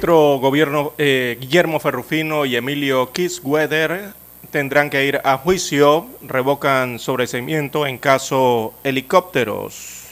[0.00, 4.14] Exministro gobierno eh, Guillermo Ferrufino y Emilio Kisweather
[4.50, 10.06] tendrán que ir a juicio, revocan sobreseimiento en caso helicópteros.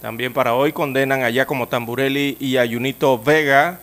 [0.00, 3.78] También para hoy condenan a Giacomo Tamburelli y a Junito Vega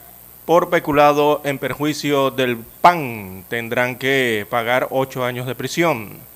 [0.46, 3.44] por peculado en perjuicio del PAN.
[3.48, 6.31] Tendrán que pagar ocho años de prisión.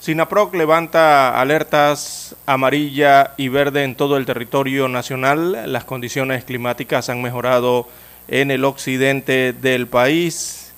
[0.00, 5.70] Sinaproc levanta alertas amarilla y verde en todo el territorio nacional.
[5.70, 7.86] Las condiciones climáticas han mejorado
[8.26, 10.72] en el occidente del país.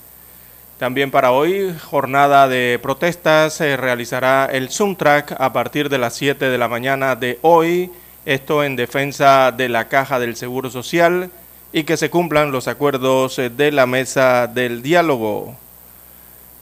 [0.80, 6.50] También para hoy, jornada de protestas, se realizará el Zoomtrack a partir de las 7
[6.50, 7.92] de la mañana de hoy.
[8.26, 11.30] Esto en defensa de la Caja del Seguro Social
[11.72, 15.56] y que se cumplan los acuerdos de la mesa del diálogo.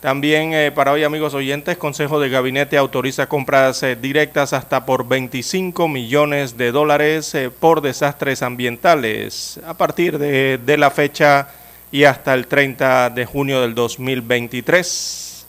[0.01, 5.07] También eh, para hoy, amigos oyentes, Consejo de Gabinete autoriza compras eh, directas hasta por
[5.07, 11.49] 25 millones de dólares eh, por desastres ambientales a partir de, de, la fecha
[11.93, 15.47] y hasta el 30 de junio del 2023.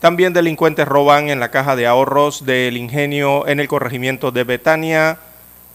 [0.00, 5.18] También delincuentes roban en la caja de ahorros del ingenio en el corregimiento de Betania.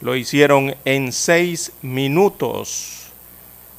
[0.02, 3.03] Lo hicieron en seis minutos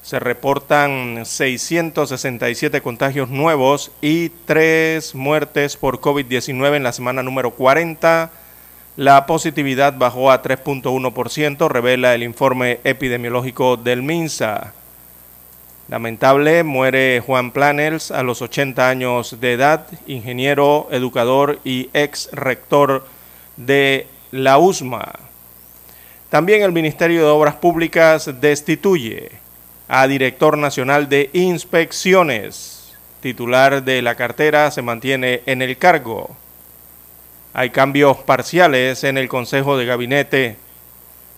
[0.05, 8.31] se reportan 667 contagios nuevos y 3 muertes por COVID-19 en la semana número 40.
[8.99, 14.75] La positividad bajó a 3.1%, revela el informe epidemiológico del MINSA.
[15.89, 23.07] Lamentable, muere Juan Planels a los 80 años de edad, ingeniero, educador y ex rector
[23.57, 25.15] de la USMA.
[26.29, 29.44] También el Ministerio de Obras Públicas destituye
[29.89, 32.93] a director nacional de inspecciones.
[33.21, 36.37] Titular de la cartera se mantiene en el cargo.
[37.53, 40.57] Hay cambios parciales en el Consejo de Gabinete.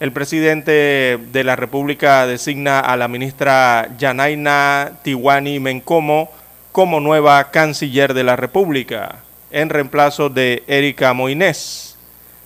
[0.01, 6.31] El presidente de la República designa a la ministra Yanaina Tiwani Mencomo
[6.73, 9.17] como nueva canciller de la República,
[9.51, 11.97] en reemplazo de Erika Moinés.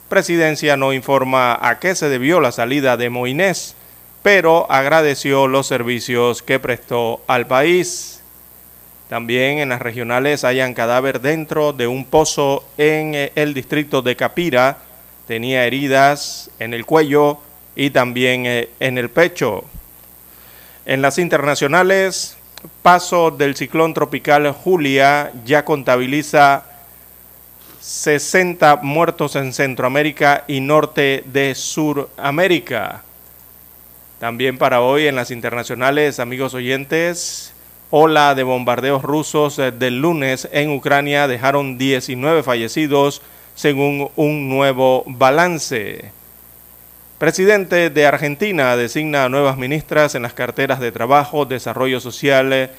[0.08, 3.74] Presidencia no informa a qué se debió la salida de Moinés
[4.22, 8.20] pero agradeció los servicios que prestó al país.
[9.08, 14.14] También en las regionales hayan cadáver dentro de un pozo en eh, el distrito de
[14.14, 14.78] Capira.
[15.26, 17.38] Tenía heridas en el cuello
[17.74, 19.64] y también eh, en el pecho.
[20.86, 22.36] En las internacionales,
[22.82, 26.64] paso del ciclón tropical Julia ya contabiliza
[27.80, 33.02] 60 muertos en Centroamérica y norte de Suramérica.
[34.20, 37.54] También para hoy en las internacionales, amigos oyentes,
[37.88, 43.22] ola de bombardeos rusos eh, del lunes en Ucrania dejaron 19 fallecidos
[43.54, 46.12] según un nuevo balance.
[47.16, 52.70] Presidente de Argentina designa a nuevas ministras en las carteras de Trabajo, Desarrollo Social eh,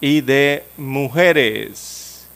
[0.00, 2.26] y de Mujeres.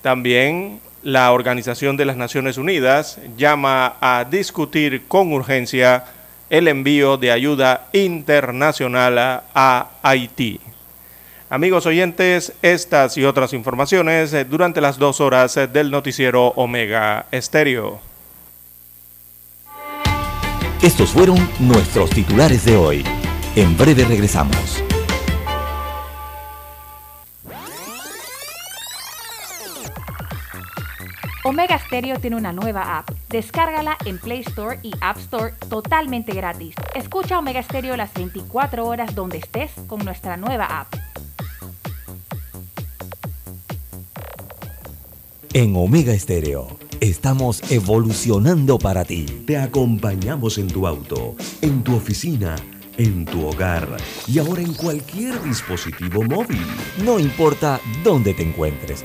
[0.00, 6.04] También la Organización de las Naciones Unidas llama a discutir con urgencia
[6.50, 9.18] el envío de ayuda internacional
[9.54, 10.60] a Haití.
[11.48, 17.26] Amigos oyentes, estas y otras informaciones eh, durante las dos horas eh, del noticiero Omega
[17.30, 18.00] Estéreo.
[20.82, 23.04] Estos fueron nuestros titulares de hoy.
[23.54, 24.82] En breve regresamos.
[31.48, 33.08] Omega Stereo tiene una nueva app.
[33.28, 36.74] Descárgala en Play Store y App Store totalmente gratis.
[36.92, 40.92] Escucha Omega Stereo las 24 horas donde estés con nuestra nueva app.
[45.52, 49.26] En Omega Estéreo estamos evolucionando para ti.
[49.46, 52.56] Te acompañamos en tu auto, en tu oficina,
[52.96, 53.96] en tu hogar
[54.26, 56.66] y ahora en cualquier dispositivo móvil.
[57.04, 59.04] No importa dónde te encuentres,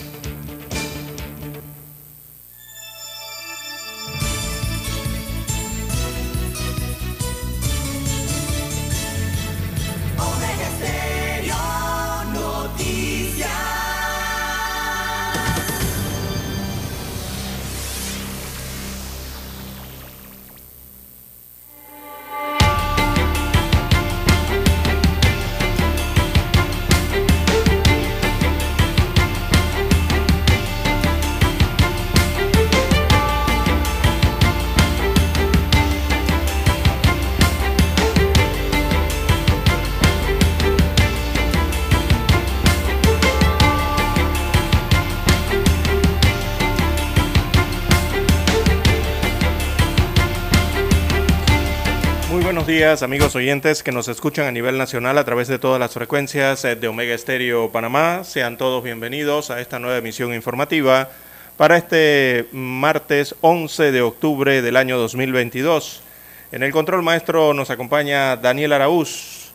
[52.81, 56.75] Amigos oyentes que nos escuchan a nivel nacional a través de todas las frecuencias eh,
[56.75, 58.23] de Omega Estéreo Panamá.
[58.23, 61.09] Sean todos bienvenidos a esta nueva emisión informativa
[61.57, 66.01] para este martes 11 de octubre del año 2022.
[66.51, 69.51] En el control maestro nos acompaña Daniel Araúz.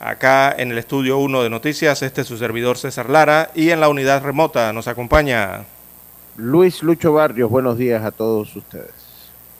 [0.00, 3.50] Acá en el estudio 1 de noticias, este es su servidor César Lara.
[3.54, 5.66] Y en la unidad remota nos acompaña
[6.36, 9.01] Luis Lucho Barrios, buenos días a todos ustedes.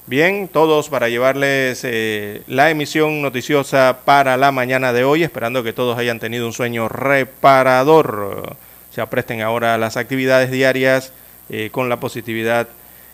[0.06, 5.72] Bien, todos para llevarles eh, la emisión noticiosa para la mañana de hoy, esperando que
[5.72, 8.56] todos hayan tenido un sueño reparador.
[8.92, 11.12] Se apresten ahora a las actividades diarias
[11.48, 12.68] eh, con la positividad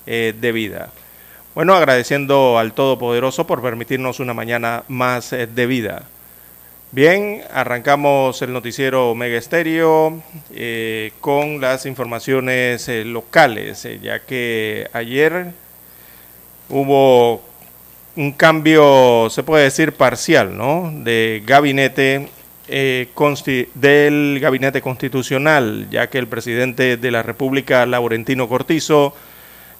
[0.07, 0.91] eh, de vida.
[1.55, 6.05] Bueno, agradeciendo al Todopoderoso por permitirnos una mañana más eh, de vida.
[6.93, 10.23] Bien, arrancamos el noticiero Mega Estéreo
[11.21, 15.53] con las informaciones locales, ya que ayer
[16.69, 17.43] hubo
[18.17, 20.93] un cambio, se puede decir parcial, ¿no?
[20.93, 22.29] De gabinete
[22.67, 23.09] eh,
[23.75, 29.15] del gabinete constitucional, ya que el presidente de la República, Laurentino Cortizo,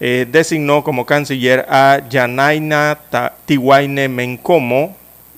[0.01, 2.99] eh, designó como canciller a Yanaina
[3.45, 4.97] Tiwaine Mencomo,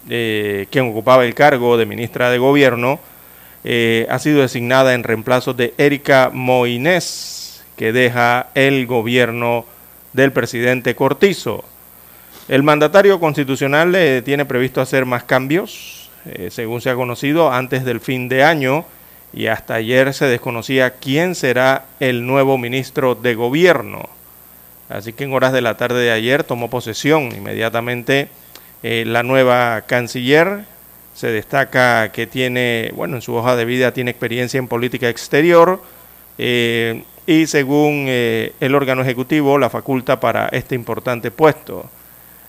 [0.09, 3.01] eh, quien ocupaba el cargo de ministra de Gobierno,
[4.09, 9.67] ha sido designada en reemplazo de Erika Moines, que deja el gobierno
[10.13, 11.65] del presidente Cortizo.
[12.49, 17.85] El mandatario constitucional eh, tiene previsto hacer más cambios, eh, según se ha conocido, antes
[17.85, 18.85] del fin de año
[19.33, 24.09] y hasta ayer se desconocía quién será el nuevo ministro de gobierno.
[24.89, 28.29] Así que en horas de la tarde de ayer tomó posesión inmediatamente
[28.83, 30.65] eh, la nueva canciller.
[31.15, 35.83] Se destaca que tiene, bueno, en su hoja de vida tiene experiencia en política exterior
[36.39, 41.89] eh, y según eh, el órgano ejecutivo la faculta para este importante puesto.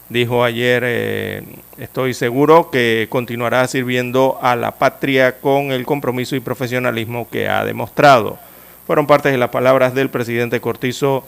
[0.09, 1.43] Dijo ayer, eh,
[1.77, 7.63] estoy seguro que continuará sirviendo a la patria con el compromiso y profesionalismo que ha
[7.63, 8.37] demostrado.
[8.87, 11.25] Fueron partes de las palabras del presidente Cortizo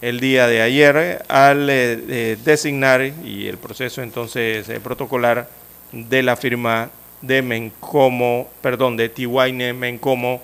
[0.00, 5.48] el día de ayer al eh, designar y el proceso entonces protocolar
[5.92, 6.90] de la firma
[7.22, 10.40] de Mencomo, perdón, de Mencomo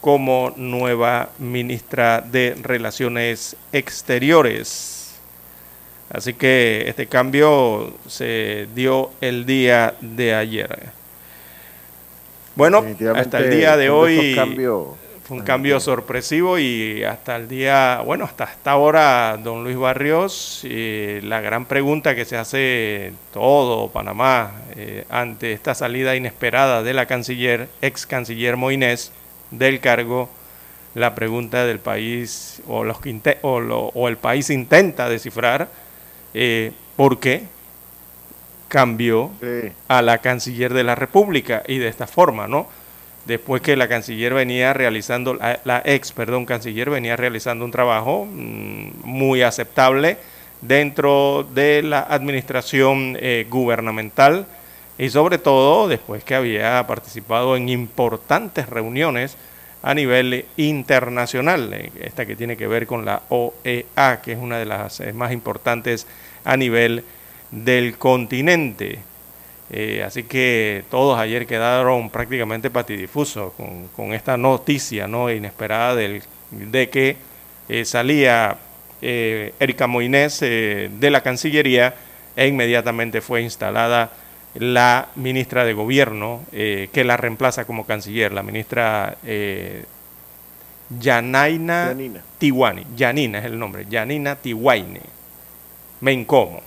[0.00, 5.18] como nueva ministra de Relaciones Exteriores.
[6.10, 10.90] Así que este cambio se dio el día de ayer.
[12.54, 14.34] Bueno, hasta el día de hoy
[15.28, 20.62] fue un cambio sorpresivo y hasta el día, bueno, hasta esta hora, don Luis Barrios,
[20.64, 26.94] eh, la gran pregunta que se hace todo Panamá eh, ante esta salida inesperada de
[26.94, 29.12] la canciller, ex canciller Moines,
[29.50, 30.28] del cargo,
[30.94, 32.96] la pregunta del país o, los
[33.42, 35.68] o, lo- o el país intenta descifrar
[36.34, 37.44] eh, por qué
[38.68, 39.70] cambió Sí.
[39.88, 42.68] a la canciller de la República y de esta forma, ¿no?
[43.24, 48.26] Después que la canciller venía realizando, la, la ex, perdón, canciller venía realizando un trabajo
[48.26, 50.18] mm, muy aceptable
[50.60, 54.46] dentro de la administración eh, gubernamental
[54.98, 59.36] y sobre todo después que había participado en importantes reuniones
[59.82, 64.58] a nivel internacional, eh, esta que tiene que ver con la OEA, que es una
[64.58, 66.06] de las eh, más importantes
[66.44, 67.04] a nivel
[67.52, 68.98] del continente.
[69.70, 75.30] Eh, así que todos ayer quedaron prácticamente patidifusos con, con esta noticia ¿no?
[75.30, 77.16] inesperada del, de que
[77.84, 78.56] salía
[79.02, 81.94] Erika Moines de la Cancillería
[82.34, 84.10] e inmediatamente fue instalada
[84.58, 89.84] la ministra de Gobierno eh, que la reemplaza como canciller, la ministra eh,
[90.98, 91.94] Yanaina
[92.38, 92.86] Tiwani.
[92.96, 95.00] Yanina es el nombre, Yanina Tiwaine.
[96.00, 96.60] Mencomo.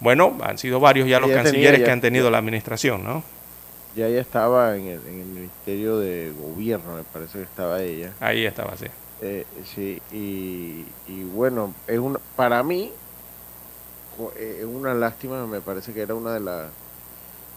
[0.00, 3.22] Bueno, han sido varios ya los cancilleres que han tenido la administración, ¿no?
[3.94, 8.12] Ya ella estaba en el, Ministerio de Gobierno, me parece que estaba ella.
[8.20, 8.86] Ahí estaba, sí.
[9.20, 12.92] Eh, sí, y, y, bueno, es una, para mí
[14.38, 16.70] es una lástima, me parece que era una de las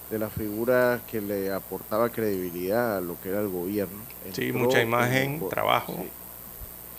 [0.09, 3.99] de las figuras que le aportaba credibilidad a lo que era el gobierno.
[4.31, 6.05] sí, mucha imagen, trabajo.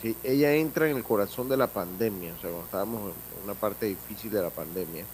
[0.01, 0.17] Sí.
[0.23, 3.01] ella entra en el corazón de la pandemia, o sea, cuando estábamos
[3.37, 5.05] en una parte difícil de la pandemia,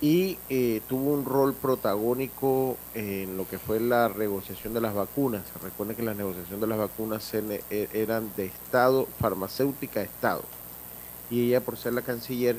[0.00, 5.42] y eh, tuvo un rol protagónico en lo que fue la negociación de las vacunas.
[5.62, 10.42] Recuerden que las negociaciones de las vacunas e, eran de Estado, farmacéutica Estado,
[11.30, 12.58] y ella por ser la canciller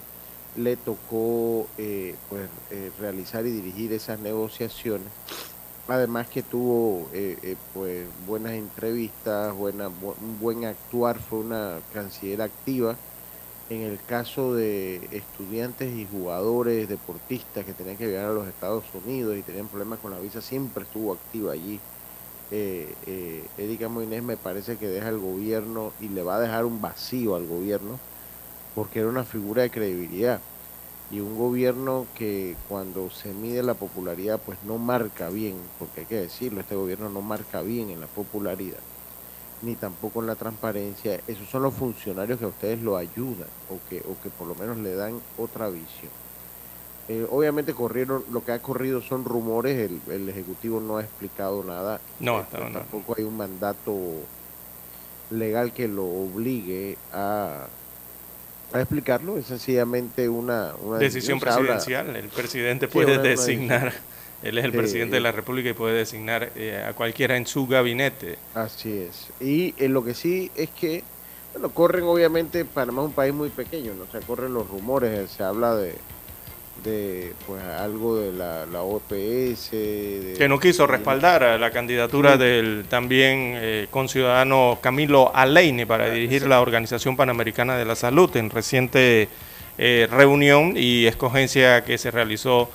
[0.56, 5.08] le tocó eh, pues, eh, realizar y dirigir esas negociaciones.
[5.88, 12.96] Además que tuvo eh, pues buenas entrevistas, buena, un buen actuar, fue una canciller activa.
[13.70, 18.84] En el caso de estudiantes y jugadores, deportistas que tenían que viajar a los Estados
[19.06, 21.80] Unidos y tenían problemas con la visa, siempre estuvo activa allí.
[22.52, 27.36] Erika Moines me parece que deja el gobierno y le va a dejar un vacío
[27.36, 27.98] al gobierno
[28.76, 30.40] porque era una figura de credibilidad.
[31.12, 36.06] Y un gobierno que cuando se mide la popularidad pues no marca bien, porque hay
[36.06, 38.80] que decirlo, este gobierno no marca bien en la popularidad,
[39.62, 43.90] ni tampoco en la transparencia, esos son los funcionarios que a ustedes lo ayudan o
[43.90, 46.12] que, o que por lo menos le dan otra visión.
[47.10, 52.00] Eh, obviamente corrieron, lo que ha corrido son rumores, el, Ejecutivo no ha explicado nada,
[52.22, 53.98] no, eh, tampoco hay un mandato
[55.30, 57.68] legal que lo obligue a
[58.74, 62.16] a explicarlo, es sencillamente una, decisión presidencial.
[62.16, 63.94] el presidente puede designar,
[64.44, 67.68] él es el presidente de la República y puede designar eh, a cualquiera en su
[67.68, 68.38] gabinete.
[68.54, 69.28] Así es.
[69.40, 71.04] Y eh, lo que sí es que,
[71.54, 74.04] bueno, corren obviamente, Panamá es un país muy pequeño, ¿no?
[74.04, 75.96] O sea, corren los rumores, se habla de
[76.84, 79.70] de pues algo de la, la OPS.
[79.72, 86.48] que no quiso respaldar a la candidatura del también eh, conciudadano Camilo Aleine para dirigir
[86.48, 89.30] la Organización Panamericana de la Salud en reciente
[89.78, 92.70] eh, reunión y escogencia que se realizó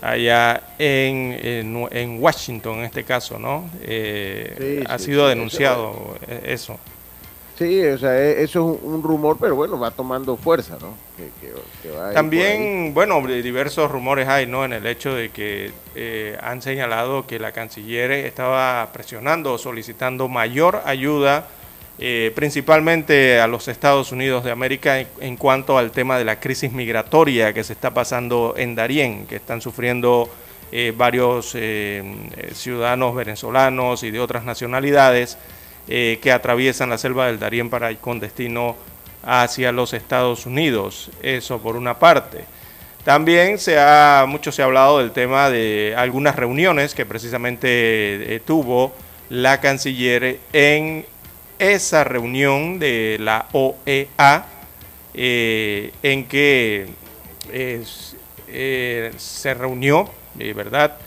[0.00, 3.68] allá en, en, Washington en este caso, ¿no?
[3.82, 6.78] Eh, ha sido denunciado eso.
[7.58, 11.07] Sí, o sea, e, eso es un, rumor, pero bueno, va tomando fuerza, ¿no?
[12.14, 14.64] También, bueno, diversos rumores hay, ¿no?
[14.64, 20.82] En el hecho de que eh, han señalado que la canciller estaba presionando, solicitando mayor
[20.84, 21.48] ayuda,
[21.98, 26.72] eh, principalmente a los Estados Unidos de América en, cuanto al tema de la crisis
[26.72, 30.30] migratoria que se está pasando en Darién, que están sufriendo
[30.70, 31.56] eh, varios
[32.52, 35.38] ciudadanos venezolanos y de otras nacionalidades
[35.86, 38.76] que atraviesan la selva del Darién para ir con destino
[39.22, 41.10] hacia los Estados Unidos.
[41.22, 42.44] Eso por una parte.
[43.04, 48.40] También se ha, mucho se ha hablado del tema de algunas reuniones que precisamente eh,
[48.44, 48.92] tuvo
[49.30, 51.06] la canciller en
[51.58, 54.46] esa reunión de la OEA,
[55.14, 56.86] eh, en que
[59.16, 60.98] se reunió, ¿verdad?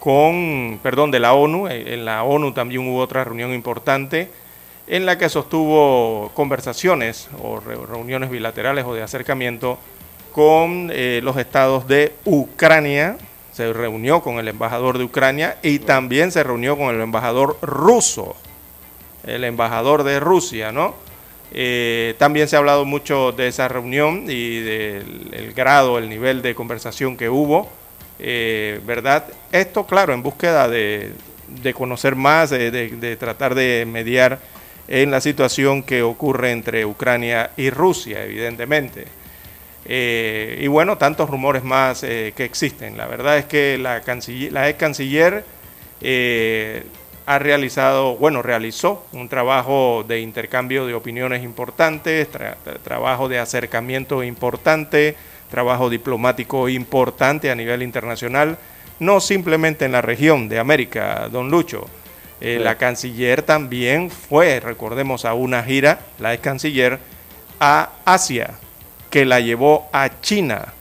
[0.00, 1.68] con, perdón, de la ONU.
[1.68, 4.28] Eh, en la ONU también hubo otra reunión importante
[4.86, 9.78] en la que sostuvo conversaciones o reuniones bilaterales o de acercamiento
[10.32, 13.16] con eh, los estados de Ucrania.
[13.52, 18.36] Se reunió con el embajador de Ucrania y también se reunió con el embajador ruso,
[19.24, 20.94] el embajador de Rusia, ¿no?
[21.52, 26.54] Eh, también se ha hablado mucho de esa reunión y del grado, el nivel de
[26.54, 27.68] conversación que hubo
[28.22, 29.24] eh, ¿verdad?
[29.50, 31.14] Esto, claro, en búsqueda de,
[31.74, 34.38] conocer más, de, tratar de mediar
[34.90, 39.06] en la situación que ocurre entre Ucrania y Rusia, evidentemente.
[39.86, 42.98] Eh, y bueno, tantos rumores más eh, que existen.
[42.98, 45.44] La verdad es que la, canciller, la ex canciller
[47.26, 52.28] ha realizado, bueno, realizó un trabajo de intercambio de opiniones importantes,
[52.82, 55.14] trabajo de acercamiento importante,
[55.48, 58.58] trabajo diplomático importante a nivel internacional,
[58.98, 61.86] no simplemente en la región de América, don Lucho,
[62.40, 66.98] Eh, la canciller también fue, recordemos, a una gira, la ex canciller,
[67.60, 68.54] a Asia,
[69.10, 70.72] que la llevó a China.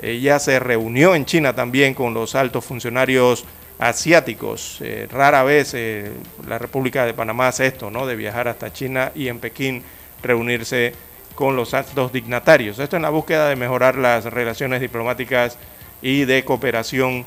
[0.00, 3.44] Ella se reunió en China también con los altos funcionarios
[3.78, 4.78] asiáticos.
[4.82, 6.12] Eh, rara vez eh,
[6.46, 8.06] la República de Panamá hace esto, ¿no?
[8.06, 9.82] De viajar hasta China y en Pekín
[10.22, 10.92] reunirse
[11.34, 12.78] con los altos dignatarios.
[12.78, 15.58] Esto en la búsqueda de mejorar las relaciones diplomáticas
[16.02, 17.24] y de cooperación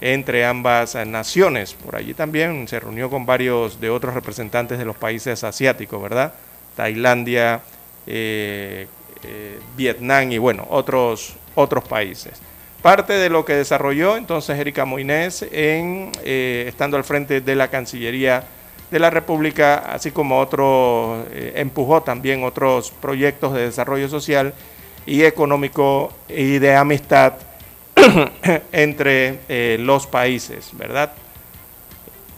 [0.00, 1.74] entre ambas naciones.
[1.74, 6.34] Por allí también se reunió con varios de otros representantes de los países asiáticos, ¿verdad?
[6.76, 7.60] Tailandia,
[8.06, 8.86] eh,
[9.24, 12.40] eh, Vietnam y bueno, otros, otros países.
[12.82, 17.68] Parte de lo que desarrolló entonces Erika Moines en, eh, estando al frente de la
[17.68, 18.44] Cancillería
[18.92, 24.54] de la República, así como otro, empujó también otros proyectos de desarrollo social
[25.04, 27.34] y económico y de amistad
[28.72, 31.12] entre eh, los países, ¿verdad?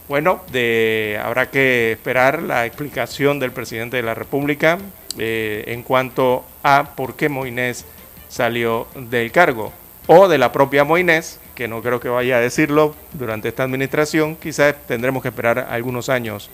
[0.07, 4.77] Bueno, de, habrá que esperar la explicación del presidente de la República
[5.17, 7.85] eh, en cuanto a por qué Moines
[8.27, 9.71] salió del cargo,
[10.07, 14.35] o de la propia Moines, que no creo que vaya a decirlo durante esta administración,
[14.35, 16.49] quizás tendremos que esperar algunos años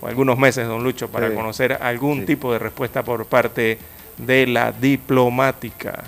[0.00, 3.78] o algunos meses, don Lucho, para conocer algún tipo de respuesta por parte
[4.18, 6.04] de la diplomática.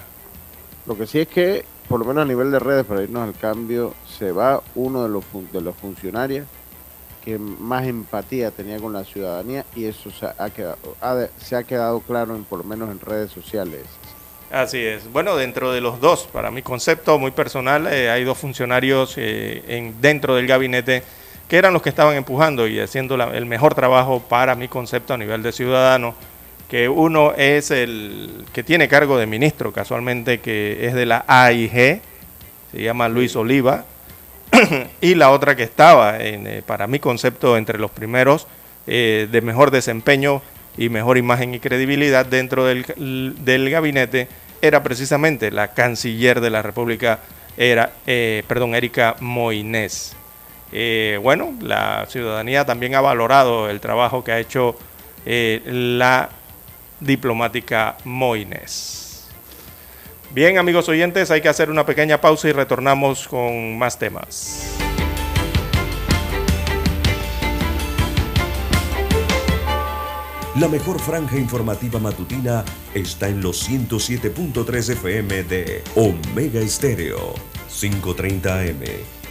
[0.86, 3.34] Lo que sí es que por lo menos a nivel de redes, para irnos al
[3.34, 6.46] cambio, se va uno de los, de los funcionarios
[7.24, 10.78] que más empatía tenía con la ciudadanía y eso se ha quedado,
[11.38, 13.82] se ha quedado claro en, por lo menos en redes sociales.
[14.50, 15.10] Así es.
[15.10, 19.64] Bueno, dentro de los dos, para mi concepto muy personal, eh, hay dos funcionarios eh,
[19.66, 21.02] en, dentro del gabinete
[21.48, 25.16] que eran los que estaban empujando y haciendo el mejor trabajo para mi concepto a
[25.16, 26.14] nivel de ciudadano
[26.68, 32.00] que uno es el que tiene cargo de ministro, casualmente, que es de la AIG,
[32.72, 33.84] se llama Luis Oliva,
[35.00, 38.46] y la otra que estaba, en, eh, para mi concepto, entre los primeros
[38.86, 40.42] eh, de mejor desempeño
[40.76, 42.84] y mejor imagen y credibilidad dentro del,
[43.44, 44.28] del gabinete,
[44.60, 47.20] era precisamente la canciller de la República,
[47.56, 50.16] era, eh, perdón, Erika Moines.
[51.22, 54.76] bueno, la ciudadanía también ha valorado el trabajo que ha hecho
[55.24, 56.28] la
[57.00, 59.28] diplomática Moines.
[60.32, 64.76] Bien, amigos oyentes, hay que hacer una pequeña pausa y retornamos con más temas.
[70.60, 77.34] La mejor franja informativa matutina está en los 107.3 FM de Omega Estéreo,
[77.68, 79.13] 530 AM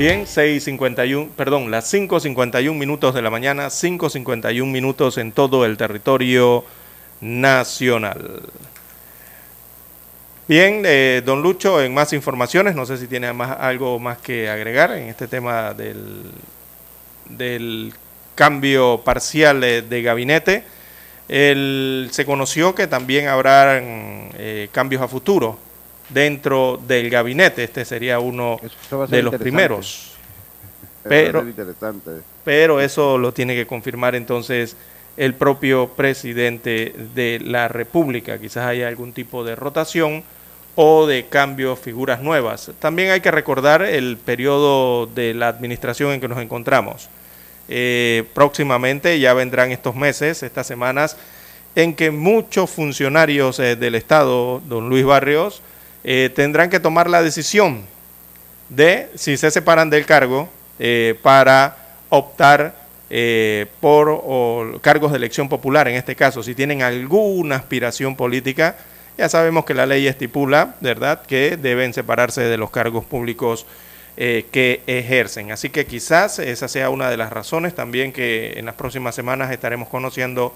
[0.00, 6.64] Bien, 6.51, perdón, las 5.51 minutos de la mañana, 5.51 minutos en todo el territorio
[7.20, 8.40] nacional.
[10.48, 14.48] Bien, eh, don Lucho, en más informaciones, no sé si tiene más, algo más que
[14.48, 16.22] agregar en este tema del,
[17.26, 17.92] del
[18.34, 20.64] cambio parcial de, gabinete.
[21.28, 25.58] se conoció que también habrá eh, cambios a futuro
[26.12, 27.64] dentro del gabinete.
[27.64, 28.58] Este sería uno
[29.08, 30.12] de los primeros.
[31.02, 31.44] Pero,
[32.44, 34.76] pero eso lo tiene que confirmar entonces
[35.16, 38.38] el propio presidente de la República.
[38.38, 40.22] Quizás haya algún tipo de rotación
[40.74, 42.70] o de cambio, figuras nuevas.
[42.78, 47.08] También hay que recordar el periodo de la administración en que nos encontramos.
[47.68, 51.16] Eh, próximamente ya vendrán estos meses, estas semanas,
[51.74, 55.62] en que muchos funcionarios eh, del Estado, don Luis Barrios,
[56.02, 57.82] eh, tendrán que tomar la decisión
[58.68, 61.76] de si se separan del cargo eh, para
[62.08, 62.74] optar
[63.10, 68.76] eh, por cargos de elección popular, en este caso, si tienen alguna aspiración política,
[69.18, 73.66] ya sabemos que la ley estipula, ¿verdad?, que deben separarse de los cargos públicos
[74.16, 75.50] que ejercen.
[75.50, 79.50] Así que quizás esa sea una de las razones también que en las próximas semanas
[79.50, 80.54] estaremos conociendo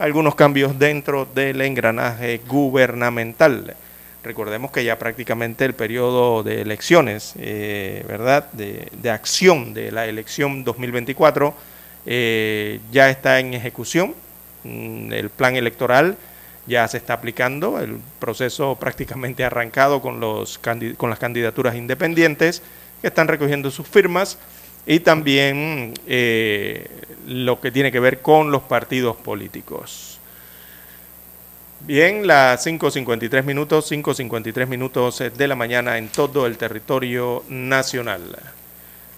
[0.00, 3.76] algunos cambios dentro del engranaje gubernamental.
[4.24, 10.64] Recordemos que ya prácticamente el periodo de elecciones, eh, ¿verdad?, de, acción de la elección
[10.64, 11.54] 2024
[12.06, 14.14] eh, ya está en ejecución.
[14.64, 16.16] Mm, el plan electoral
[16.66, 20.58] ya se está aplicando, el proceso prácticamente arrancado con, los,
[20.96, 22.62] con las candidaturas independientes
[23.02, 24.38] que están recogiendo sus firmas
[24.86, 26.88] y también eh,
[27.26, 30.13] lo que tiene que ver con los partidos políticos.
[31.86, 38.22] Bien, las 5.53 minutos, 5.53 minutos de la mañana en todo el territorio nacional.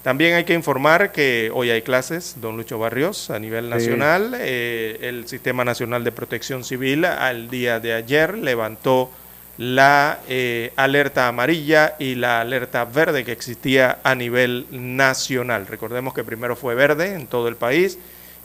[0.03, 4.35] También hay que informar que hoy hay clases, don Lucho Barrios, a nivel nacional.
[4.37, 9.11] Eh, el Sistema Nacional de Protección Civil al día de ayer levantó
[9.57, 15.67] la eh, alerta amarilla y la alerta verde que existía a nivel nacional.
[15.67, 17.97] Recordemos que primero fue verde en todo el país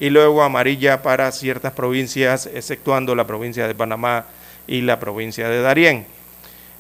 [0.03, 4.25] y luego amarilla para ciertas provincias, exceptuando la provincia de Panamá
[4.67, 6.07] y la provincia de Darién.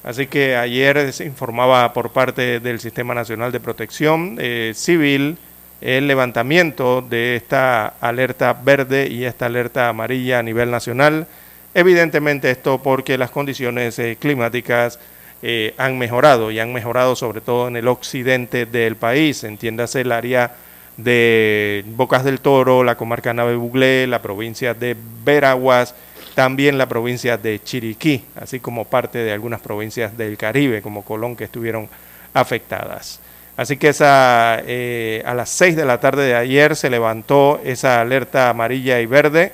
[0.03, 5.39] Así que ayer se informaba por parte del Sistema Nacional de Protección eh, Civil
[5.81, 11.29] el levantamiento de esta alerta verde y esta alerta amarilla a nivel nacional.
[11.75, 14.99] Evidentemente esto porque las condiciones eh, climáticas
[15.43, 20.11] eh, han mejorado y han mejorado sobre todo en el occidente del país, entiéndase el
[20.11, 20.57] área
[20.97, 25.95] de Bocas del Toro, la comarca Nave Buglé, la provincia de Veraguas,
[26.35, 31.37] también la provincia de Chiriquí, así como parte de algunas provincias del Caribe, como Colón,
[31.37, 31.89] que estuvieron
[32.35, 33.21] afectadas.
[33.57, 38.01] Así que esa, eh, a las 6 de la tarde de ayer se levantó esa
[38.01, 39.53] alerta amarilla y verde,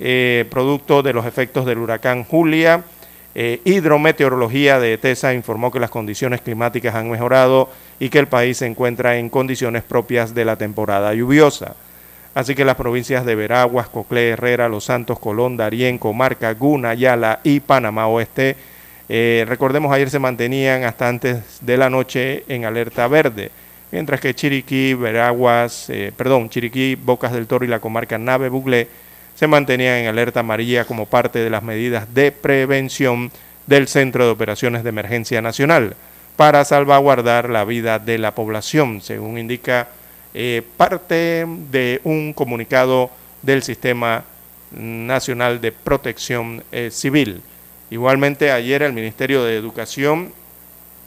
[0.00, 2.82] eh, producto de los efectos del huracán Julia.
[3.34, 7.70] Eh, hidrometeorología de ETESA informó que las condiciones climáticas han mejorado
[8.02, 11.76] y que el país se encuentra en condiciones propias de la temporada lluviosa.
[12.34, 17.38] Así que las provincias de Veraguas, Coclé, Herrera, Los Santos, Colón, Darién, Comarca, Guna, Ayala
[17.44, 18.56] y Panamá Oeste,
[19.08, 23.52] eh, recordemos ayer se mantenían hasta antes de la noche en alerta verde,
[23.92, 28.88] mientras que Chiriquí, Veraguas, eh, perdón, Chiriquí, Bocas del Toro y la comarca Nave Buglé
[29.36, 33.30] se mantenían en alerta amarilla como parte de las medidas de prevención
[33.68, 35.94] del Centro de Operaciones de Emergencia Nacional
[36.36, 39.88] para salvaguardar la vida de la población, según indica
[40.34, 43.10] eh, parte de un comunicado
[43.42, 44.24] del Sistema
[44.70, 47.42] Nacional de Protección eh, Civil.
[47.90, 50.32] Igualmente, ayer el Ministerio de Educación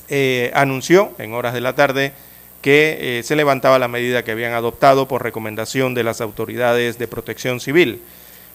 [0.10, 2.14] eh, anunció en horas de la tarde
[2.62, 7.60] que se levantaba la medida que habían adoptado por recomendación de las autoridades de protección
[7.60, 8.02] civil,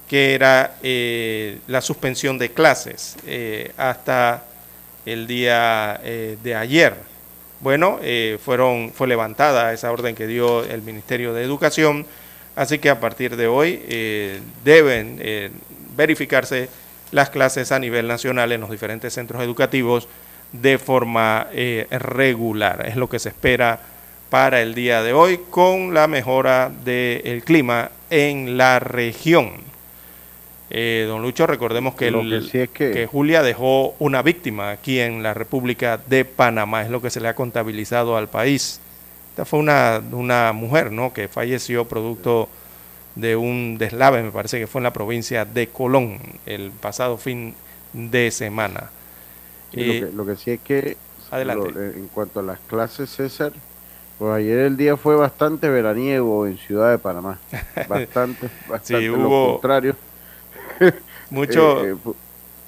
[0.09, 3.15] que era la suspensión de clases
[3.77, 4.43] hasta
[5.07, 6.95] el día eh, de ayer.
[7.61, 12.07] Bueno, eh, fueron, fue levantada esa orden que dio el Ministerio de Educación,
[12.57, 15.53] así que a partir de hoy eh, deben
[15.97, 16.69] verificarse
[17.13, 20.09] las clases a nivel nacional en los diferentes centros educativos
[20.53, 21.49] de forma
[21.91, 22.87] regular.
[22.87, 23.81] Es lo que se espera
[24.31, 29.70] para el día de hoy con la mejora del clima en la región.
[30.73, 32.13] Eh, don Lucho, recordemos que,
[32.73, 37.21] que, Julia dejó una víctima aquí en la República de Panamá, es lo que se
[37.21, 38.81] le ha contabilizado al país.
[39.31, 41.13] Esta fue una, una mujer ¿no?
[41.13, 42.49] que falleció producto
[43.17, 47.55] de un deslave, me parece que fue en la provincia de Colón el pasado fin
[47.93, 48.91] de semana.
[49.73, 50.97] lo, que, sí es que,
[51.33, 51.69] adelante.
[51.97, 53.53] en cuanto a las clases, César,
[54.19, 57.41] Pues ayer el día fue bastante veraniego en Ciudad de Panamá.
[57.89, 59.01] Bastante, bastante.
[59.01, 59.97] Sí, lo contrario.
[61.31, 61.97] Mucho, Eh, eh,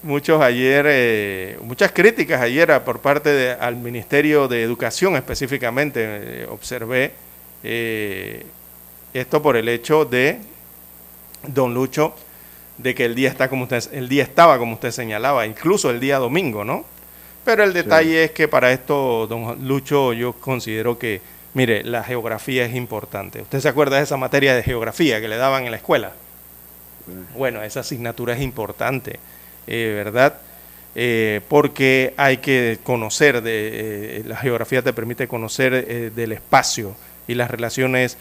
[0.03, 6.01] muchos ayer, eh, muchas críticas ayer por parte de- al Ministerio de Educación específicamente,
[6.43, 7.13] eh, observé
[7.65, 8.45] eh,
[9.15, 10.39] esto por el hecho de
[11.47, 12.15] Don Lucho,
[12.79, 16.01] de que el día está como usted, el día estaba como usted señalaba, incluso el
[16.01, 16.85] día domingo, ¿no?
[17.45, 21.23] Pero el detalle es que para esto, don Lucho, yo considero que,
[21.55, 23.43] mire, la geografía es importante.
[23.43, 26.15] ¿Usted se acuerda de esa materia de geografía que le daban en la escuela?
[27.37, 29.19] Bueno, esa asignatura es importante,
[29.67, 30.39] eh, ¿verdad?
[30.95, 36.95] Eh, porque hay que conocer, de, eh, la geografía te permite conocer del espacio
[37.27, 38.19] y las relaciones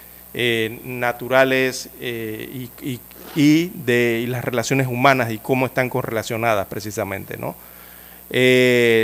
[0.86, 7.56] naturales y, de las relaciones humanas y cómo están correlacionadas precisamente, ¿no?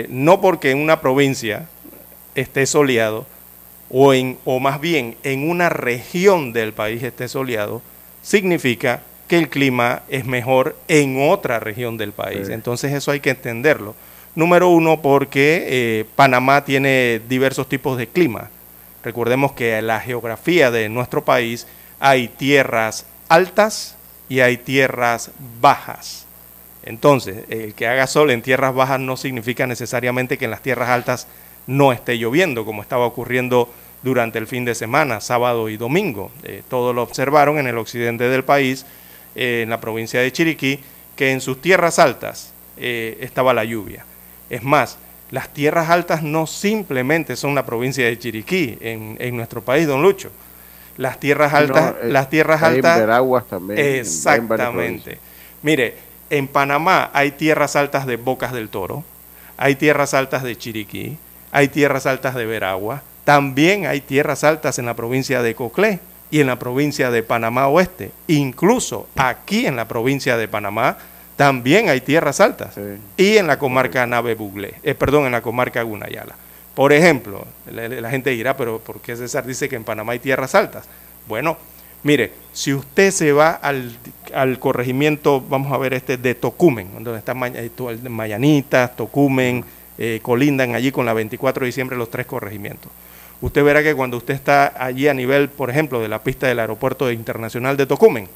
[0.10, 1.68] No porque en una provincia
[2.34, 3.26] esté soleado
[3.90, 7.82] o, en, o más bien en una región del país esté soleado,
[8.22, 12.48] significa que el clima es mejor en otra región del país.
[12.48, 12.54] Sí.
[12.54, 13.96] Entonces eso hay que entenderlo.
[14.36, 18.50] Número uno, porque eh, Panamá tiene diversos tipos de clima.
[19.04, 21.68] Recordemos que en la geografía de nuestro país
[22.00, 23.96] hay tierras altas
[24.30, 26.26] y hay tierras bajas.
[26.84, 30.90] Entonces, el que haga sol en tierras bajas no significa necesariamente que en las tierras
[30.90, 31.28] altas
[31.66, 33.70] no esté lloviendo, como estaba ocurriendo
[34.04, 36.32] durante el fin de semana, sábado y domingo.
[36.44, 38.86] Eh, todos lo observaron en el occidente del país,
[39.40, 40.80] eh, en la provincia de Chiriquí,
[41.16, 44.04] que en sus tierras altas eh, estaba la lluvia.
[44.50, 44.98] Es más,
[45.30, 50.02] las tierras altas no simplemente son la provincia de Chiriquí en, en nuestro país, don
[50.02, 50.32] Lucho.
[50.98, 53.80] Las tierras no, altas, eh, las tierras hay en altas Veraguas también.
[53.80, 55.20] en Exactamente.
[55.62, 55.96] Mire,
[56.32, 59.04] en Panamá hay tierras altas de Bocas del Toro,
[59.56, 61.16] hay tierras altas de Chiriquí,
[61.52, 66.40] hay tierras altas de Veragua, también hay tierras altas en la provincia de Coclé y
[66.42, 68.12] en la provincia de Panamá Oeste.
[68.28, 70.98] Incluso aquí en la provincia de Panamá
[71.36, 72.82] también hay tierras altas Sí.
[73.18, 76.36] y en la comarca Nave Buglé, eh, perdón, en la comarca Gunayala.
[76.74, 80.20] Por ejemplo, la, la gente dirá, pero ¿por qué César dice que en Panamá hay
[80.20, 80.86] tierras altas?
[81.28, 81.58] Bueno,
[82.04, 83.98] mire, si usted se va al,
[84.34, 87.70] al corregimiento, vamos a ver este de Tocumen, donde están eh,
[88.10, 89.64] Mayanitas, Tocumen,
[89.98, 92.92] eh, colindan allí con la 24 de diciembre los tres corregimientos.
[93.40, 96.60] Usted verá que cuando usted está allí a nivel, por ejemplo, de la pista del
[96.60, 98.28] aeropuerto internacional de Tocumen,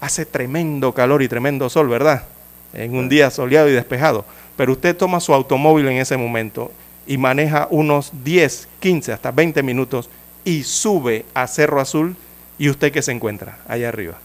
[0.00, 2.24] hace tremendo calor y tremendo sol, ¿verdad?
[2.72, 4.24] En un día soleado y despejado.
[4.56, 6.72] Pero usted toma su automóvil en ese momento
[7.06, 10.10] y maneja unos 10, 15, hasta 20 minutos
[10.44, 12.16] y sube a Cerro Azul
[12.58, 14.18] y usted que se encuentra allá arriba.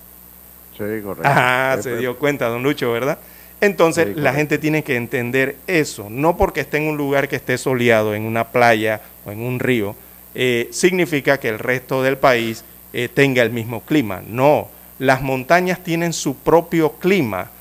[0.78, 1.24] Sí, correcto.
[1.26, 3.20] Ah, se dio cuenta, don Lucho, ¿verdad?
[3.62, 6.08] Entonces, Sí, la gente tiene que entender eso.
[6.10, 9.60] No porque esté en un lugar que esté soleado, en una playa o en un
[9.60, 9.96] río,
[10.36, 14.22] eh, significa que el resto del país eh, tenga el mismo clima.
[14.26, 14.68] No,
[14.98, 17.52] las montañas tienen su propio clima.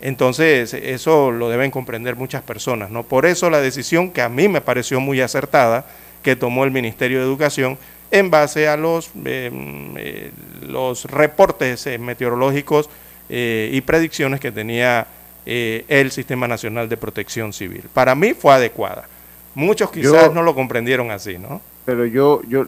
[0.00, 2.90] Entonces, eso lo deben comprender muchas personas.
[2.90, 3.02] ¿no?
[3.02, 5.86] Por eso la decisión que a mí me pareció muy acertada
[6.22, 7.78] que tomó el Ministerio de Educación
[8.10, 9.50] en base a los, eh,
[9.96, 10.30] eh,
[10.62, 12.88] los reportes meteorológicos
[13.30, 15.06] y predicciones que tenía
[15.50, 17.84] eh, el Sistema Nacional de Protección Civil.
[17.94, 19.08] Para mí fue adecuada.
[19.54, 21.62] Muchos quizás Yo- no lo comprendieron así, ¿no?
[21.86, 22.66] Pero yo, yo,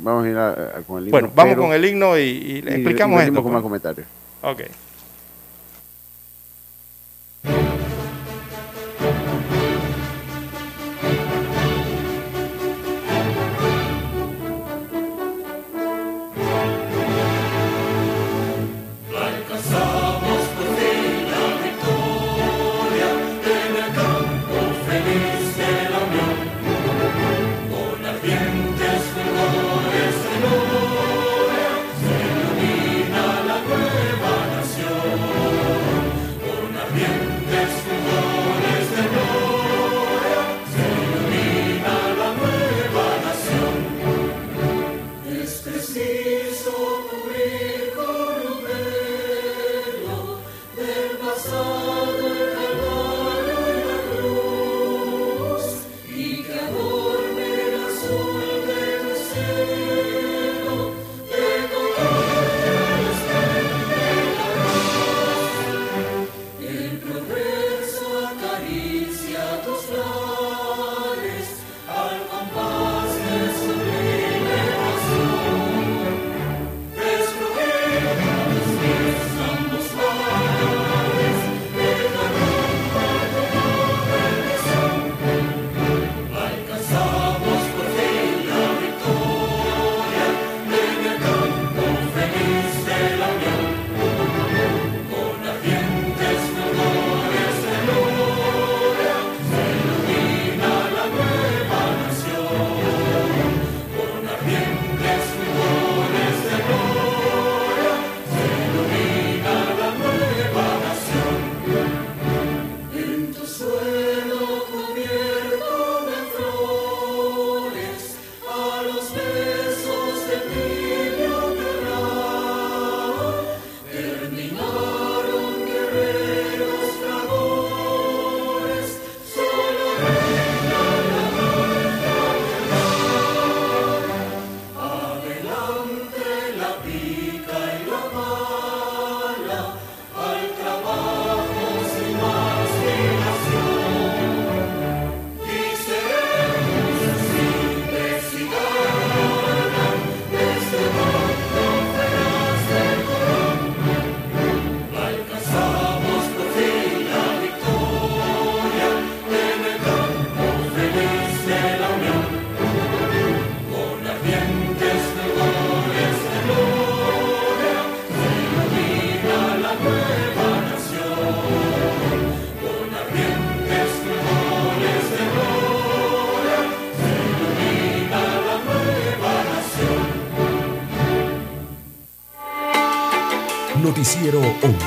[0.00, 2.20] vamos a ir a- a- con el himno, Bueno, vamos pero- con el himno y,
[2.20, 3.42] y le y- explicamos y esto.
[3.42, 3.80] con más pues.
[3.82, 4.06] comentarios.
[4.42, 4.60] Ok.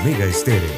[0.04, 0.70] Omega Estéreo.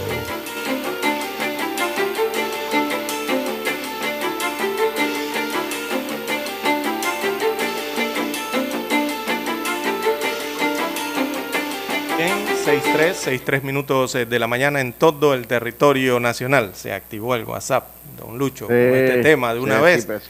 [12.17, 16.71] En 6.3, 6.3 minutos eh, de la mañana en todo el territorio nacional.
[16.73, 20.01] Se activó el WhatsApp, don Lucho, con este tema de una Sí, vez.
[20.01, 20.23] sí, pues.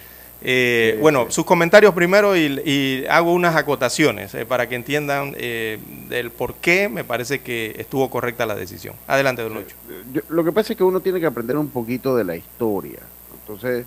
[0.47, 1.34] Eh, Sí, bueno, sí.
[1.34, 6.55] sus comentarios primero y, y hago unas acotaciones eh, para que entiendan eh, del por
[6.55, 8.95] qué me parece que estuvo correcta la decisión.
[9.07, 9.75] Adelante, don Lucho.
[10.13, 12.99] Yo- lo que pasa es que uno tiene que aprender un poquito de la historia.
[13.41, 13.85] Entonces,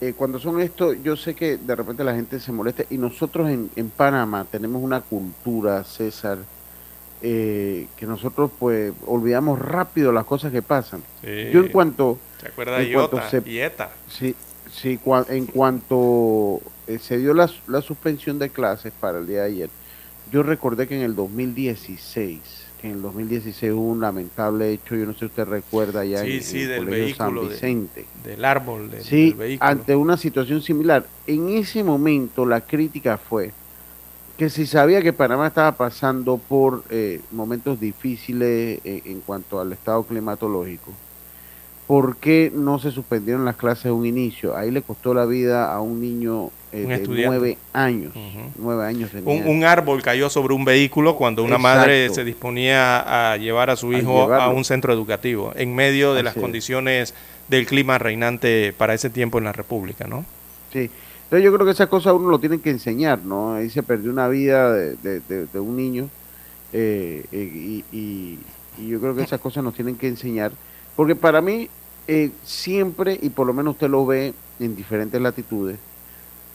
[0.00, 3.48] eh, cuando son esto, yo sé que de repente la gente se molesta y nosotros
[3.48, 6.38] en, en Panamá tenemos una cultura, César,
[7.22, 11.02] eh, que nosotros pues olvidamos rápido las cosas que pasan.
[11.22, 11.50] Sí.
[11.52, 13.90] Yo en cuanto, ¿Se acuerda de en cuanto Iota se- y ETA?
[14.10, 14.34] sí,
[14.70, 19.40] sí, cua- en cuanto eh, se dio la, la suspensión de clases para el día
[19.42, 19.70] de ayer,
[20.32, 22.40] yo recordé que en el 2016,
[22.80, 26.22] que en el 2016 hubo un lamentable hecho, yo no sé si usted recuerda ya
[26.22, 28.04] Sí, en, sí, en el del Colegio San de- Vicente.
[28.24, 29.70] Del árbol, del, Sí, del vehículo.
[29.70, 31.06] ante una situación similar.
[31.26, 33.52] En ese momento la crítica fue
[34.36, 39.72] que si sabía que Panamá estaba pasando por eh, momentos difíciles eh, en cuanto al
[39.72, 40.92] estado climatológico,
[41.86, 44.56] ¿por qué no se suspendieron las clases de un inicio?
[44.56, 48.10] Ahí le costó la vida a un niño eh, Un de nueve años.
[48.14, 48.50] Ujú.
[48.58, 49.10] Nueve años.
[49.24, 53.76] Un, un árbol cayó sobre un vehículo cuando una madre se disponía a llevar a
[53.76, 56.42] su hijo a un centro educativo en medio de las es.
[56.42, 57.14] condiciones
[57.48, 60.24] del clima reinante para ese tiempo en la República, ¿no?
[60.72, 60.90] Sí.
[61.24, 63.54] Entonces yo creo que esas cosas uno lo tienen que enseñar, ¿no?
[63.54, 66.08] Ahí se perdió una vida de, de- de- de un niño
[66.72, 68.38] eh, eh, y, y-
[68.78, 70.52] y yo creo que esas cosas nos tienen que enseñar,
[70.96, 71.68] porque para mí
[72.08, 75.76] eh, siempre, y por lo menos usted lo ve en diferentes latitudes,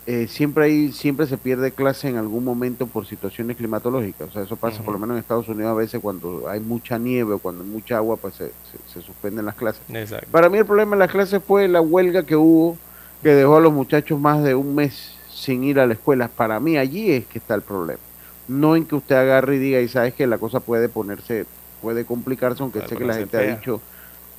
[0.07, 4.29] eh, siempre hay, siempre se pierde clase en algún momento por situaciones climatológicas.
[4.29, 6.97] O sea, eso pasa por lo menos en Estados Unidos a veces cuando hay mucha
[6.97, 9.81] nieve o cuando hay mucha agua, pues se, se- se suspenden las clases.
[9.93, 10.27] Exacto.
[10.31, 12.77] Para mí el problema en las clases fue la huelga que hubo,
[13.21, 16.27] que dejó a los muchachos más de un mes sin ir a la escuela.
[16.29, 17.99] Para mí allí es que está el problema.
[18.47, 21.45] No en que usted agarre y diga, y sabes que la cosa puede ponerse,
[21.81, 23.81] puede complicarse, aunque sé que la gente ha dicho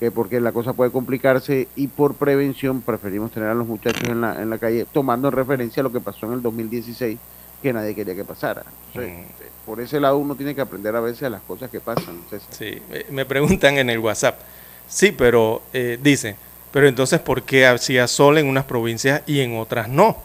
[0.02, 4.20] que porque la cosa puede complicarse y por prevención preferimos tener a los muchachos en
[4.20, 7.18] la, en la calle, tomando en referencia lo que pasó en el 2016,
[7.62, 8.64] que nadie quería que pasara.
[8.88, 9.64] Entonces, Mm.
[9.64, 12.20] por ese lado uno tiene que aprender a veces a las cosas que pasan.
[12.28, 12.48] César.
[12.52, 14.40] Sí, eh, me preguntan en el WhatsApp.
[14.88, 16.34] Sí, pero eh, dice,
[16.72, 20.16] pero entonces, ¿por qué hacía sol en unas provincias y en otras no?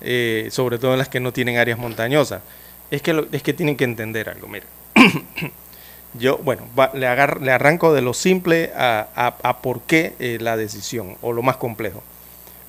[0.00, 2.40] Eh, sobre todo en las que no tienen áreas montañosas.
[2.90, 4.64] Es que, lo- es que tienen que entender algo, mira.
[6.14, 7.00] Yo, bueno, va- le,
[7.44, 11.42] le arranco de lo simple a, a- a por qué eh, la decisión, o lo
[11.42, 12.02] más complejo.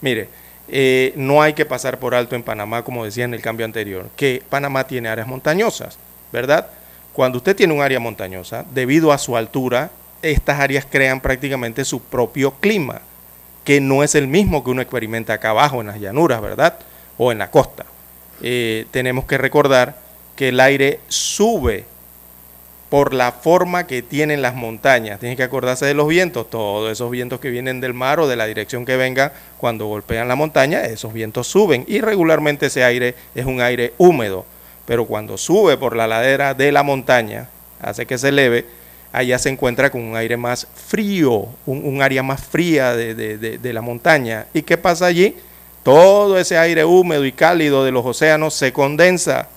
[0.02, 0.30] Mire,
[0.70, 4.10] eh, no hay que pasar por alto en Panamá, como decía en el cambio anterior,
[4.16, 5.98] que Panamá tiene áreas montañosas,
[6.32, 6.68] ¿verdad?
[7.12, 9.92] Cuando usted tiene un área montañosa, debido a su altura,
[10.22, 13.02] estas áreas crean prácticamente su propio clima,
[13.66, 16.80] que no es el mismo que uno experimenta acá abajo en las llanuras, ¿verdad?
[17.18, 17.86] O en la costa.
[18.42, 19.98] Eh, tenemos que recordar
[20.36, 21.86] que el aire sube
[22.94, 25.20] por la forma que tienen las montañas.
[25.20, 28.36] Tienen que acordarse de los vientos, todos esos vientos que vienen del mar o de
[28.36, 33.16] la dirección que venga cuando golpean la montaña, esos vientos suben y regularmente ese aire
[33.34, 34.46] es un aire húmedo,
[34.86, 37.50] pero cuando sube por la ladera de la montaña,
[37.82, 38.68] hace que se eleve,
[39.12, 43.82] allá se encuentra con un aire más frío, un, área más fría de- de la
[43.82, 44.46] montaña.
[44.54, 45.36] ¿Y qué pasa allí?
[45.82, 49.48] Todo ese aire húmedo y cálido de los océanos se condensa,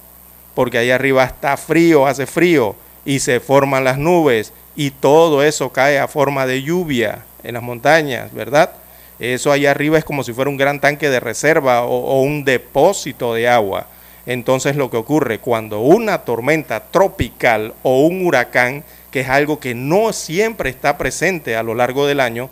[0.55, 2.75] porque allá arriba está frío, hace frío,
[3.07, 7.63] y se forman las nubes, y todo eso cae a forma de lluvia en las
[7.63, 8.73] montañas, ¿verdad?
[9.19, 12.45] Eso allá arriba es como si fuera un gran tanque de reserva o, o un
[12.45, 13.87] depósito de agua.
[14.27, 19.75] Entonces lo que ocurre cuando una tormenta tropical o un huracán, que es algo que
[19.75, 22.51] no siempre está presente a lo largo del año,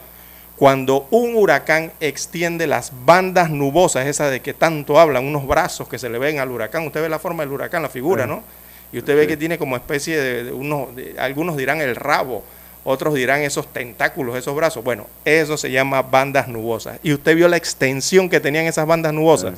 [0.57, 5.98] cuando un huracán extiende las bandas nubosas, esas de que tanto hablan, unos brazos que
[5.98, 8.42] se le ven al huracán, usted ve la forma del huracán, la figura, ¿no?
[8.93, 12.45] Y usted ve que tiene como especie de, de unos, de- algunos dirán el rabo,
[12.85, 14.85] otros dirán esos tentáculos, esos brazos.
[14.85, 16.99] Bueno, eso se llama bandas nubosas.
[17.03, 19.55] Y usted vio la extensión que tenían esas bandas nubosas,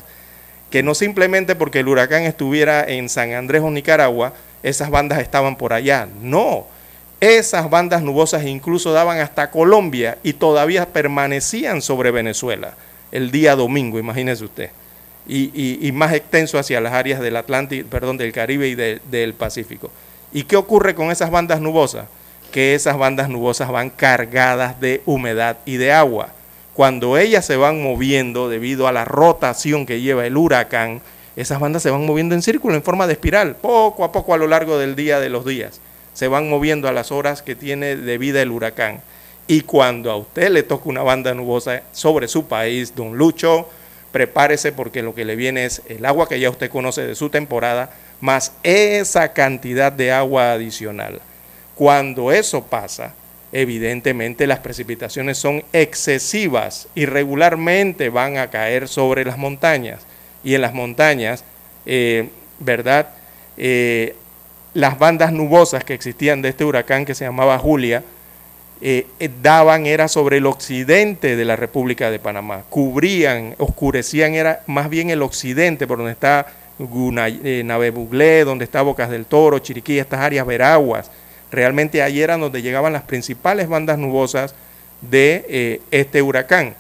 [0.71, 5.57] que no simplemente porque el huracán estuviera en San Andrés o Nicaragua, esas bandas estaban
[5.57, 6.09] por allá.
[6.23, 6.67] No,
[7.21, 12.75] esas bandas nubosas incluso daban hasta Colombia y todavía permanecían sobre Venezuela
[13.13, 14.71] el día domingo, imagínese usted.
[15.29, 15.51] Y,
[15.87, 19.91] y- más extenso hacia las áreas del Atlántico, perdón, del Caribe y de- del Pacífico.
[20.33, 22.07] ¿Y qué ocurre con esas bandas nubosas?
[22.53, 26.29] Que esas bandas nubosas van cargadas de humedad y de agua.
[26.75, 31.01] Cuando ellas se van moviendo debido a la rotación que lleva el huracán,
[31.35, 34.39] esas bandas se van moviendo en círculo, en forma de espiral, poco a poco a
[34.39, 35.81] lo largo del día de los días
[36.15, 39.03] se van moviendo a las horas que tiene de vida el huracán.
[39.47, 43.69] Y cuando a usted le toca una banda nubosa sobre su país, don Lucho,
[44.17, 47.29] prepárese porque lo que le viene es el agua que ya usted conoce de su
[47.29, 47.91] temporada,
[48.23, 51.21] más esa cantidad de agua adicional.
[51.75, 53.13] Cuando eso pasa,
[53.53, 60.07] evidentemente las precipitaciones son excesivas y regularmente van a caer sobre las montañas.
[60.43, 61.45] Y en las montañas,
[61.85, 63.11] eh, ¿verdad?
[63.59, 64.17] Eh,
[64.73, 68.03] las bandas nubosas que existían de este huracán que se llamaba Julia,
[68.81, 69.07] eh,
[69.43, 75.11] daban era sobre el occidente de la República de Panamá, cubrían, oscurecían era más bien
[75.11, 76.47] el occidente, por donde está
[76.79, 81.11] Navebuglé, donde está Bocas del Toro, Chiriquí, estas áreas veraguas,
[81.51, 84.55] Realmente ahí eran donde llegaban las principales bandas nubosas
[85.01, 86.75] de eh, este huracán,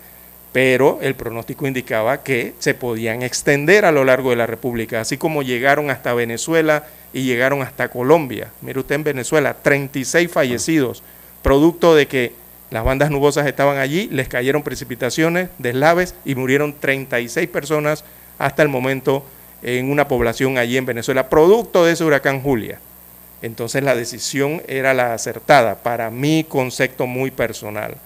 [0.52, 5.18] pero el pronóstico indicaba que se podían extender a lo largo de la República, así
[5.18, 8.50] como llegaron hasta Venezuela y llegaron hasta Colombia.
[8.60, 11.02] Mire usted en Venezuela, 36 fallecidos,
[11.42, 12.32] producto de que
[12.70, 18.04] las bandas nubosas estaban allí, les cayeron precipitaciones, deslaves y murieron 36 personas
[18.38, 19.24] hasta el momento
[19.62, 22.78] en una población allí en Venezuela, producto de ese huracán Julia.
[23.42, 27.96] Entonces la decisión era la acertada para mi concepto muy personal,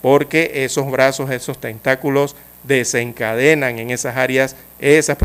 [0.00, 5.16] porque esos brazos, esos tentáculos desencadenan en esas áreas esas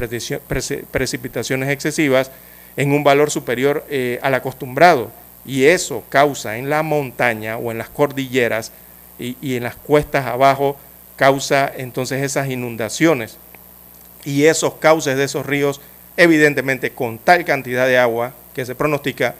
[0.91, 2.31] precipitaciones excesivas
[2.75, 5.11] en un valor superior eh, al acostumbrado.
[5.45, 8.71] Y eso causa en la montaña o en las cordilleras
[9.19, 10.77] y, en las cuestas abajo,
[11.15, 13.37] causa entonces esas inundaciones.
[14.25, 15.81] Y esos cauces de esos ríos,
[16.17, 19.35] evidentemente con tal cantidad de agua que se pronostica,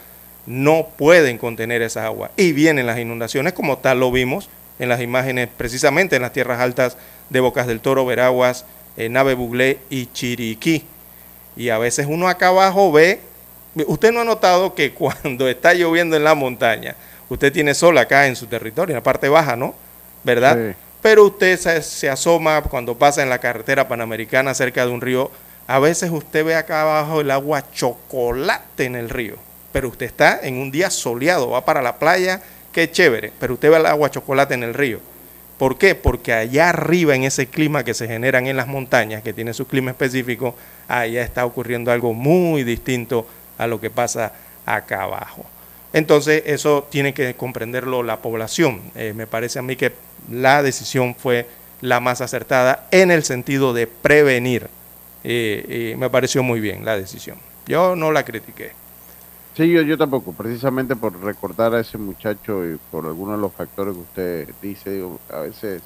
[0.46, 2.32] no pueden contener esa agua.
[2.36, 4.50] Y vienen las inundaciones, como tal lo vimos
[4.80, 6.98] en las imágenes, precisamente en las tierras altas
[7.30, 8.66] de Bocas del Toro, Veraguas,
[8.98, 10.86] eh, Nave Buglé y Chiriquí.
[11.56, 13.22] Y a veces uno acá abajo ve,
[13.88, 16.96] usted no ha notado que cuando está lloviendo en la montaña,
[17.30, 19.76] usted tiene sol acá en su territorio, en la parte baja, ¿no?
[20.24, 20.76] ¿Verdad?
[21.02, 25.32] Pero usted se, se asoma cuando pasa en la carretera panamericana cerca de un río,
[25.68, 29.38] a veces usted ve acá abajo el agua chocolate en el río
[29.74, 33.72] pero usted está en un día soleado, va para la playa, qué chévere, pero usted
[33.72, 35.00] ve el agua chocolate en el río.
[35.58, 35.96] ¿Por qué?
[35.96, 39.68] Porque allá arriba, en ese clima que se generan en las montañas, que tiene su
[39.68, 40.56] clima específico,
[40.88, 43.28] allá está ocurriendo algo muy distinto
[43.64, 44.34] a lo que pasa
[44.66, 45.46] acá abajo.
[45.94, 48.82] Entonces, eso tiene que comprenderlo la población.
[48.96, 49.94] Eh, me parece a mí que
[50.30, 51.48] la decisión fue
[51.82, 54.68] la más acertada en el sentido de prevenir.
[55.24, 57.38] Eh, me pareció muy bien la decisión.
[57.68, 58.72] Yo no la critiqué.
[59.56, 63.54] Sí, yo, yo tampoco, precisamente por recordar a ese muchacho y por algunos de los
[63.54, 65.84] factores que usted dice, a veces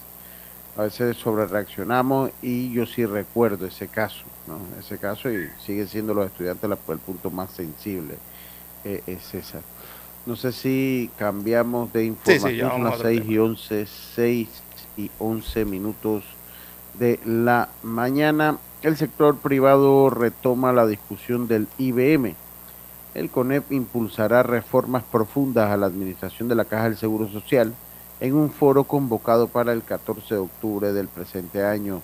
[0.78, 4.60] a veces sobre reaccionamos y yo sí recuerdo ese caso, ¿no?
[4.80, 8.16] Ese caso y siguen siendo los estudiantes el punto más sensible,
[8.86, 9.62] eh, es esa.
[10.26, 14.50] No sé si cambiamos de información, son las 6 y 11, 6
[14.98, 16.24] y 11 minutos
[17.00, 18.58] de la mañana.
[18.84, 22.36] El sector privado retoma la discusión del IBM
[23.18, 27.74] el CONEP impulsará reformas profundas a la administración de la Caja del Seguro Social
[28.20, 32.02] en un foro convocado para el 14 de octubre del presente año.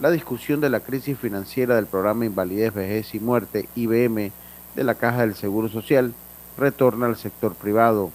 [0.00, 4.32] La discusión de la crisis financiera del programa Invalidez, Vejez y Muerte, IBM,
[4.74, 6.14] de la Caja del Seguro Social,
[6.58, 8.10] retorna al sector privado.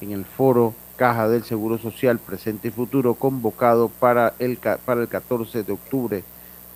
[0.00, 5.08] En el foro Caja del Seguro Social Presente y Futuro, convocado para el, para el
[5.08, 6.24] 14 de octubre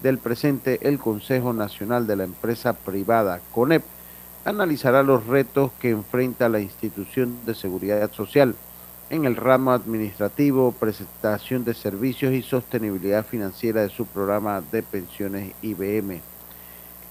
[0.02, 3.82] del presente, el Consejo Nacional de la Empresa Privada, CONEP,
[4.44, 8.54] analizará los retos que enfrenta la institución de seguridad social
[9.10, 15.52] en el ramo administrativo, presentación de servicios y sostenibilidad financiera de su programa de pensiones
[15.62, 16.20] IBM.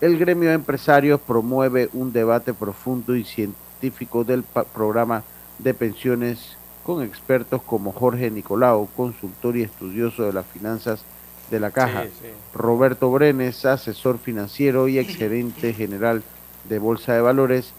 [0.01, 5.23] El gremio de empresarios promueve un debate profundo y científico del programa
[5.59, 11.05] de pensiones con expertos como Jorge Nicolau, consultor y estudioso de las finanzas
[11.49, 12.05] de la Caja,
[12.53, 16.23] Roberto Brenes, asesor financiero y exgerente general
[16.67, 17.73] de Bolsa de Valores,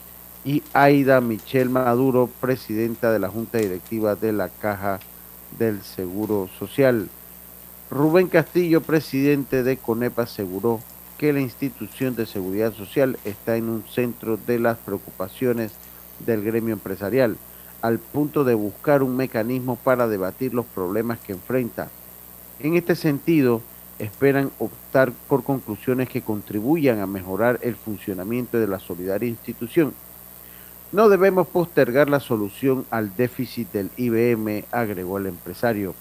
[0.45, 5.01] y Aida Michelle Maduro, presidenta de la Junta Directiva de la Caja
[5.59, 7.09] del Seguro Social.
[7.90, 10.80] Rubén Castillo, presidente de CONEP, aseguró
[11.16, 15.72] que la institución de seguridad social está en un centro de las preocupaciones
[16.26, 17.36] del gremio empresarial,
[17.80, 21.88] al punto de buscar un mecanismo para debatir los problemas que enfrenta.
[22.59, 23.62] En este sentido,
[23.99, 29.95] esperan optar por conclusiones que contribuyan a mejorar el funcionamiento de la solidaria institución.
[30.93, 35.95] No debemos postergar la solución al déficit del IBM, agregó el empresario.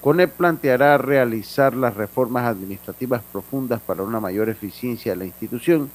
[0.00, 5.88] CONEP planteará realizar las reformas administrativas profundas para una mayor eficiencia de la institución,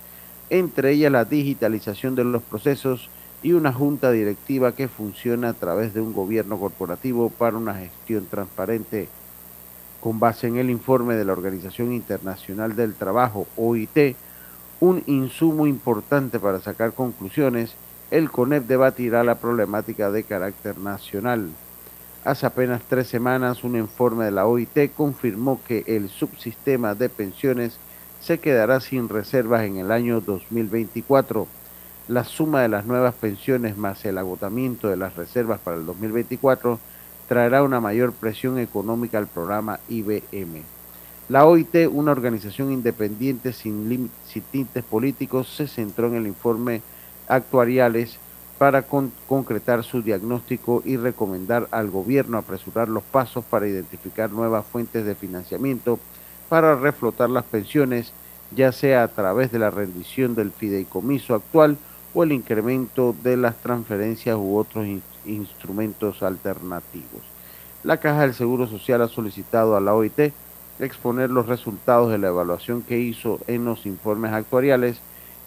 [0.49, 3.09] entre ellas la digitalización de los procesos
[3.43, 8.25] y una junta directiva que funciona a través de un gobierno corporativo para una gestión
[8.25, 9.07] transparente.
[10.01, 14.15] Con base en el informe de la Organización Internacional del Trabajo, OIT,
[14.79, 17.75] un insumo importante para sacar conclusiones,
[18.11, 21.49] el CONEP debatirá la problemática de carácter nacional.
[22.25, 27.77] Hace apenas tres semanas, un informe de la OIT confirmó que el subsistema de pensiones
[28.21, 31.47] se quedará sin reservas en el año 2024
[32.09, 36.79] la suma de las nuevas pensiones más el agotamiento de las reservas para el 2024
[37.27, 40.63] traerá una mayor presión económica al programa IBM.
[41.29, 44.09] La OIT, una organización independiente sin,
[44.51, 46.81] tintes políticos, se centró en el informe
[47.29, 48.17] actuariales
[48.57, 55.05] para concretar su diagnóstico y recomendar al gobierno apresurar los pasos para identificar nuevas fuentes
[55.05, 55.97] de financiamiento
[56.49, 58.11] para reflotar las pensiones,
[58.53, 61.77] ya sea a través de la rendición del fideicomiso actual
[62.13, 64.85] o el incremento de las transferencias u otros
[65.25, 67.21] instrumentos alternativos.
[67.83, 70.33] La Caja del Seguro Social ha solicitado a la OIT
[70.79, 74.99] exponer los resultados de la evaluación que hizo en los informes actuariales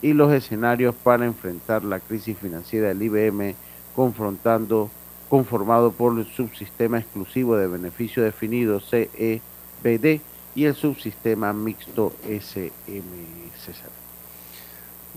[0.02, 3.54] y los escenarios para enfrentar la crisis financiera del IBM
[3.94, 4.90] confrontando
[5.28, 10.20] conformado por el subsistema exclusivo de beneficio definido CEBD
[10.54, 13.82] y el subsistema mixto SMCC.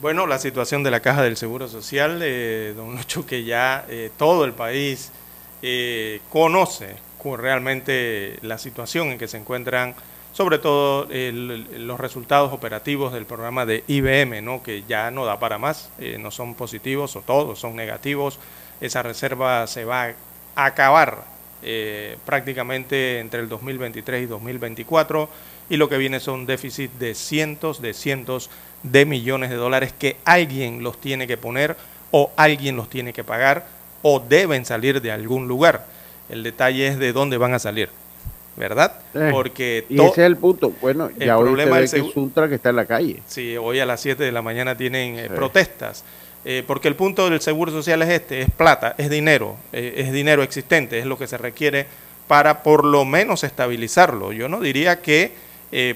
[0.01, 4.09] Bueno, la situación de la Caja del Seguro Social, eh, don Lucho, que ya eh,
[4.17, 5.11] todo el país
[5.61, 6.95] eh, conoce
[7.33, 9.95] realmente la situación en que se encuentran,
[10.35, 14.61] sobre todo los resultados operativos del programa de IBM, ¿no?
[14.61, 18.37] que ya no da para más, no son positivos o todos son negativos.
[18.81, 20.13] Esa reserva se va
[20.57, 21.23] a acabar
[22.25, 25.29] prácticamente entre el 2023 y 2024
[25.69, 28.49] y lo que viene son déficit de cientos de cientos
[28.83, 31.77] de millones de dólares que alguien los tiene que poner
[32.11, 33.67] o alguien los tiene que pagar
[34.01, 35.85] o deben salir de algún lugar.
[36.29, 37.89] El detalle es de dónde van a salir,
[38.55, 38.99] ¿verdad?
[39.13, 40.73] Eh, Porque y ese es el punto.
[40.81, 43.21] Bueno, ya el problema es que Suntra que está en la calle.
[43.27, 46.03] Sí, hoy a las 7 de la mañana tienen eh, protestas.
[46.45, 50.43] Eh, porque el punto del seguro social es este, es plata, es dinero, es dinero
[50.43, 51.87] existente, es lo que se requiere
[52.27, 54.31] para por lo menos estabilizarlo.
[54.31, 55.31] Yo no diría que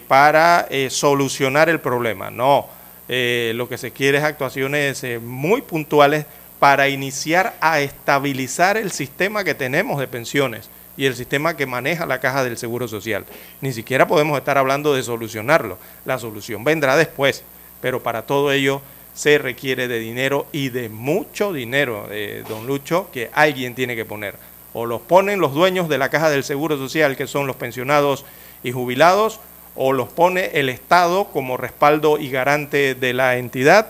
[0.07, 2.67] para solucionar el problema, no,
[3.11, 6.27] eh, lo que se quiere es actuaciones eh, muy puntuales
[6.59, 12.05] para iniciar a estabilizar el sistema que tenemos de pensiones y el sistema que maneja
[12.05, 13.23] la caja del Seguro Social.
[13.61, 15.77] Ni siquiera podemos estar hablando de solucionarlo.
[16.03, 17.41] La solución vendrá después,
[17.79, 18.81] pero para todo ello
[19.13, 24.03] se requiere de dinero y de mucho dinero, eh, don Lucho, que alguien tiene que
[24.03, 24.35] poner.
[24.73, 28.25] O los ponen los dueños de la caja del Seguro Social, que son los pensionados
[28.61, 29.39] y jubilados,
[29.77, 33.87] o los pone el Estado como respaldo y garante de la entidad,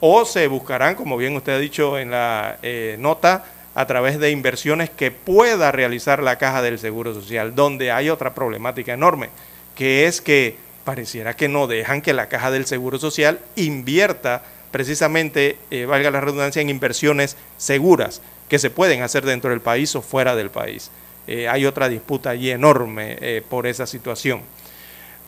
[0.00, 3.44] o se buscarán, como bien usted ha dicho en la eh, nota,
[3.78, 8.34] a través de inversiones que pueda realizar la Caja del Seguro Social, donde hay otra
[8.34, 9.28] problemática enorme,
[9.76, 15.58] que es que pareciera que no dejan que la Caja del Seguro Social invierta precisamente,
[15.70, 20.02] eh, valga la redundancia, en inversiones seguras que se pueden hacer dentro del país o
[20.02, 20.90] fuera del país.
[21.28, 24.42] Eh, hay otra disputa allí enorme por esa situación.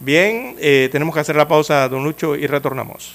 [0.00, 3.14] Bien, eh, tenemos que hacer la pausa, don Lucho, y retornamos.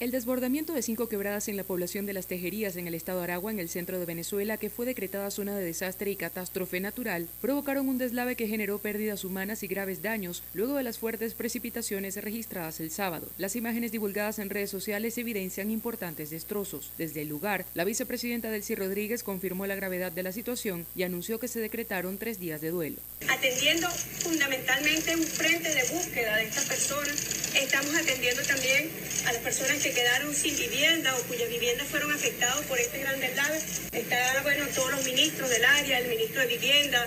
[0.00, 3.52] El desbordamiento de cinco quebradas en la población de las Tejerías en el estado Aragua,
[3.52, 7.86] en el centro de Venezuela, que fue decretada zona de desastre y catástrofe natural, provocaron
[7.86, 12.80] un deslave que generó pérdidas humanas y graves daños luego de las fuertes precipitaciones registradas
[12.80, 13.28] el sábado.
[13.36, 16.92] Las imágenes divulgadas en redes sociales evidencian importantes destrozos.
[16.96, 21.38] Desde el lugar, la vicepresidenta Delcy Rodríguez confirmó la gravedad de la situación y anunció
[21.38, 22.96] que se decretaron tres días de duelo.
[23.28, 28.90] Atendiendo fundamentalmente un frente de búsqueda de estas personas Estamos atendiendo también
[29.26, 33.18] a las personas que quedaron sin vivienda o cuyas viviendas fueron afectadas por este gran
[33.20, 33.60] deslave.
[33.92, 37.06] Están, bueno, todos los ministros del área, el ministro de Vivienda.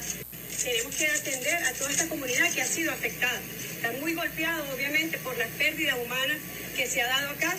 [0.62, 3.40] Tenemos que atender a toda esta comunidad que ha sido afectada.
[3.76, 6.38] Está muy golpeado, obviamente, por las pérdidas humanas
[6.76, 7.56] que se ha dado acá.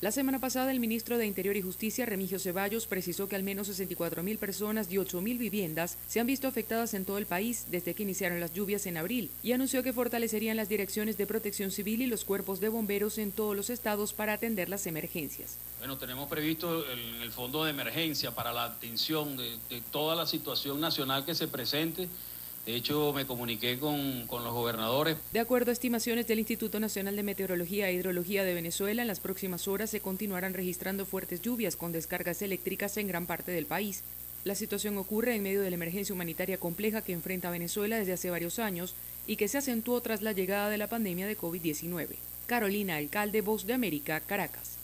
[0.00, 3.66] La semana pasada, el ministro de Interior y Justicia, Remigio Ceballos, precisó que al menos
[3.68, 7.66] 64 mil personas y 8 mil viviendas se han visto afectadas en todo el país
[7.70, 11.70] desde que iniciaron las lluvias en abril y anunció que fortalecerían las direcciones de protección
[11.70, 15.56] civil y los cuerpos de bomberos en todos los estados para atender las emergencias.
[15.78, 20.26] Bueno, tenemos previsto el, el fondo de emergencia para la atención de, de toda la
[20.26, 22.08] situación nacional que se presente
[22.66, 25.16] de hecho, me comuniqué con, con, los gobernadores.
[25.32, 29.20] De acuerdo a estimaciones del Instituto Nacional de Meteorología e Hidrología de Venezuela, en las
[29.20, 34.02] próximas horas se continuarán registrando fuertes lluvias con descargas eléctricas en gran parte del país.
[34.42, 38.30] La situación ocurre en medio de la emergencia humanitaria compleja que enfrenta Venezuela desde hace
[38.30, 38.96] varios años
[39.28, 42.16] y que se acentuó tras la llegada de la pandemia de COVID-19.
[42.46, 44.76] Carolina Alcalde, Voz de América, Caracas.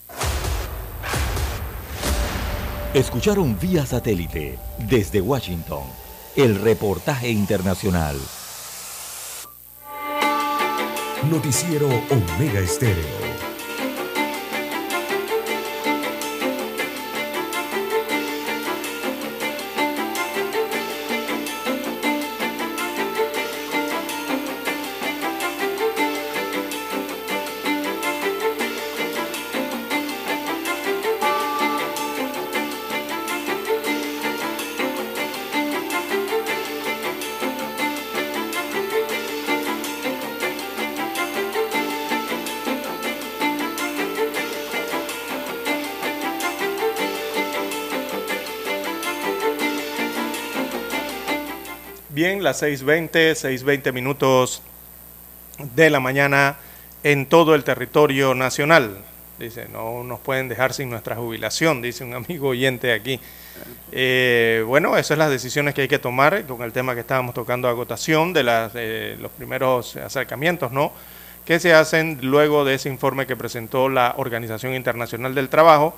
[2.95, 4.57] Escucharon vía satélite
[4.89, 6.02] desde Washington
[6.37, 8.17] el reportaje internacional.
[11.31, 13.22] Noticiero Omega Estéreo.
[52.43, 54.63] Las 6.20, 6.20 minutos
[55.77, 56.57] de la mañana
[57.05, 58.99] en todo el territorio nacional.
[59.39, 63.21] Dice, no nos pueden dejar sin nuestra jubilación, dice un amigo oyente aquí.
[63.93, 67.33] Eh, bueno, esas son las decisiones que hay que tomar con el tema que estábamos
[67.33, 70.93] tocando, agotación de las, eh, los primeros acercamientos, ¿no?
[71.45, 75.97] Que se hacen luego de ese informe que presentó la Organización Internacional del Trabajo,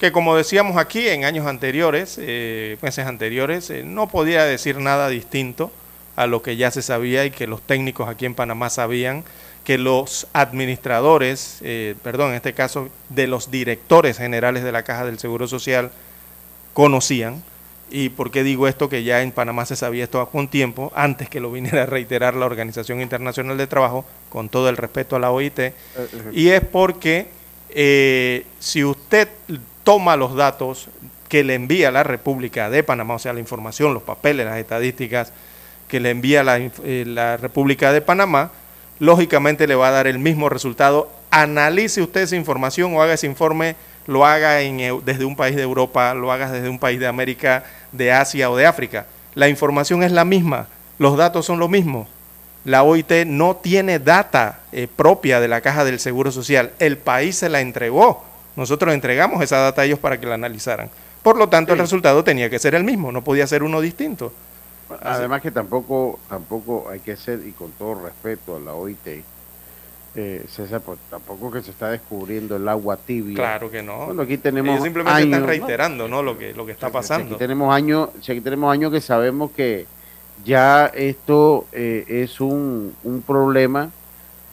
[0.00, 5.08] que como decíamos aquí en años anteriores, eh, meses anteriores, eh, no podía decir nada
[5.08, 5.70] distinto
[6.16, 9.24] a lo que ya se sabía y que los técnicos aquí en Panamá sabían,
[9.64, 15.06] que los administradores, eh, perdón, en este caso de los directores generales de la Caja
[15.06, 15.90] del Seguro Social,
[16.74, 17.42] conocían.
[17.90, 18.88] ¿Y por qué digo esto?
[18.88, 21.86] Que ya en Panamá se sabía esto hace un tiempo, antes que lo viniera a
[21.86, 25.72] reiterar la Organización Internacional de Trabajo, con todo el respeto a la OIT,
[26.32, 27.28] y es porque
[27.70, 29.28] eh, si usted
[29.82, 30.88] toma los datos
[31.28, 35.32] que le envía la República de Panamá, o sea, la información, los papeles, las estadísticas
[35.88, 38.50] que le envía la, eh, la, República de Panamá,
[38.98, 41.10] lógicamente le va a dar el mismo resultado.
[41.30, 43.76] Analice usted esa información o haga ese informe,
[44.06, 47.64] lo haga en, desde un país de Europa, lo haga desde un país de América,
[47.92, 49.06] de Asia o de África.
[49.34, 50.68] La información es la misma,
[50.98, 52.06] los datos son lo mismo.
[52.64, 57.36] La OIT no tiene data eh, propia de la caja del Seguro Social, el país
[57.36, 58.24] se la entregó
[58.56, 60.90] nosotros entregamos esa data a ellos para que la analizaran.
[61.22, 61.74] Por lo tanto, sí.
[61.74, 64.32] el resultado tenía que ser el mismo, no podía ser uno distinto.
[65.00, 69.24] Además que tampoco, tampoco hay que ser, y con todo respeto a la OIT,
[70.16, 73.34] eh, César, pues tampoco que se está descubriendo el agua tibia.
[73.34, 74.06] Claro que no.
[74.06, 76.22] Bueno, aquí tenemos Ellos simplemente años, están reiterando ¿no?
[76.22, 77.34] lo, que, lo que está pasando.
[77.34, 79.86] Aquí tenemos años, aquí tenemos años que sabemos que
[80.44, 83.90] ya esto eh, es un, un problema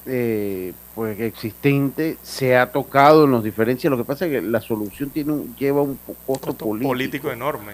[0.06, 4.60] eh, pues existente se ha tocado en los diferencias lo que pasa es que la
[4.60, 7.74] solución tiene un, lleva un costo, costo político, político enorme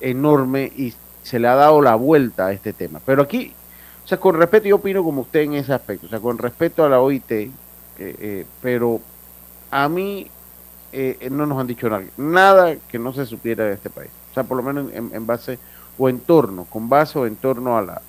[0.00, 3.52] enorme y se le ha dado la vuelta a este tema pero aquí
[4.04, 6.84] o sea con respeto yo opino como usted en ese aspecto o sea con respeto
[6.84, 7.50] a la OIT eh,
[7.98, 9.00] eh, pero
[9.70, 10.28] a mí
[10.92, 14.34] eh, no nos han dicho nada, nada que no se supiera de este país o
[14.34, 15.58] sea por lo menos en, en base
[15.98, 18.02] o en torno con base o en torno a la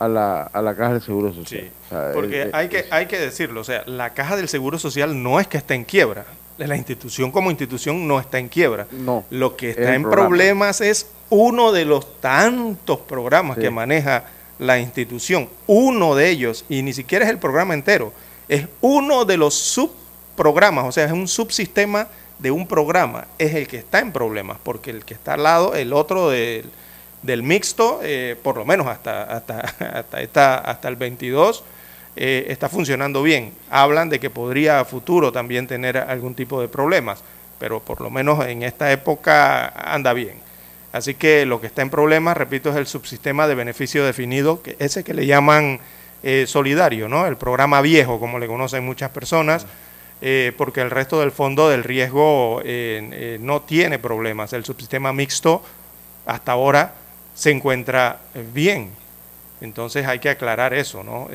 [0.00, 1.60] a la, a la caja del Seguro Social.
[1.60, 4.48] Sí, o sea, porque es, hay, que, hay que decirlo, o sea, la caja del
[4.48, 6.24] Seguro Social no es que esté en quiebra,
[6.56, 8.86] la institución como institución no está en quiebra.
[8.90, 10.28] No, Lo que está en programa.
[10.28, 13.62] problemas es uno de los tantos programas sí.
[13.62, 14.24] que maneja
[14.58, 18.12] la institución, uno de ellos, y ni siquiera es el programa entero,
[18.48, 22.08] es uno de los subprogramas, o sea, es un subsistema
[22.38, 25.74] de un programa, es el que está en problemas, porque el que está al lado,
[25.74, 26.70] el otro del
[27.22, 29.60] del mixto, eh, por lo menos hasta, hasta,
[29.98, 31.64] hasta, esta, hasta el 22,
[32.16, 33.52] eh, está funcionando bien.
[33.70, 37.22] Hablan de que podría a futuro también tener algún tipo de problemas,
[37.58, 40.34] pero por lo menos en esta época anda bien.
[40.92, 44.76] Así que lo que está en problemas, repito, es el subsistema de beneficio definido, que
[44.80, 45.78] ese que le llaman
[46.22, 47.26] eh, solidario, ¿no?
[47.26, 49.66] El programa viejo, como le conocen muchas personas,
[50.20, 54.52] eh, porque el resto del fondo del riesgo eh, no tiene problemas.
[54.52, 55.62] El subsistema mixto
[56.26, 56.94] hasta ahora
[57.34, 58.20] se encuentra
[58.52, 58.90] bien.
[59.60, 61.28] Entonces hay que aclarar eso, ¿no?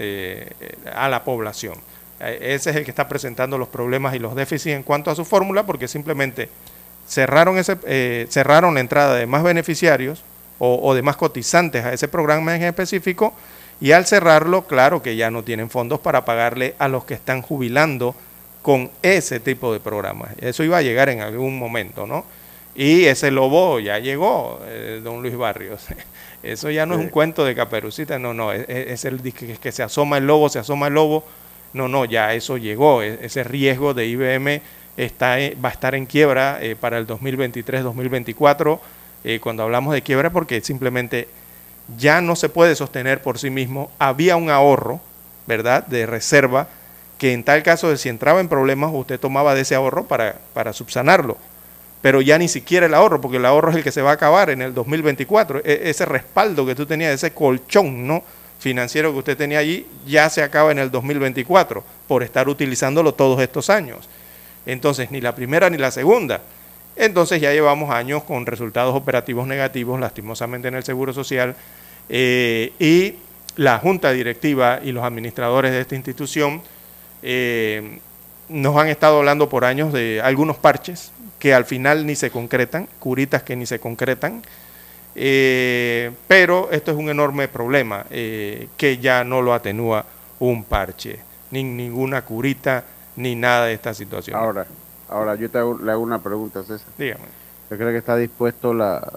[0.93, 1.75] a la población.
[2.19, 5.25] Ese es el que está presentando los problemas y los déficits en cuanto a su
[5.25, 6.49] fórmula, porque simplemente
[7.07, 10.23] cerraron, ese, cerraron la entrada de más beneficiarios
[10.59, 13.33] o, o de más cotizantes a ese programa en específico
[13.81, 17.41] y al cerrarlo, claro que ya no tienen fondos para pagarle a los que están
[17.41, 18.15] jubilando
[18.61, 20.31] con ese tipo de programas.
[20.39, 22.25] Eso iba a llegar en algún momento, ¿no?
[22.73, 25.85] Y ese lobo ya llegó, eh, don Luis Barrios.
[26.43, 29.71] Eso ya no es un cuento de caperucita, no, no, es, es el que, que,
[29.71, 31.23] se asoma el lobo, se asoma el lobo.
[31.73, 33.01] No, no, ya eso llegó.
[33.01, 34.61] E, ese riesgo de IBM
[34.97, 38.79] está, eh, va a estar en quiebra eh, para el 2023-2024,
[39.23, 41.27] eh, cuando hablamos de quiebra, porque simplemente
[41.97, 43.91] ya no se puede sostener por sí mismo.
[43.99, 44.99] Había un ahorro,
[45.47, 46.67] ¿verdad?, de reserva,
[47.17, 50.73] que en tal caso si entraba en problemas, usted tomaba de ese ahorro para, para
[50.73, 51.37] subsanarlo.
[52.01, 54.13] Pero ya ni siquiera el ahorro, porque el ahorro es el que se va a
[54.13, 55.61] acabar en el 2024.
[55.63, 58.23] E ese respaldo que tú tenías, ese colchón, ¿no?
[58.59, 63.39] financiero que usted tenía allí, ya se acaba en el 2024 por estar utilizándolo todos
[63.41, 64.09] estos años.
[64.65, 66.41] Entonces, ni la primera ni la segunda.
[66.95, 71.55] Entonces ya llevamos años con resultados operativos negativos, lastimosamente en el Seguro Social,
[72.07, 73.15] eh, y
[73.57, 76.61] la Junta Directiva y los administradores de esta institución
[77.21, 77.99] eh,
[78.47, 82.87] nos han estado hablando por años de algunos parches que al final ni se concretan,
[82.99, 84.41] curitas que ni se concretan,
[85.15, 90.05] eh, pero esto es un enorme problema que ya no lo atenúa
[90.39, 91.19] un parche,
[91.51, 92.83] ni ninguna curita,
[93.15, 94.37] ni nada de esta situación.
[94.37, 94.65] Ahora,
[95.09, 96.87] ahora yo te hago, le hago una pregunta, César.
[96.97, 97.25] Dígame.
[97.69, 99.13] Yo creo que está dispuesto la...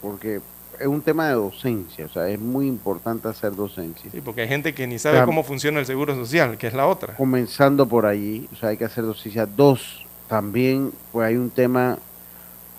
[0.00, 0.40] porque
[0.78, 4.10] es un tema de docencia, o sea, es muy importante hacer docencia.
[4.10, 6.66] Sí, porque hay gente que ni sabe o sea, cómo funciona el seguro social, que
[6.66, 7.16] es la otra.
[7.16, 9.46] Comenzando por allí, o sea, hay que hacer docencia.
[9.46, 11.98] Dos, también pues hay un tema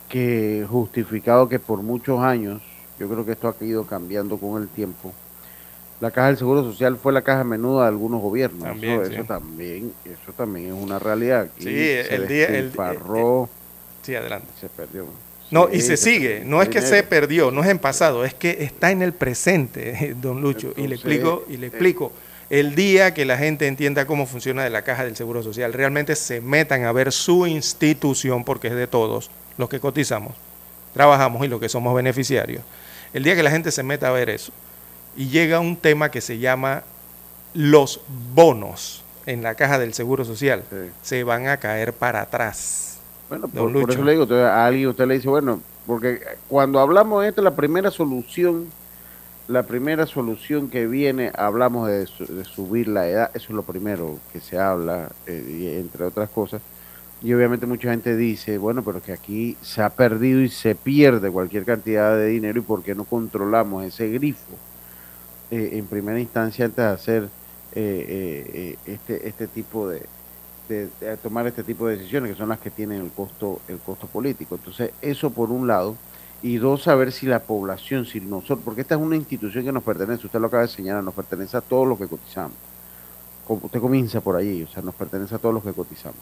[0.10, 2.62] que justificado que por muchos años,
[2.99, 5.14] yo creo que esto ha ido cambiando con el tiempo.
[6.04, 8.62] La caja del Seguro Social fue la caja menuda de algunos gobiernos.
[8.64, 9.14] También, eso, sí.
[9.16, 11.43] eso también, eso también es una realidad.
[11.43, 13.49] Aquí Sí, se el día- el- despilfarró,
[14.01, 14.47] Sí, adelante.
[14.60, 15.06] se perdió.
[15.49, 16.43] No, Sí, y se sigue.
[16.45, 16.97] No es que dinero.
[16.97, 20.74] se perdió, no es en pasado, es que está en el presente, don Lucho.
[20.76, 22.12] y le explico, y le eh, explico.
[22.49, 26.18] El día que la gente entienda cómo funciona de la caja del Seguro Social, realmente
[26.18, 30.34] se metan a ver su institución, porque es de todos los que cotizamos,
[30.93, 32.62] trabajamos y los que somos beneficiarios.
[33.14, 34.51] El día que la gente se meta a ver eso,
[35.16, 36.84] y llega un tema que se llama
[37.53, 38.01] los
[38.34, 40.76] bonos en la caja del Seguro Social, Sí.
[41.01, 42.97] se van a caer para atrás.
[43.30, 47.24] Bueno, por, eso le digo, entonces, a alguien usted le dice, bueno, porque cuando hablamos
[47.24, 48.68] de esto, la primera solución,
[49.47, 53.64] la primera solución que viene, hablamos de, su- de subir la edad, eso es lo
[53.64, 56.61] primero que se habla, eh, y entre otras cosas.
[57.22, 61.32] Y obviamente mucha gente dice, bueno, pero que aquí se ha perdido y se pierde
[61.32, 64.41] cualquier cantidad de dinero y por qué no controlamos ese grifo
[65.54, 67.30] eh, en primera instancia antes de hacer
[67.76, 70.01] eh, eh, eh, este, este tipo de,
[71.22, 74.56] tomar este tipo de decisiones que son las que tienen el costo el costo político.
[74.56, 75.95] Entonces eso por un lado.
[76.41, 79.84] Y dos saber si la población si nosotros porque esta es una institución que nos
[79.84, 82.58] pertenece usted lo acaba de señalar nos pertenece a todos los que cotizamos.
[83.47, 86.20] Usted comienza por allí o sea nos pertenece a todos los que cotizamos.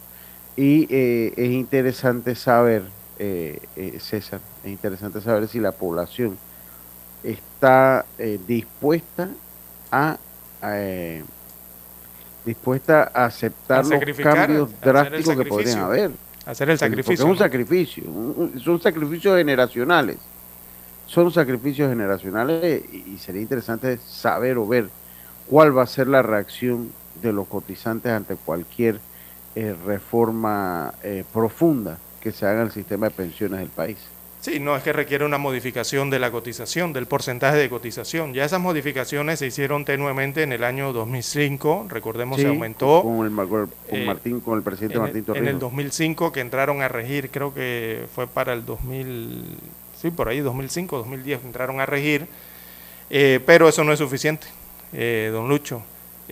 [0.55, 2.83] Y eh, es interesante saber
[3.19, 6.37] eh, eh, César es interesante saber si la población
[7.23, 9.29] está eh, dispuesta
[9.91, 10.17] a
[10.63, 11.23] eh,
[12.45, 16.11] dispuesta a aceptar A los cambios drásticos que podrían haber.
[16.45, 17.25] Hacer el Porque sacrificio.
[17.25, 20.17] es un sacrificio, un- son sacrificios generacionales.
[21.05, 24.89] Son sacrificios generacionales y, y sería interesante saber o ver
[25.47, 26.89] cuál va a ser la reacción
[27.21, 28.99] de los cotizantes ante cualquier
[29.55, 33.97] eh, reforma eh, profunda que se haga en el sistema de pensiones del país.
[34.41, 38.33] Sí, no es que requiere una modificación de la cotización, del porcentaje de cotización.
[38.33, 43.03] Ya esas modificaciones se hicieron tenuemente en el año 2005, recordemos Sí, se aumentó.
[43.03, 45.47] con, el, con eh, Martín, con el presidente en, Martín Torrijos.
[45.47, 49.45] en el 2005 que entraron a regir, creo que fue para el 2000,
[50.01, 52.25] sí, por ahí 2005, 2010 que entraron a regir,
[53.11, 54.47] eh, pero eso no es suficiente,
[54.91, 55.83] eh, don Lucho.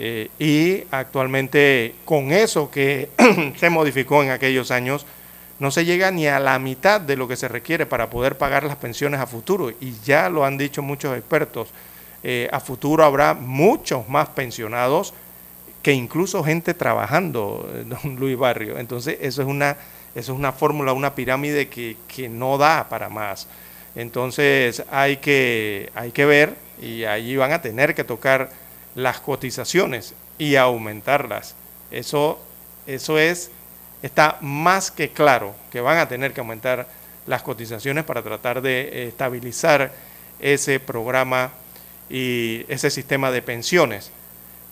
[0.01, 3.10] Eh, y actualmente con eso que
[3.57, 5.05] se modificó en aquellos años,
[5.60, 8.64] no se llega ni a la mitad de lo que se requiere para poder pagar
[8.64, 9.70] las pensiones a futuro.
[9.70, 11.70] Y ya lo han dicho muchos expertos,
[12.24, 15.14] eh, a futuro habrá muchos más pensionados
[15.82, 18.78] que incluso gente trabajando, eh, don Luis Barrio.
[18.78, 19.78] Entonces, eso es una,
[20.16, 23.47] eso es una fórmula, una pirámide que, que no da para más.
[23.95, 28.49] Entonces, hay que, hay que ver y allí van a tener que tocar
[28.95, 31.55] las cotizaciones y aumentarlas.
[31.91, 32.39] Eso,
[32.88, 33.51] eso es,
[34.02, 36.88] está más que claro que van a tener que aumentar
[37.28, 39.91] las cotizaciones para tratar de estabilizar
[40.39, 41.52] ese programa
[42.10, 44.12] y ese sistema de pensiones.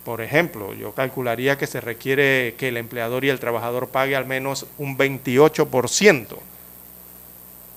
[0.04, 4.26] Por ejemplo, yo calcularía que se requiere que el empleador y el trabajador pague al
[4.26, 6.38] menos un 28%.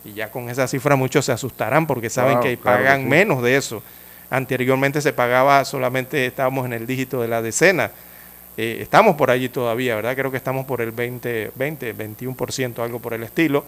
[0.04, 3.08] Y ya con esa cifra muchos se asustarán porque saben que claro que pagan sí.
[3.08, 3.82] menos de eso.
[4.30, 7.90] Anteriormente se pagaba solamente, estábamos en el dígito de la decena.
[8.62, 10.14] Eh, estamos por allí todavía, ¿verdad?
[10.14, 13.64] Creo que estamos por el 20, 20 21%, algo por el estilo.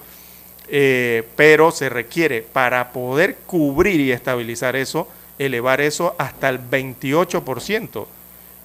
[0.69, 8.07] Eh, pero se requiere para poder cubrir y estabilizar eso, elevar eso hasta el 28%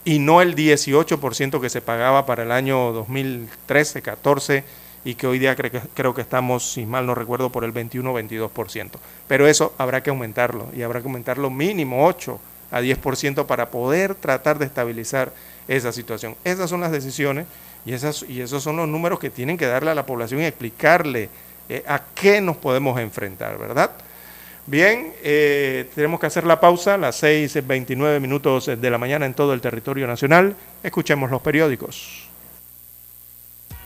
[0.03, 4.65] y no el 18% que se pagaba para el año 2013, 14
[5.05, 8.13] y que hoy día que, creo que estamos, si mal no recuerdo, por el 21
[8.13, 8.91] 22%.
[9.30, 12.38] Pero eso habrá que aumentarlo y habrá que aumentarlo mínimo 8
[12.72, 15.32] a 10% para poder tratar de estabilizar
[15.68, 16.36] esa situación.
[16.43, 17.45] Esas son las decisiones
[17.86, 20.45] y, esas, y esos son los números que tienen que darle a la población y
[20.45, 21.30] explicarle
[21.70, 23.91] eh, a qué nos podemos enfrentar, ¿verdad?
[24.65, 29.53] Bien, eh, tenemos que hacer la pausa, las 6.29 minutos de la mañana en todo
[29.53, 30.55] el territorio nacional.
[30.84, 32.28] Escuchemos los periódicos.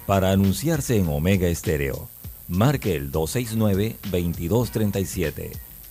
[0.07, 2.09] Para anunciarse en Omega Estéreo,
[2.47, 5.51] marque el 269-2237.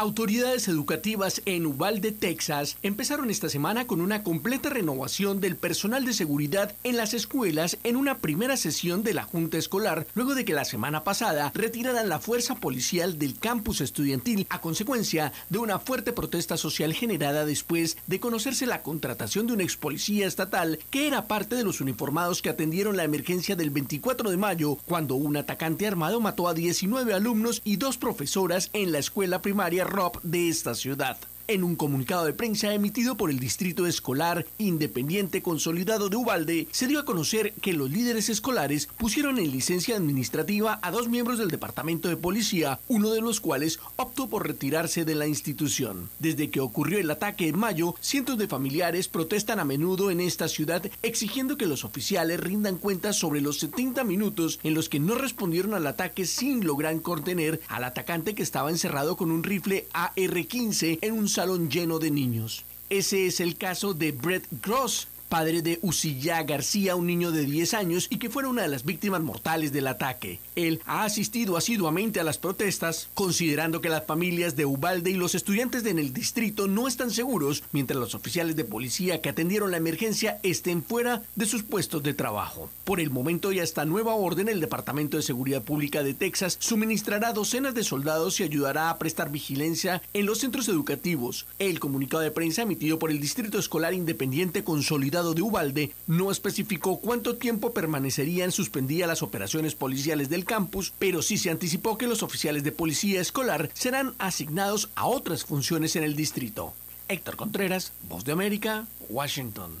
[0.00, 6.14] Autoridades educativas en Uvalde, Texas, empezaron esta semana con una completa renovación del personal de
[6.14, 10.54] seguridad en las escuelas en una primera sesión de la Junta Escolar, luego de que
[10.54, 16.14] la semana pasada retiraran la fuerza policial del campus estudiantil a consecuencia de una fuerte
[16.14, 21.26] protesta social generada después de conocerse la contratación de un ex policía estatal que era
[21.26, 25.86] parte de los uniformados que atendieron la emergencia del 24 de mayo, cuando un atacante
[25.86, 30.74] armado mató a 19 alumnos y dos profesoras en la escuela primaria Rob de esta
[30.74, 31.16] ciudad.
[31.50, 36.86] En un comunicado de prensa emitido por el Distrito Escolar Independiente Consolidado de Ubalde, se
[36.86, 41.50] dio a conocer que los líderes escolares pusieron en licencia administrativa a dos miembros del
[41.50, 46.08] Departamento de Policía, uno de los cuales optó por retirarse de la institución.
[46.20, 50.46] Desde que ocurrió el ataque en mayo, cientos de familiares protestan a menudo en esta
[50.46, 55.16] ciudad exigiendo que los oficiales rindan cuentas sobre los 70 minutos en los que no
[55.16, 61.00] respondieron al ataque sin lograr contener al atacante que estaba encerrado con un rifle AR-15
[61.02, 62.66] en un salón lleno de niños.
[62.90, 67.74] Ese es el caso de Brett Gross, padre de Usilla García, un niño de 10
[67.74, 70.40] años y que fuera una de las víctimas mortales del ataque.
[70.56, 75.36] Él ha asistido asiduamente a las protestas, considerando que las familias de Ubalde y los
[75.36, 79.76] estudiantes en el distrito no están seguros, mientras los oficiales de policía que atendieron la
[79.76, 82.68] emergencia estén fuera de sus puestos de trabajo.
[82.82, 87.32] Por el momento y hasta nueva orden, el Departamento de Seguridad Pública de Texas suministrará
[87.32, 91.46] docenas de soldados y ayudará a prestar vigilancia en los centros educativos.
[91.60, 96.98] El comunicado de prensa emitido por el Distrito Escolar Independiente Consolidado de Ubalde no especificó
[96.98, 102.22] cuánto tiempo permanecerían suspendidas las operaciones policiales del campus, pero sí se anticipó que los
[102.22, 106.72] oficiales de policía escolar serán asignados a otras funciones en el distrito.
[107.08, 109.72] Héctor Contreras, Voz de América, Washington.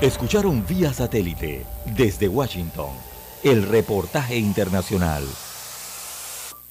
[0.00, 1.64] Escucharon vía satélite
[1.96, 2.90] desde Washington
[3.42, 5.24] el reportaje internacional.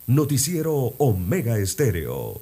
[0.08, 2.42] Noticiero Omega Estéreo.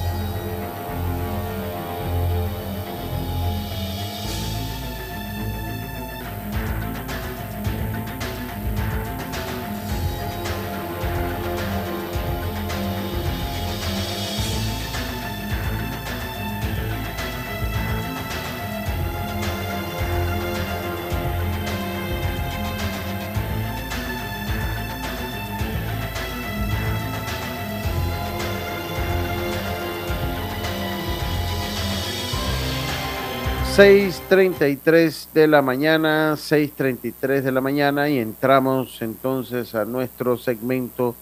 [33.71, 41.15] 6.33 de la mañana, 6.33 de la mañana y entramos entonces a nuestro segmento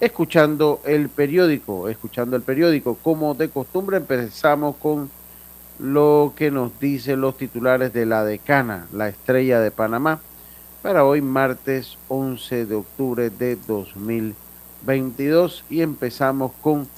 [0.00, 2.94] escuchando el periódico, escuchando el periódico.
[2.94, 5.10] Como de costumbre empezamos con
[5.78, 10.20] lo que nos dicen los titulares de la decana, la estrella de Panamá,
[10.80, 16.88] para hoy martes 11 de octubre de 2022 y empezamos con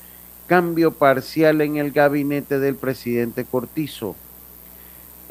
[0.46, 4.14] cambio parcial en el gabinete del presidente Cortizo.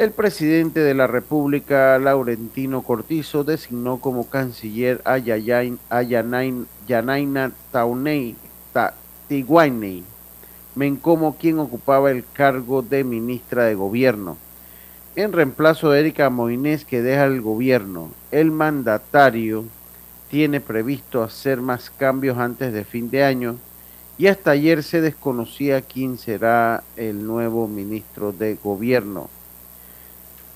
[0.01, 5.19] El presidente de la República, Laurentino Cortizo, designó como canciller a,
[6.87, 8.35] Yanaina Taunei,
[10.73, 14.37] Mencomo, quien ocupaba el cargo de ministra de Gobierno.
[15.15, 19.65] En reemplazo de Erika Moines, que deja el gobierno, el mandatario
[20.31, 23.57] tiene previsto hacer más cambios antes de fin de año
[24.17, 29.29] y hasta ayer se desconocía quién será el nuevo ministro de Gobierno.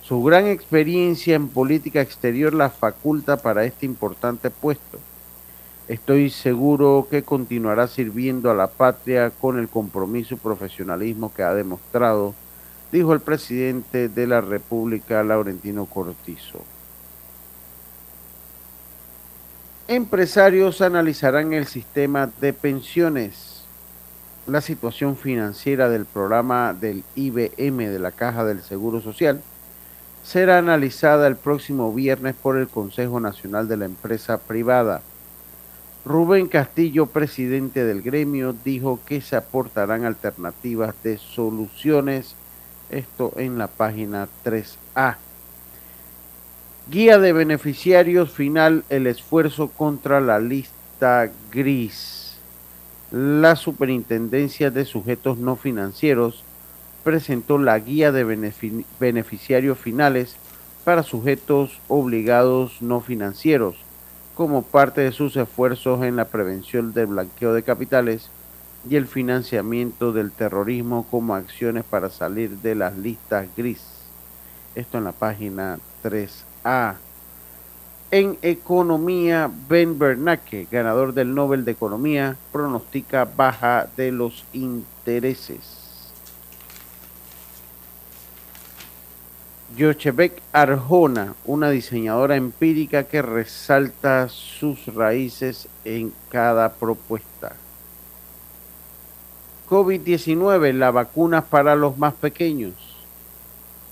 [0.07, 4.99] Su gran experiencia en política exterior la faculta para este importante puesto.
[5.87, 11.55] Estoy seguro que continuará sirviendo a la patria con el compromiso y profesionalismo que ha
[11.55, 12.35] demostrado,
[12.91, 16.59] dijo el presidente de la República, Laurentino Cortizo.
[19.87, 23.63] Empresarios analizarán el sistema de pensiones,
[24.45, 29.41] la situación financiera del programa del IBM de la Caja del Seguro Social,
[30.25, 35.01] será analizada el próximo viernes por el Consejo Nacional de la Empresa Privada.
[36.03, 42.35] Rubén Castillo, presidente del gremio, dijo que se aportarán alternativas de soluciones,
[42.89, 45.17] esto en la página 3A.
[46.89, 52.37] Guía de beneficiarios final, el esfuerzo contra la lista gris.
[53.11, 56.43] La Superintendencia de Sujetos No Financieros
[57.05, 58.23] presentó la guía de
[58.99, 60.37] beneficiarios finales
[60.83, 63.75] para sujetos obligados no financieros
[64.33, 68.31] como parte de sus esfuerzos en la prevención del blanqueo de capitales
[68.89, 73.83] y el financiamiento del terrorismo como acciones para salir de las listas gris.
[74.73, 76.95] Esto en la página 3A.
[78.09, 85.84] En economía, Ben Bernanke, ganador del Nobel de Economía, pronostica baja de los intereses.
[89.75, 97.55] Yochebek Arjona, una diseñadora empírica que resalta sus raíces en cada propuesta.
[99.69, 102.73] COVID-19, la vacuna para los más pequeños.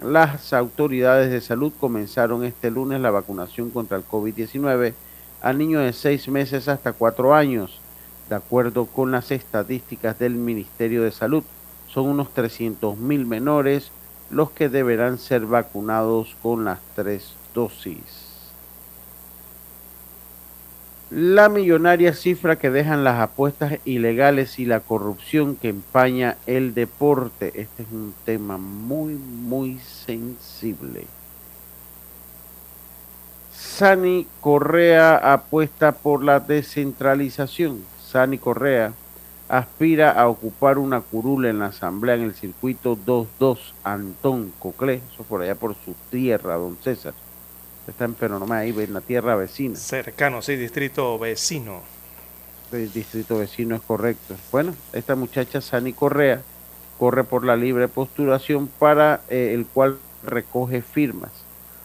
[0.01, 4.93] Las autoridades de salud comenzaron este lunes la vacunación contra el COVID-19
[5.41, 7.81] a niños de seis meses hasta cuatro años.
[8.29, 11.43] De acuerdo con las estadísticas del Ministerio de Salud,
[11.89, 13.91] son unos 300 mil menores
[14.30, 18.24] los que deberán ser vacunados con las tres dosis.
[21.11, 27.51] La millonaria cifra que dejan las apuestas ilegales y la corrupción que empaña el deporte.
[27.53, 31.05] Este es un tema muy, muy sensible.
[33.53, 37.84] Sani Correa apuesta por la descentralización.
[38.03, 38.93] Sani Correa
[39.57, 45.23] aspira a ocupar una curula en la asamblea en el circuito 22 Antón Coclé, eso
[45.23, 47.13] por allá por su tierra, don César.
[47.87, 49.75] Está en Peronomá, ahí en la tierra vecina.
[49.75, 51.81] Cercano, sí, distrito vecino.
[52.71, 54.35] El distrito vecino es correcto.
[54.51, 56.41] Bueno, esta muchacha Sani Correa
[56.97, 61.31] corre por la libre postulación para eh, el cual recoge firmas.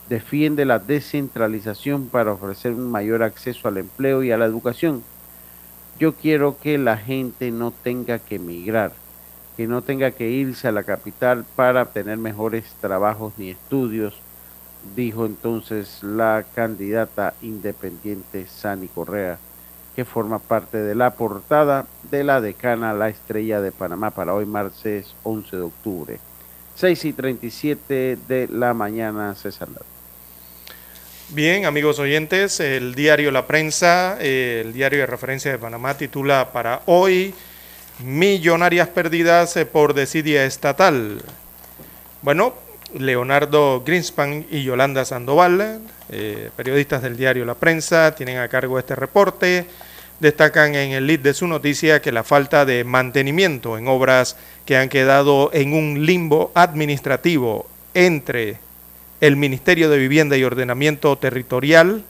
[0.08, 5.02] Defiende la descentralización para ofrecer un mayor acceso al empleo y a la educación
[5.98, 8.92] yo quiero que la gente no tenga que emigrar,
[9.56, 14.14] que no tenga que irse a la capital para obtener mejores trabajos ni estudios,
[14.94, 19.38] dijo entonces la candidata independiente Sani Correa,
[19.96, 24.46] que forma parte de la portada de la decana La Estrella de Panamá para hoy
[24.46, 26.20] martes 11 de octubre.
[26.76, 29.68] 6 y 37 de la mañana, César.
[31.30, 36.80] Bien, amigos oyentes, el diario La Prensa, el diario de referencia de Panamá, titula para
[36.86, 37.34] hoy
[38.02, 41.20] Millonarias perdidas eh, por desidia estatal.
[42.22, 42.54] Bueno,
[42.94, 48.96] Leonardo Greenspan y Yolanda Sandoval, eh, periodistas del diario La Prensa, tienen a cargo este
[48.96, 49.66] reporte.
[50.20, 54.78] Destacan en el lead de su noticia que la falta de mantenimiento en obras que
[54.78, 58.66] han quedado en un limbo administrativo entre
[59.20, 62.04] el Ministerio de Vivienda y Ordenamiento Territorial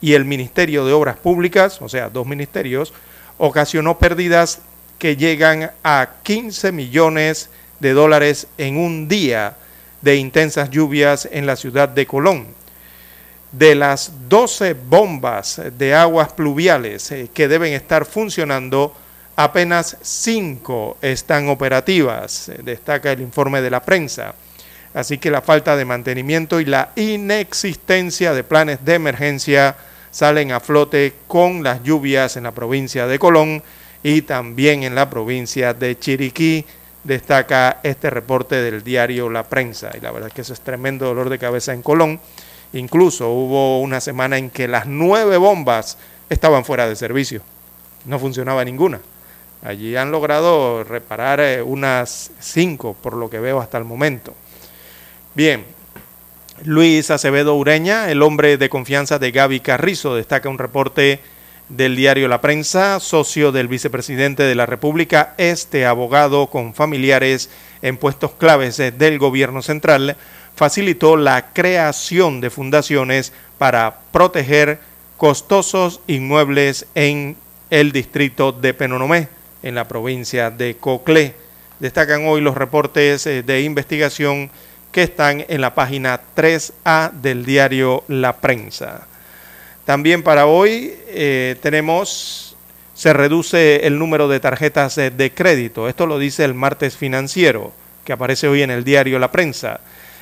[0.00, 2.92] y el Ministerio de Obras Públicas, o sea, dos ministerios,
[3.38, 4.60] ocasionó pérdidas
[4.98, 9.56] que llegan a 15 millones de dólares en un día,
[10.00, 12.46] de intensas lluvias en la ciudad de Colón.
[13.52, 18.94] De las 12 bombas de aguas pluviales eh, que deben estar funcionando,
[19.36, 24.34] apenas 5 están operativas, eh, destaca el informe de la prensa.
[24.94, 29.76] Así que la falta de mantenimiento y la inexistencia de planes de emergencia
[30.10, 33.62] salen a flote con las lluvias en la provincia de Colón
[34.02, 36.66] y también en la provincia de Chiriquí,
[37.04, 39.90] destaca este reporte del diario La Prensa.
[39.94, 42.20] Y la verdad es que eso es tremendo dolor de cabeza en Colón.
[42.74, 47.42] Incluso hubo una semana en que las nueve bombas estaban fuera de servicio.
[48.04, 49.00] No funcionaba ninguna.
[49.62, 54.34] Allí han logrado reparar eh, unas cinco, por lo que veo hasta el momento.
[55.34, 55.64] Bien,
[56.62, 61.20] Luis Acevedo Ureña, el hombre de confianza de Gaby Carrizo, destaca un reporte
[61.70, 67.48] del diario La Prensa, socio del vicepresidente de la República, este abogado con familiares
[67.80, 70.18] en puestos claves del gobierno central,
[70.54, 74.80] facilitó la creación de fundaciones para proteger
[75.16, 77.38] costosos inmuebles en
[77.70, 79.28] el distrito de Penonomé,
[79.62, 81.34] en la provincia de Coclé.
[81.80, 84.50] Destacan hoy los reportes eh, de investigación
[84.92, 89.08] que están en la página 3A del diario La Prensa.
[89.84, 92.56] También para hoy eh, tenemos,
[92.94, 95.88] se reduce el número de tarjetas de, crédito.
[95.88, 97.72] Esto lo dice el martes financiero,
[98.04, 99.80] que aparece hoy en el diario La Prensa.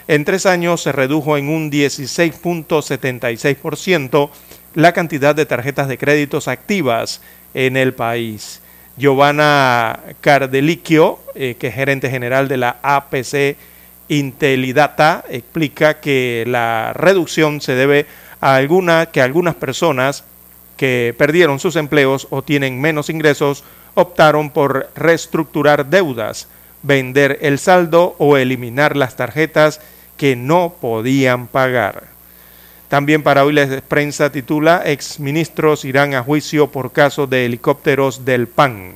[0.08, 4.30] En tres años se redujo en un 16.76%
[4.74, 7.20] la cantidad de tarjetas de créditos activas
[7.55, 8.62] en el país.
[8.97, 13.56] Giovanna Cardeliquio, eh, que es gerente general de la APC
[14.11, 18.07] Intelidata, explica que la reducción se debe
[18.41, 20.24] a alguna, que algunas personas
[20.77, 23.62] que perdieron sus empleos o tienen menos ingresos
[23.95, 26.49] optaron por reestructurar deudas,
[26.82, 29.81] vender el saldo o eliminar las tarjetas
[30.16, 32.05] que no podían pagar.
[32.89, 38.49] También para hoy la prensa titula Exministros irán a juicio por caso de helicópteros del
[38.49, 38.93] PAN.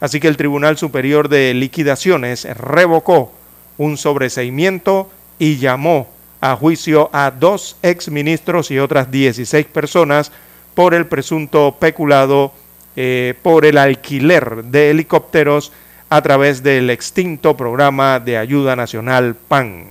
[0.00, 3.34] Así que el Tribunal Superior de Liquidaciones revocó
[3.78, 6.08] un sobreseimiento y llamó
[6.40, 10.30] a juicio a dos exministros y otras 16 personas
[10.74, 12.52] por el presunto peculado
[12.96, 15.72] eh, por el alquiler de helicópteros
[16.10, 19.86] a través del extinto programa de ayuda nacional PAN.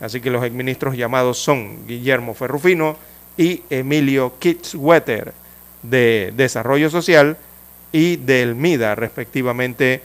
[0.00, 2.96] Así que los exministros llamados son Guillermo Ferrufino
[3.36, 5.32] y Emilio Kitzwetter
[5.82, 7.36] de Desarrollo Social
[7.92, 10.02] y del MIDA, respectivamente,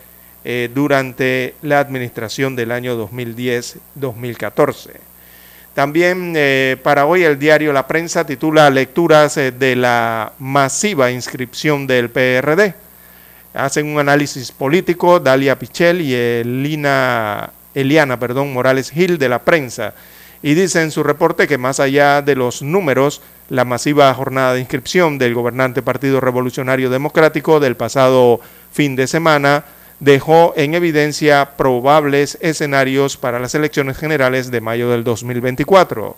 [0.49, 4.91] eh, durante la administración del año 2010-2014.
[5.73, 11.85] También eh, para hoy el diario La Prensa titula Lecturas eh, de la masiva inscripción
[11.85, 12.75] del PRD.
[13.53, 19.95] Hacen un análisis político Dalia Pichel y Elina, Eliana perdón, Morales Gil de La Prensa.
[20.41, 24.61] Y dice en su reporte que más allá de los números, la masiva jornada de
[24.61, 28.39] inscripción del gobernante Partido Revolucionario Democrático del pasado
[28.71, 29.65] fin de semana
[29.99, 36.15] dejó en evidencia probables escenarios para las elecciones generales de mayo del 2024.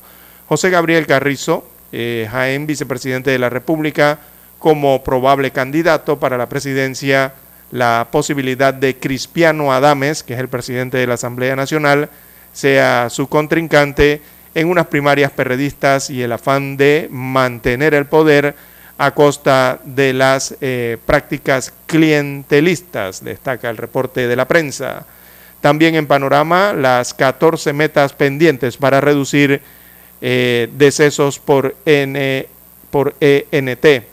[0.48, 4.20] José Gabriel Carrizo, eh, Jaén, vicepresidente de la República,
[4.58, 7.34] como probable candidato para la presidencia,
[7.72, 12.10] la posibilidad de Cristiano Adames, que es el presidente de la Asamblea Nacional,
[12.52, 14.22] sea su contrincante
[14.56, 18.56] en unas primarias perredistas y el afán de mantener el poder
[19.00, 25.06] a costa de las eh, prácticas clientelistas, destaca el reporte de la prensa.
[25.62, 29.62] También en panorama las 14 metas pendientes para reducir
[30.20, 32.46] eh, decesos por, N,
[32.92, 34.04] por ENT.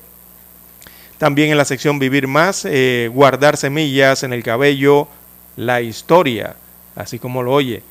[1.18, 5.08] También en la sección Vivir Más, eh, guardar semillas en el cabello,
[5.56, 6.54] la historia,
[6.94, 7.82] así como lo oye.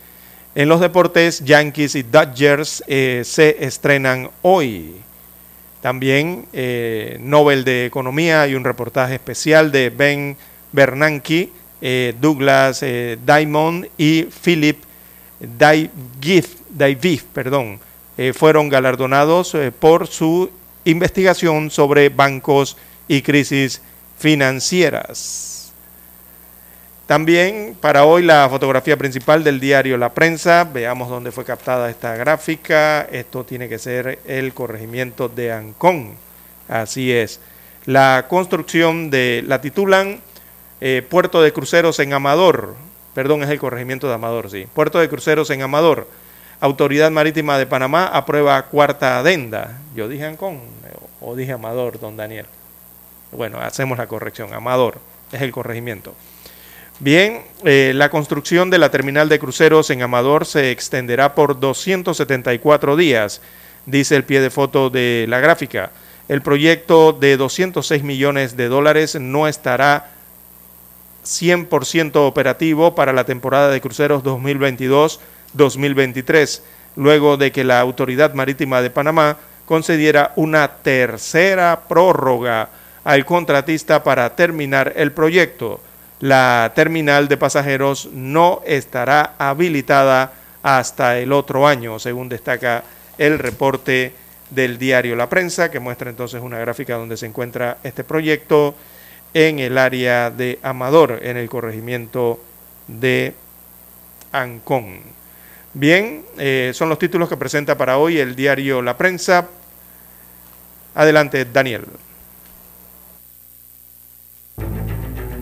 [0.55, 5.04] En los deportes, Yankees y Dodgers se estrenan hoy.
[5.85, 10.35] También eh, Nobel de Economía y un reportaje especial de Ben
[10.71, 14.79] Bernanke, eh, Douglas eh, Diamond y Philip
[15.39, 17.79] Daviv, perdón,
[18.33, 20.49] fueron galardonados por su
[20.85, 23.79] investigación sobre bancos y crisis
[24.17, 25.54] financieras.
[27.07, 30.63] También para hoy la fotografía principal del diario La Prensa.
[30.63, 33.03] Veamos dónde fue captada esta gráfica.
[33.11, 36.15] Esto tiene que ser el corregimiento de Ancón.
[36.67, 37.39] Así es.
[37.85, 40.19] La construcción de, la titulan
[40.81, 42.75] eh, Puerto de Cruceros en Amador.
[43.13, 44.65] Perdón, es el corregimiento de Amador, sí.
[44.73, 46.07] Puerto de Cruceros en Amador.
[46.59, 49.79] Autoridad Marítima de Panamá aprueba cuarta adenda.
[49.95, 50.59] Yo dije Ancón
[51.21, 52.47] o dije Amador, don Daniel.
[53.31, 54.55] Bueno, hacemos la corrección.
[54.55, 54.97] Amador
[55.31, 56.15] es el corregimiento.
[56.99, 62.95] Bien, eh, la construcción de la terminal de cruceros en Amador se extenderá por 274
[62.95, 63.41] días,
[63.85, 65.91] dice el pie de foto de la gráfica.
[66.29, 70.11] El proyecto de 206 millones de dólares no estará
[71.25, 76.61] 100% operativo para la temporada de cruceros 2022-2023,
[76.95, 79.35] luego de que la Autoridad Marítima de Panamá
[79.65, 82.69] concediera una tercera prórroga
[83.03, 85.81] al contratista para terminar el proyecto
[86.19, 90.33] la terminal de pasajeros no estará habilitada
[90.63, 92.83] hasta el otro año, según destaca
[93.17, 94.13] el reporte
[94.49, 98.75] del diario La Prensa, que muestra entonces una gráfica donde se encuentra este proyecto
[99.33, 102.39] en el área de Amador, en el corregimiento
[102.87, 103.33] de
[104.31, 105.01] Ancón.
[105.73, 109.47] Bien, eh, son los títulos que presenta para hoy el diario La Prensa.
[110.93, 111.85] Adelante, Daniel.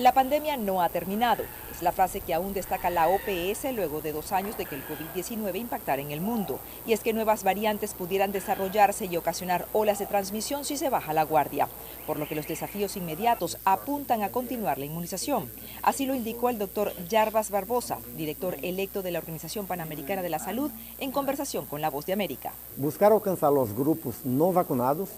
[0.00, 1.44] La pandemia no ha terminado.
[1.70, 4.82] Es la frase que aún destaca la OPS luego de dos años de que el
[4.86, 6.58] COVID-19 impactara en el mundo.
[6.86, 11.12] Y es que nuevas variantes pudieran desarrollarse y ocasionar olas de transmisión si se baja
[11.12, 11.68] la guardia.
[12.06, 15.50] Por lo que los desafíos inmediatos apuntan a continuar la inmunización.
[15.82, 20.38] Así lo indicó el doctor Jarbas Barbosa, director electo de la Organización Panamericana de la
[20.38, 22.54] Salud, en conversación con La Voz de América.
[22.78, 25.10] Buscar alcanzar los grupos no vacunados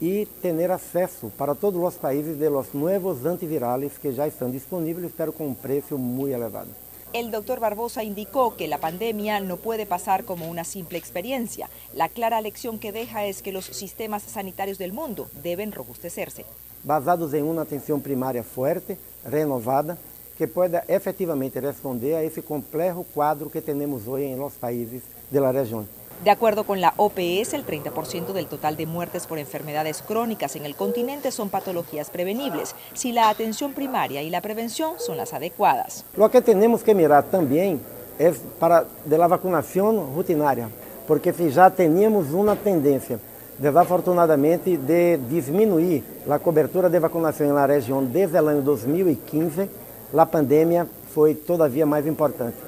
[0.00, 5.12] y tener acceso para todos los países de los nuevos antivirales que ya están disponibles,
[5.16, 6.68] pero con un precio muy elevado.
[7.14, 11.70] El doctor Barbosa indicó que la pandemia no puede pasar como una simple experiencia.
[11.94, 16.44] La clara lección que deja es que los sistemas sanitarios del mundo deben robustecerse.
[16.84, 19.96] Basados en una atención primaria fuerte, renovada,
[20.36, 25.40] que pueda efectivamente responder a ese complejo cuadro que tenemos hoy en los países de
[25.40, 25.88] la región.
[26.24, 30.64] De acuerdo con la OPS, el 30% del total de muertes por enfermedades crónicas en
[30.64, 36.04] el continente son patologías prevenibles, si la atención primaria y la prevención son las adecuadas.
[36.16, 37.80] Lo que tenemos que mirar también
[38.18, 40.68] es para de la vacunación rutinaria,
[41.06, 43.20] porque si ya teníamos una tendencia,
[43.56, 49.68] desafortunadamente, de disminuir la cobertura de vacunación en la región desde el año 2015,
[50.12, 50.84] la pandemia
[51.14, 52.67] fue todavía más importante.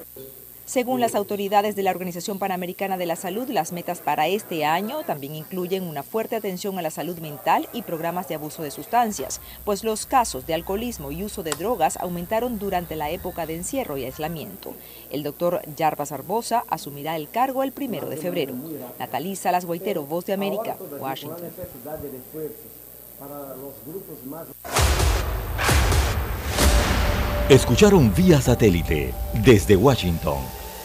[0.71, 5.03] Según las autoridades de la Organización Panamericana de la Salud, las metas para este año
[5.05, 9.41] también incluyen una fuerte atención a la salud mental y programas de abuso de sustancias,
[9.65, 13.97] pues los casos de alcoholismo y uso de drogas aumentaron durante la época de encierro
[13.97, 14.73] y aislamiento.
[15.09, 18.53] El doctor Jarbas Arbosa asumirá el cargo el primero de febrero.
[18.97, 21.51] Natalí Salas Guaitero, Voz de América, Washington.
[27.49, 30.60] Escucharon vía satélite desde Washington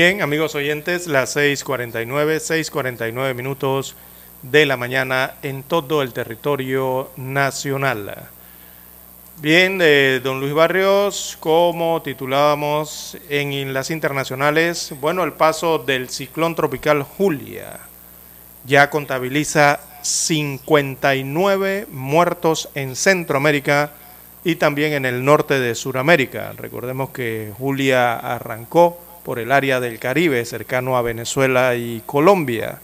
[0.00, 3.96] Bien, amigos oyentes, las 6:49, 6:49 minutos
[4.42, 8.28] de la mañana en todo el territorio nacional.
[9.38, 16.54] Bien, eh, don Luis Barrios, como titulábamos en las internacionales, bueno, el paso del ciclón
[16.54, 17.80] tropical Julia
[18.64, 23.94] ya contabiliza 59 muertos en Centroamérica
[24.44, 26.52] y también en el norte de Sudamérica.
[26.56, 32.78] Recordemos que Julia arrancó por el área del Caribe, cercano a Venezuela y Colombia.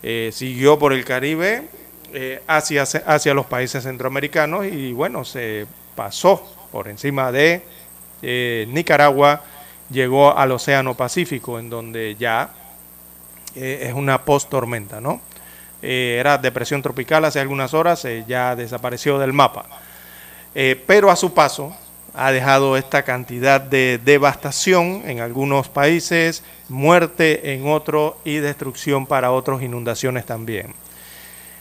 [0.00, 1.64] Eh, siguió por el Caribe
[2.12, 5.66] eh, hacia, hacia los países centroamericanos y bueno, se
[5.96, 6.40] pasó
[6.70, 7.62] por encima de
[8.22, 9.42] eh, Nicaragua,
[9.90, 12.50] llegó al Océano Pacífico, en donde ya
[13.56, 15.20] es una post-tormenta, ¿no?
[15.82, 19.66] era depresión tropical hace algunas horas, ya desapareció del mapa.
[20.86, 21.74] pero a su paso,
[22.14, 29.32] ha dejado esta cantidad de devastación en algunos países, muerte en otros y destrucción para
[29.32, 30.74] otros, inundaciones también.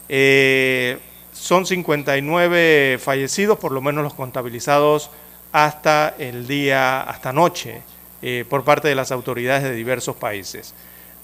[0.08, 0.98] Eh,
[1.32, 5.12] son 59 fallecidos, por lo menos los contabilizados
[5.52, 7.82] hasta el día, hasta anoche,
[8.22, 10.74] eh, por parte de las autoridades de diversos países.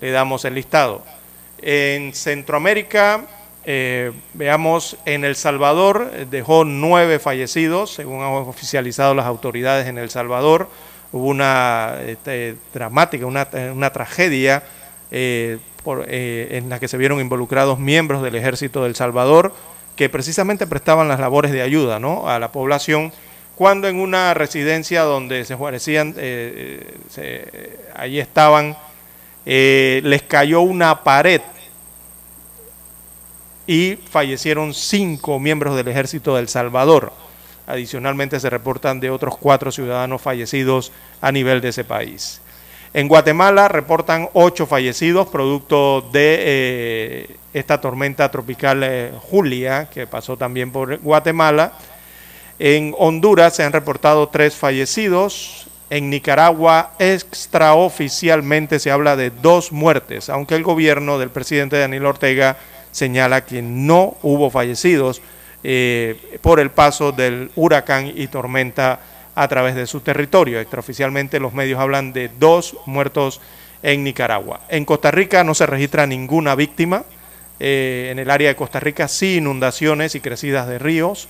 [0.01, 1.03] Le damos el listado.
[1.61, 3.25] En Centroamérica,
[3.67, 9.97] eh, veamos, en El Salvador eh, dejó nueve fallecidos, según han oficializado las autoridades en
[9.97, 10.69] El Salvador.
[11.11, 14.63] Hubo una este, dramática, una, tragedia
[15.09, 19.53] eh, en la que se vieron involucrados miembros del ejército del Salvador
[19.95, 23.13] que precisamente prestaban las labores de ayuda a la población
[23.55, 26.15] cuando en una residencia donde se guarecían,
[27.95, 28.75] allí estaban,
[29.45, 31.41] les cayó una pared
[33.67, 37.13] y fallecieron cinco miembros del ejército del Salvador.
[37.67, 42.41] Adicionalmente se reportan de otros cuatro ciudadanos fallecidos a nivel de ese país.
[42.93, 50.37] En Guatemala reportan ocho fallecidos producto de eh, esta tormenta tropical eh, Julia que pasó
[50.37, 51.73] también por Guatemala.
[52.57, 55.67] En Honduras se han reportado tres fallecidos.
[55.89, 62.57] En Nicaragua extraoficialmente se habla de dos muertes, aunque el gobierno del presidente Daniel Ortega
[62.95, 65.21] señala que no hubo fallecidos
[65.65, 69.01] eh, por el paso del huracán y tormenta
[69.35, 70.61] a través de su territorio.
[70.61, 73.41] Extraoficialmente los medios hablan de dos muertos
[73.83, 74.61] en Nicaragua.
[74.69, 77.03] En Costa Rica no se registra ninguna víctima.
[77.59, 81.27] Eh, en el área de Costa Rica sí inundaciones y crecidas de ríos.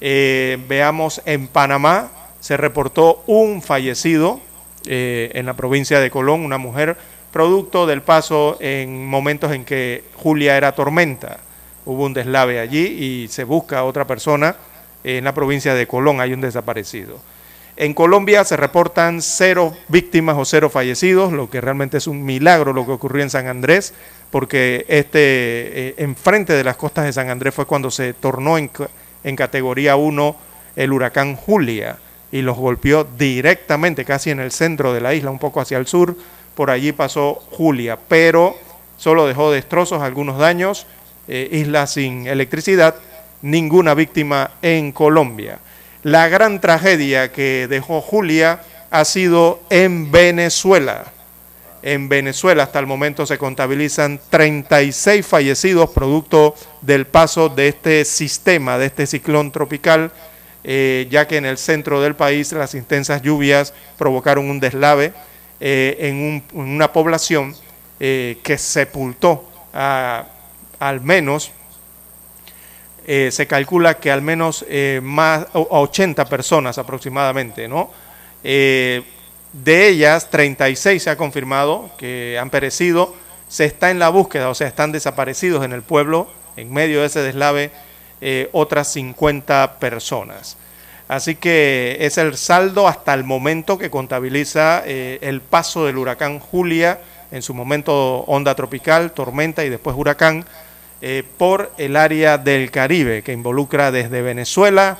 [0.00, 4.40] Eh, veamos, en Panamá se reportó un fallecido
[4.84, 6.96] en la provincia de Colón, una mujer
[7.32, 11.38] producto del paso en momentos en que Julia era tormenta.
[11.84, 14.54] Hubo un deslave allí y se busca a otra persona
[15.02, 17.18] en la provincia de Colón, hay un desaparecido.
[17.74, 22.72] En Colombia se reportan cero víctimas o cero fallecidos, lo que realmente es un milagro
[22.72, 23.94] lo que ocurrió en San Andrés,
[24.30, 28.70] porque este eh, enfrente de las costas de San Andrés fue cuando se tornó en,
[29.24, 30.36] en categoría 1
[30.76, 31.98] el huracán Julia
[32.30, 35.86] y los golpeó directamente, casi en el centro de la isla, un poco hacia el
[35.86, 36.16] sur,
[36.54, 38.56] por allí pasó Julia, pero
[38.96, 40.86] solo dejó destrozos, algunos daños,
[41.28, 42.94] eh, islas sin electricidad,
[43.42, 45.58] ninguna víctima en Colombia.
[46.02, 48.60] La gran tragedia que dejó Julia
[48.90, 51.04] ha sido en Venezuela.
[51.82, 58.78] En Venezuela hasta el momento se contabilizan 36 fallecidos producto del paso de este sistema,
[58.78, 60.12] de este ciclón tropical,
[60.64, 65.12] eh, ya que en el centro del país las intensas lluvias provocaron un deslave
[65.64, 67.54] eh, en, una población
[68.00, 71.52] eh, que sepultó al menos,
[73.06, 74.66] eh, se calcula que al menos
[75.02, 77.92] más, 80 personas aproximadamente, ¿no?
[78.42, 79.04] de
[79.62, 83.14] ellas, 36 se ha confirmado que han perecido,
[83.46, 87.06] se está en la búsqueda, o sea, están desaparecidos en el pueblo, en medio de
[87.06, 87.70] ese deslave,
[88.50, 90.56] otras 50 personas.
[91.08, 96.38] Así que es el saldo hasta el momento que contabiliza eh, el paso del huracán
[96.38, 97.00] Julia,
[97.30, 100.44] en su momento onda tropical, tormenta y después huracán,
[101.00, 104.98] eh, por el área del Caribe, que involucra desde Venezuela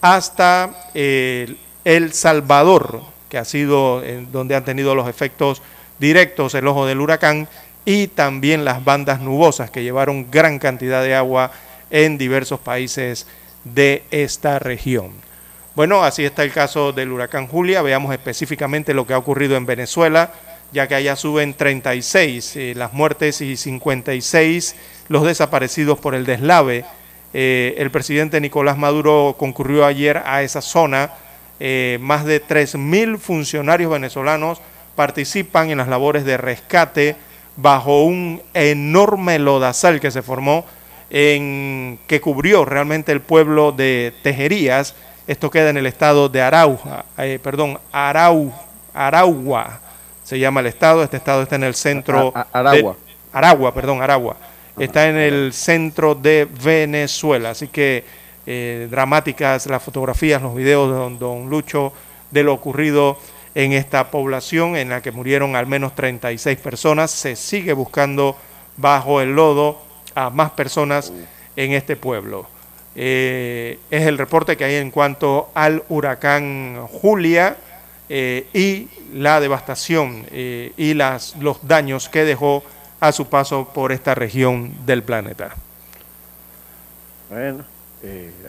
[0.00, 4.02] hasta eh, El Salvador, que ha sido
[4.32, 5.62] donde han tenido los efectos
[5.98, 7.48] directos el ojo del huracán,
[7.84, 11.52] y también las bandas nubosas que llevaron gran cantidad de agua
[11.90, 13.26] en diversos países
[13.64, 15.12] de esta región.
[15.74, 17.82] Bueno, así está el caso del huracán Julia.
[17.82, 20.32] Veamos específicamente lo que ha ocurrido en Venezuela,
[20.70, 24.76] ya que allá suben 36 eh, las muertes y 56
[25.08, 26.84] los desaparecidos por el deslave.
[27.32, 31.10] Eh, el presidente Nicolás Maduro concurrió ayer a esa zona.
[31.58, 34.60] Eh, más de 3.000 funcionarios venezolanos
[34.94, 37.16] participan en las labores de rescate
[37.56, 40.66] bajo un enorme lodazal que se formó
[41.10, 44.94] en que cubrió realmente el pueblo de Tejerías.
[45.26, 48.52] Esto queda en el estado de Arauja, eh, perdón, Arau,
[48.92, 49.80] Aragua
[50.24, 51.04] se llama el estado.
[51.04, 52.32] Este estado está en el centro.
[52.52, 52.96] Aragua.
[53.32, 54.36] Aragua, perdón, Aragua.
[54.78, 57.50] Está en el centro de Venezuela.
[57.50, 58.04] Así que
[58.46, 61.92] eh, dramáticas las fotografías, los videos de don, don Lucho
[62.30, 63.18] de lo ocurrido
[63.54, 67.10] en esta población en la que murieron al menos 36 personas.
[67.10, 68.36] Se sigue buscando
[68.76, 69.78] bajo el lodo
[70.14, 71.12] a más personas
[71.54, 72.46] en este pueblo.
[72.96, 77.56] Eh, es el reporte que hay en cuanto al huracán Julia
[78.08, 82.62] eh, y la devastación eh, y las, los daños que dejó
[83.00, 85.54] a su paso por esta región del planeta.
[87.28, 87.64] Bueno,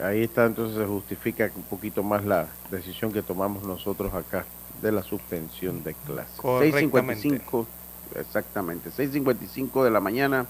[0.04, 4.44] ahí está, entonces se justifica un poquito más la decisión que tomamos nosotros acá
[4.80, 6.38] de la suspensión de clases.
[6.38, 7.66] 6.55,
[8.14, 10.46] exactamente, 6.55 de la mañana,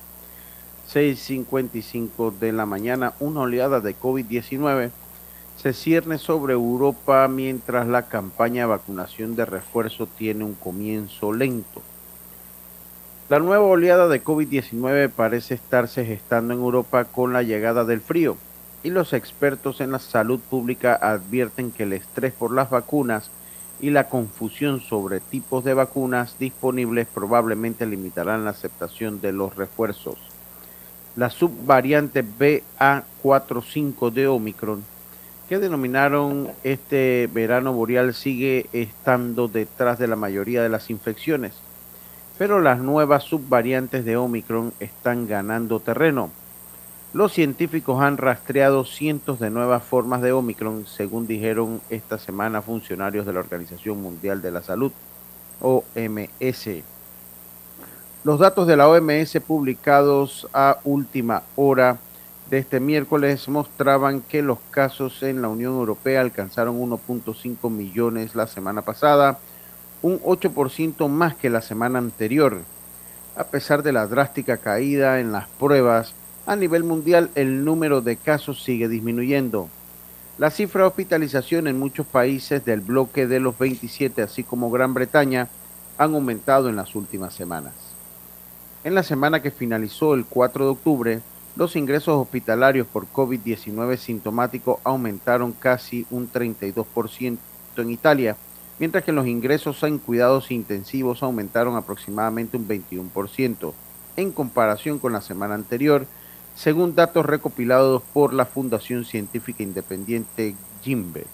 [0.93, 4.91] 6.55 de la mañana, una oleada de COVID-19
[5.57, 11.83] se cierne sobre Europa mientras la campaña de vacunación de refuerzo tiene un comienzo lento.
[13.29, 18.37] La nueva oleada de COVID-19 parece estarse gestando en Europa con la llegada del frío
[18.85, 23.31] y los expertos en la salud pública advierten que el estrés por las vacunas
[23.81, 30.36] y la confusión sobre tipos de vacunas disponibles probablemente limitarán la aceptación de los refuerzos.
[31.17, 34.85] La subvariante BA45 de Omicron,
[35.49, 41.55] que denominaron este verano boreal, sigue estando detrás de la mayoría de las infecciones,
[42.39, 46.31] pero las nuevas subvariantes de Omicron están ganando terreno
[47.17, 53.25] los científicos han rastreado cientos de nuevas formas de Omicron, según dijeron esta semana funcionarios
[53.25, 54.93] de la Organización Mundial de la Salud,
[55.63, 56.69] OMS.
[58.27, 61.99] Los datos de la OMS publicados a última hora
[62.51, 68.49] de este miércoles mostraban que los casos en la Unión Europea alcanzaron 1.5 millones la
[68.49, 69.39] semana pasada,
[70.03, 72.63] un 8% más que la semana anterior.
[73.37, 76.13] A pesar de la drástica caída en las pruebas,
[76.47, 79.69] a nivel mundial el número de casos sigue disminuyendo.
[80.37, 84.95] La cifra de hospitalización en muchos países del bloque de los 27, así como Gran
[84.95, 85.47] Bretaña,
[85.97, 87.86] han aumentado en las últimas semanas.
[88.87, 91.21] En la semana que finalizó el 4 de octubre,
[91.57, 97.37] los ingresos hospitalarios por COVID-19 sintomático aumentaron casi un 32%
[97.79, 98.37] en Italia,
[98.79, 103.73] mientras que los ingresos en cuidados intensivos aumentaron aproximadamente un 21%.
[104.17, 106.07] En comparación con la semana anterior,
[106.55, 110.55] según datos recopilados por la Fundación Científica Independiente
[110.85, 111.27] Jimbe.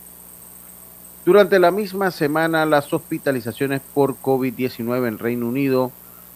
[1.27, 5.93] Durante la misma semana, las hospitalizaciones por COVID-19 en Reino Unido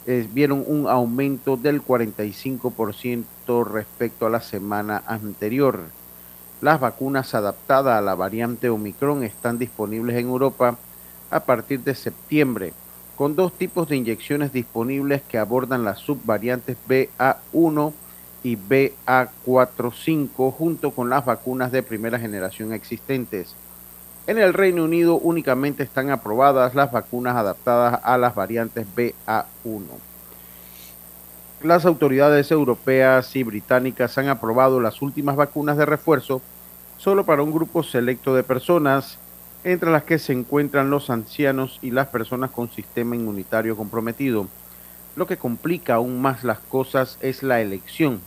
[0.06, 5.80] eh, vieron un aumento del 45% respecto a la semana anterior.
[6.60, 10.78] Las vacunas adaptadas a la variante Omicron están disponibles en Europa
[11.30, 12.72] a partir de septiembre,
[13.16, 17.92] con dos tipos de inyecciones disponibles que abordan las subvariantes BA1
[18.44, 23.56] y BA45 junto con las vacunas de primera generación existentes.
[24.26, 29.84] En el Reino Unido únicamente están aprobadas las vacunas adaptadas a las variantes BA1.
[31.62, 36.42] Las autoridades europeas y británicas han aprobado las últimas vacunas de refuerzo
[36.96, 39.18] solo para un grupo selecto de personas,
[39.62, 44.48] entre las que se encuentran los ancianos y las personas con sistema inmunitario comprometido.
[45.14, 48.20] Lo que complica aún más las cosas es la elección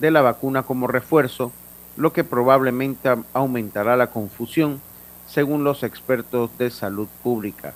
[0.00, 1.52] de la vacuna como refuerzo,
[1.96, 4.80] lo que probablemente aumentará la confusión,
[5.28, 7.74] según los expertos de salud pública.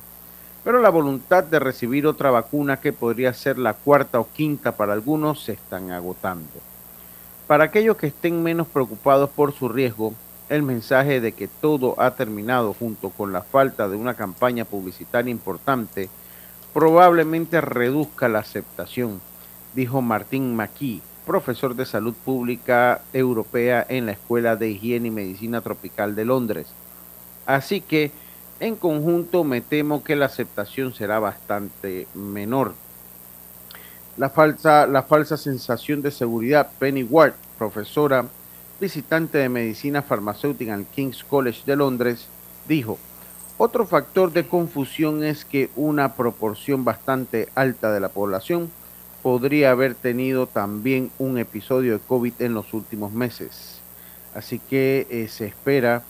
[0.64, 4.92] Pero la voluntad de recibir otra vacuna que podría ser la cuarta o quinta para
[4.92, 6.60] algunos se están agotando.
[7.46, 10.14] Para aquellos que estén menos preocupados por su riesgo,
[10.48, 15.30] el mensaje de que todo ha terminado junto con la falta de una campaña publicitaria
[15.30, 16.08] importante
[16.72, 19.20] probablemente reduzca la aceptación,
[19.74, 25.60] dijo Martín Maquis, profesor de salud pública europea en la Escuela de Higiene y Medicina
[25.60, 26.66] Tropical de Londres.
[27.46, 28.10] Así que,
[28.60, 32.74] en conjunto, me temo que la aceptación será bastante menor.
[34.16, 38.26] La falsa, la falsa sensación de seguridad, Penny Ward, profesora
[38.80, 42.26] visitante de medicina farmacéutica en King's College de Londres,
[42.68, 42.98] dijo,
[43.58, 48.70] otro factor de confusión es que una proporción bastante alta de la población
[49.22, 53.80] podría haber tenido también un episodio de COVID en los últimos meses.
[54.34, 56.02] Así que eh, se espera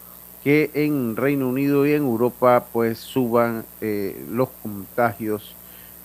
[0.44, 5.54] que en Reino Unido y en Europa pues suban eh, los contagios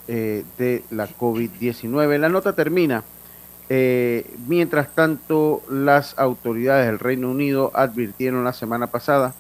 [0.07, 2.17] eh, de la COVID-19.
[2.17, 3.03] La nota termina.
[4.47, 9.33] mientras tanto, las autoridades del Reino Unido advirtieron la semana pasada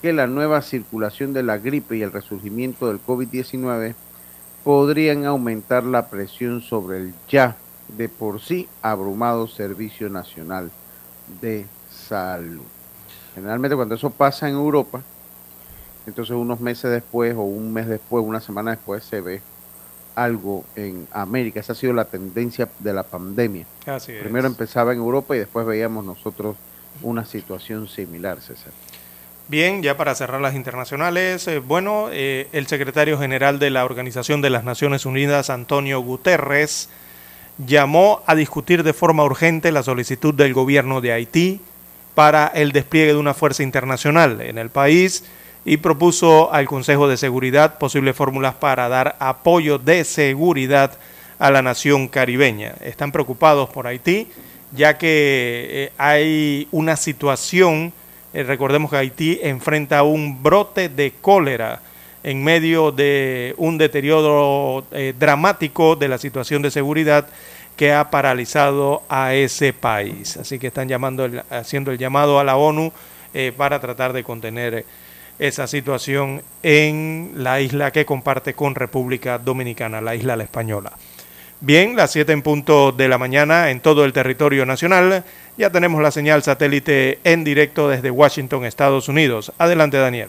[0.00, 3.94] que la nueva circulación de la gripe y el resurgimiento del COVID-19
[4.64, 7.56] podrían aumentar la presión sobre el ya
[7.96, 10.70] de por sí abrumado Servicio Nacional
[11.40, 12.75] de Salud.
[13.36, 15.02] Generalmente cuando eso pasa en Europa,
[16.06, 19.42] entonces unos meses después o un mes después, una semana después se ve
[20.14, 21.60] algo en América.
[21.60, 23.66] Esa ha sido la tendencia de la pandemia.
[24.22, 26.56] Primero empezaba en Europa y después veíamos nosotros
[27.02, 28.72] una situación similar, César.
[29.48, 34.40] Bien, ya para cerrar las internacionales, eh, bueno, eh, el secretario general de la Organización
[34.40, 36.88] de las Naciones Unidas, Antonio Guterres,
[37.58, 41.60] llamó a discutir de forma urgente la solicitud del gobierno de Haití
[42.16, 45.22] para el despliegue de una fuerza internacional en el país
[45.64, 50.98] y propuso al Consejo de Seguridad posibles fórmulas para dar apoyo de seguridad
[51.38, 52.74] a la nación caribeña.
[52.80, 54.26] Están preocupados por Haití,
[54.72, 57.92] ya que eh, hay una situación
[58.36, 61.80] eh, recordemos que Haití enfrenta un brote de cólera
[62.22, 67.28] en medio de un deterioro eh, dramático de la situación de seguridad
[67.76, 70.36] que ha paralizado a ese país.
[70.36, 72.92] Así que están llamando, haciendo el llamado a la ONU
[73.34, 74.84] eh, para tratar de contener
[75.38, 80.92] esa situación en la isla que comparte con República Dominicana, la isla la española.
[81.60, 85.24] Bien, las 7 en punto de la mañana en todo el territorio nacional.
[85.56, 89.52] Ya tenemos la señal satélite en directo desde Washington, Estados Unidos.
[89.58, 90.28] Adelante, Daniel.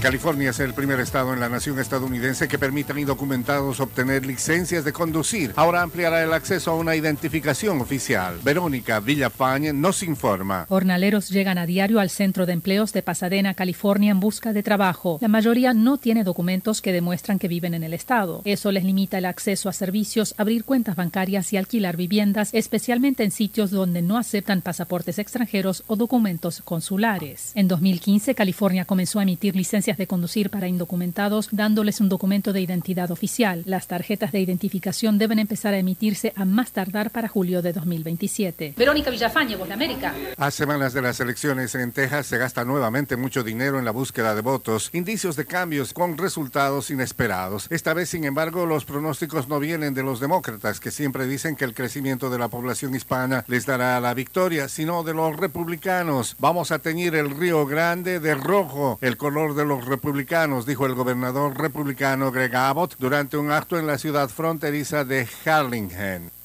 [0.00, 4.84] California es el primer estado en la nación estadounidense que permite a indocumentados obtener licencias
[4.84, 5.52] de conducir.
[5.56, 8.38] Ahora ampliará el acceso a una identificación oficial.
[8.44, 10.66] Verónica Villafañe nos informa.
[10.68, 15.18] Jornaleros llegan a diario al centro de empleos de Pasadena, California, en busca de trabajo.
[15.20, 18.42] La mayoría no tiene documentos que demuestran que viven en el estado.
[18.44, 23.32] Eso les limita el acceso a servicios, abrir cuentas bancarias y alquilar viviendas, especialmente en
[23.32, 27.50] sitios donde no aceptan pasaportes extranjeros o documentos consulares.
[27.56, 32.60] En 2015, California comenzó a emitir licencias de conducir para indocumentados, dándoles un documento de
[32.60, 33.62] identidad oficial.
[33.64, 38.74] Las tarjetas de identificación deben empezar a emitirse a más tardar para julio de 2027.
[38.76, 40.14] Verónica Villafañe, Voz de América.
[40.36, 44.34] A semanas de las elecciones en Texas se gasta nuevamente mucho dinero en la búsqueda
[44.34, 47.66] de votos, indicios de cambios con resultados inesperados.
[47.70, 51.64] Esta vez, sin embargo, los pronósticos no vienen de los demócratas, que siempre dicen que
[51.64, 56.36] el crecimiento de la población hispana les dará la victoria, sino de los republicanos.
[56.38, 60.94] Vamos a teñir el Río Grande de rojo, el color de los republicanos, dijo el
[60.94, 66.37] gobernador republicano Greg Abbott durante un acto en la ciudad fronteriza de Harlingen.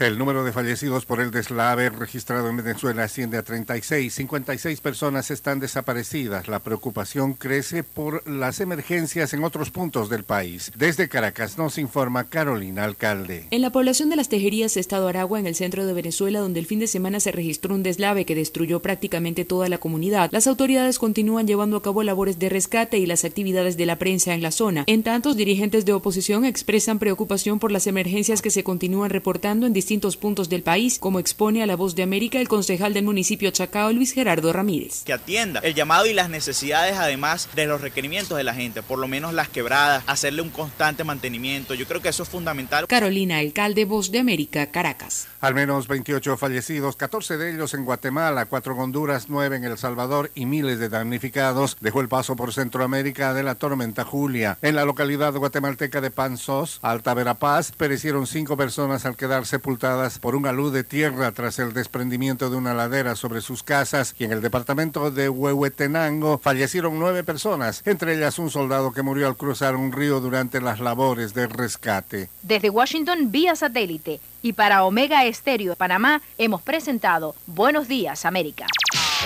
[0.00, 4.14] El número de fallecidos por el deslave registrado en Venezuela asciende a 36.
[4.14, 6.46] 56 personas están desaparecidas.
[6.46, 10.70] La preocupación crece por las emergencias en otros puntos del país.
[10.76, 13.48] Desde Caracas nos informa Carolina Alcalde.
[13.50, 16.66] En la población de las Tejerías, Estado Aragua, en el centro de Venezuela, donde el
[16.66, 21.00] fin de semana se registró un deslave que destruyó prácticamente toda la comunidad, las autoridades
[21.00, 24.52] continúan llevando a cabo labores de rescate y las actividades de la prensa en la
[24.52, 24.84] zona.
[24.86, 29.72] En tanto, dirigentes de oposición expresan preocupación por las emergencias que se continúan reportando en
[29.72, 33.06] distintos distintos puntos del país, como expone a la voz de América el concejal del
[33.06, 35.02] municipio Chacao, Luis Gerardo Ramírez.
[35.04, 38.98] Que atienda el llamado y las necesidades, además de los requerimientos de la gente, por
[38.98, 41.72] lo menos las quebradas, hacerle un constante mantenimiento.
[41.72, 42.86] Yo creo que eso es fundamental.
[42.86, 45.26] Carolina Alcalde, voz de América, Caracas.
[45.40, 49.78] Al menos 28 fallecidos, 14 de ellos en Guatemala, 4 en Honduras, 9 en El
[49.78, 51.78] Salvador y miles de damnificados.
[51.80, 54.58] Dejó el paso por Centroamérica de la tormenta Julia.
[54.60, 59.77] En la localidad guatemalteca de Panzos, Alta Verapaz, perecieron 5 personas al quedar sepultadas
[60.20, 64.14] por un alud de tierra tras el desprendimiento de una ladera sobre sus casas.
[64.18, 69.28] Y en el departamento de Huehuetenango fallecieron 9 personas, entre ellas un soldado que murió
[69.28, 72.28] al cruzar un río durante las labores de rescate.
[72.42, 78.66] Desde Washington vía satélite y para Omega Estéreo de Panamá hemos presentado Buenos Días América.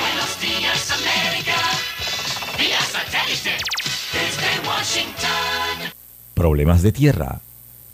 [0.01, 1.55] Buenos días, América.
[2.59, 3.57] Vía satélite.
[4.13, 5.93] Desde Washington.
[6.35, 7.41] Problemas de tierra,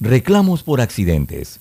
[0.01, 1.61] reclamos por accidentes,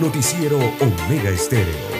[0.00, 1.97] Noticiero Omega Estéreo.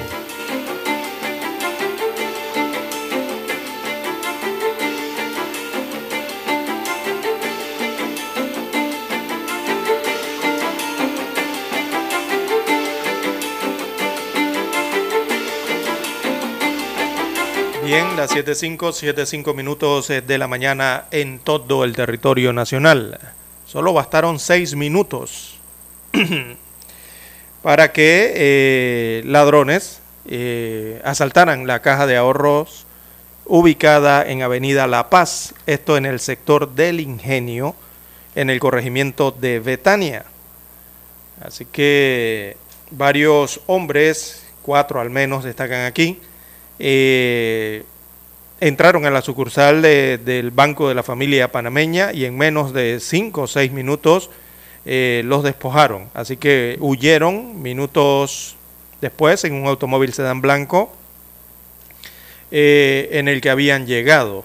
[17.89, 23.19] Bien, las 7.5, 7.5 minutos eh, de la mañana en todo el territorio nacional.
[23.65, 25.59] Solo bastaron 6 minutos
[27.63, 32.85] para que eh, ladrones eh, asaltaran la caja de ahorros
[33.47, 37.75] ubicada en Avenida La Paz, esto en el sector del Ingenio,
[38.35, 40.27] en el corregimiento de Betania.
[41.41, 42.59] Así que
[42.91, 46.21] varios hombres, cuatro al menos destacan aquí,
[46.79, 47.85] eh,
[48.61, 52.99] entraron a la sucursal de- del Banco de la Familia Panameña y en menos de
[53.01, 54.31] cinco o seis minutos
[54.85, 56.09] eh, los despojaron.
[56.15, 58.57] Así que huyeron minutos
[59.01, 60.91] después en un automóvil sedán blanco
[62.51, 64.45] eh, en el que habían llegado.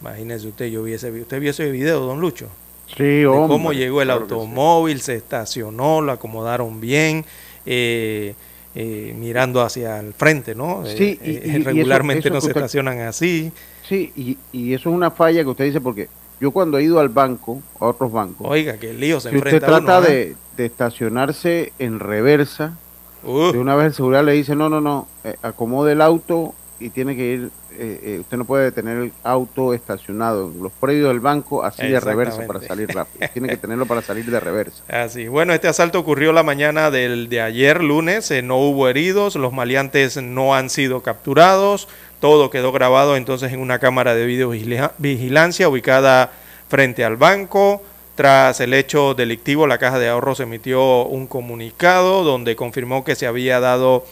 [0.00, 2.48] Imagínese usted, yo vi ese, usted vio ese video, don Lucho.
[2.94, 4.34] Sí, de hombre, cómo llegó el claro que sí.
[4.34, 7.24] automóvil, se estacionó, lo acomodaron bien,
[7.64, 8.34] eh,
[8.74, 10.84] eh, mirando hacia el frente, ¿no?
[10.84, 13.52] Eh, Sí, eh, y- y eso- regularmente no se estacionan así.
[13.88, 16.08] Sí, y, y eso es una falla que usted dice porque
[16.40, 19.60] yo cuando he ido al banco, a otros bancos, Oiga, que lío se si usted
[19.60, 20.10] trata uno, ¿eh?
[20.10, 22.76] de, de estacionarse en reversa,
[23.22, 26.90] de una vez el seguridad le dice, no, no, no, eh, acomode el auto y
[26.90, 31.08] tiene que ir, eh, eh, usted no puede tener el auto estacionado en los predios
[31.08, 34.82] del banco así de reversa para salir rápido, tiene que tenerlo para salir de reversa.
[34.88, 39.36] Así, bueno, este asalto ocurrió la mañana del de ayer, lunes, eh, no hubo heridos,
[39.36, 41.88] los maleantes no han sido capturados,
[42.20, 46.32] todo quedó grabado entonces en una cámara de videovigilancia ubicada
[46.68, 47.82] frente al banco.
[48.14, 53.26] Tras el hecho delictivo, la Caja de Ahorros emitió un comunicado donde confirmó que se
[53.26, 54.04] había dado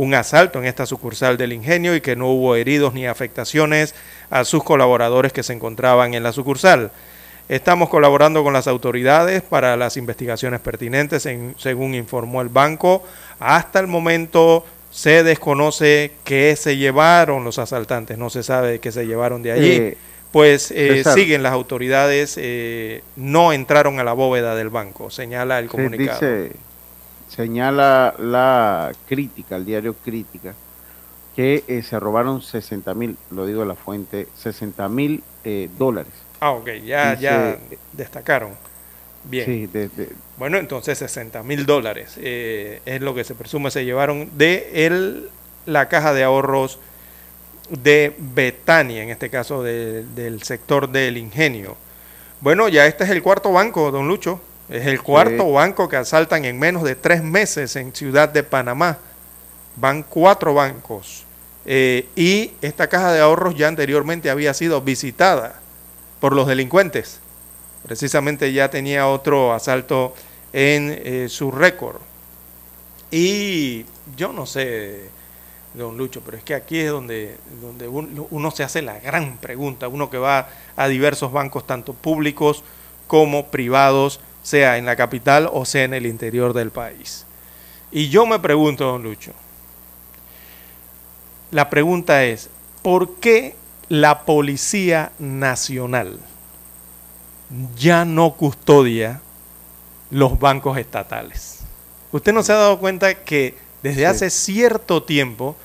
[0.00, 3.94] un asalto en esta sucursal del ingenio y que no hubo heridos ni afectaciones
[4.30, 6.90] a sus colaboradores que se encontraban en la sucursal.
[7.50, 13.02] Estamos colaborando con las autoridades para las investigaciones pertinentes, en- según informó el banco.
[13.40, 19.06] Hasta el momento se desconoce qué se llevaron los asaltantes, no se sabe qué se
[19.06, 19.70] llevaron de allí.
[19.72, 19.96] Eh,
[20.32, 25.68] pues eh, siguen las autoridades, eh, no entraron a la bóveda del banco, señala el
[25.68, 26.20] comunicado.
[26.20, 26.52] dice,
[27.30, 30.54] señala la crítica, el diario Crítica,
[31.36, 36.12] que eh, se robaron 60 mil, lo digo de la fuente, 60 mil eh, dólares.
[36.40, 37.58] Ah, ok, ya, ya
[37.92, 38.50] destacaron.
[39.24, 39.44] Bien.
[39.44, 43.84] Sí, de- de- Bueno, entonces 60 mil dólares eh, es lo que se presume se
[43.84, 45.28] llevaron de el,
[45.66, 46.78] la caja de ahorros
[47.68, 51.76] de Betania, en este caso de- del sector del ingenio.
[52.40, 54.40] Bueno, ya este es el cuarto banco, don Lucho.
[54.70, 55.52] Es el cuarto Sí.
[55.52, 58.98] banco que asaltan en menos de tres meses en Ciudad de Panamá.
[59.76, 61.24] Van cuatro bancos.
[61.66, 65.60] Eh, y esta caja de ahorros ya anteriormente había sido visitada
[66.20, 67.20] por los delincuentes.
[67.82, 70.14] Precisamente ya tenía otro asalto
[70.52, 71.96] en eh, su récord.
[73.10, 73.84] Y
[74.16, 75.08] yo no sé,
[75.74, 79.36] don Lucho, pero es que aquí es donde, donde un- uno se hace la gran
[79.38, 82.62] pregunta, uno que va a diversos bancos, tanto públicos
[83.08, 84.20] como privados,
[84.50, 87.24] sea en la capital o sea en el interior del país.
[87.92, 89.32] Y yo me pregunto, don Lucho,
[91.50, 92.50] la pregunta es,
[92.82, 93.54] ¿por qué
[93.88, 96.18] la Policía Nacional
[97.76, 99.20] ya no custodia
[100.10, 101.60] los bancos estatales?
[102.12, 105.56] Usted no se ha dado cuenta que desde hace cierto tiempo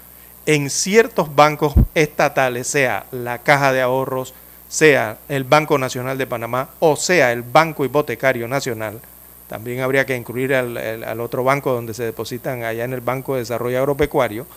[0.46, 4.36] en ciertos bancos estatales, sea la Caja de Ahorros,
[4.68, 9.00] sea el Banco Nacional de Panamá o sea el Banco Hipotecario Nacional,
[9.48, 13.34] también habría que incluir al, al otro banco donde se depositan allá en el Banco
[13.34, 14.48] de Desarrollo Agropecuario,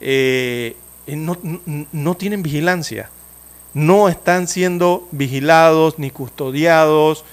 [0.00, 1.38] eh, no,
[1.92, 3.10] no tienen vigilancia,
[3.72, 7.24] no están siendo vigilados ni custodiados,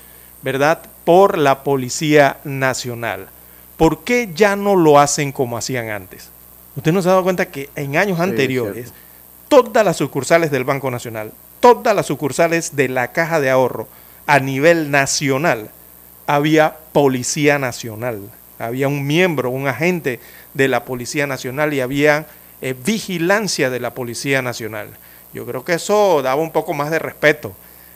[0.42, 3.28] ¿verdad?, por la Policía Nacional.
[3.78, 6.30] ¿Por qué ya no lo hacen como hacían antes?
[6.76, 8.94] Usted no se ha dado cuenta que en años anteriores,
[9.48, 11.32] todas las sucursales del Banco Nacional,
[11.64, 13.88] todas las sucursales de la Caja de Ahorro
[14.28, 15.70] a nivel nacional,
[16.28, 18.20] había Policía Nacional,
[18.60, 20.20] había un miembro, un agente
[20.54, 22.28] de la Policía Nacional y había
[22.62, 24.90] eh, vigilancia de la Policía Nacional.
[25.34, 27.54] Yo creo que eso daba un poco más de respeto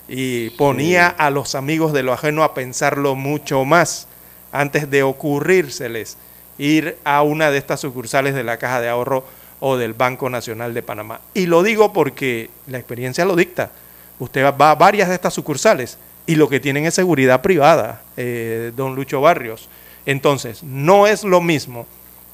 [0.07, 4.07] y ponía a los amigos de lo ajeno a pensarlo mucho más
[4.53, 6.15] antes de ocurrírseles
[6.57, 9.25] ir a una de estas sucursales de la Caja de Ahorro
[9.59, 11.21] o del Banco Nacional de Panamá.
[11.33, 13.71] Y lo digo porque la experiencia lo dicta.
[14.19, 18.71] Usted va a varias de estas sucursales y lo que tienen es seguridad privada, eh,
[18.75, 19.69] don Lucho Barrios.
[20.05, 21.87] Entonces, no es lo mismo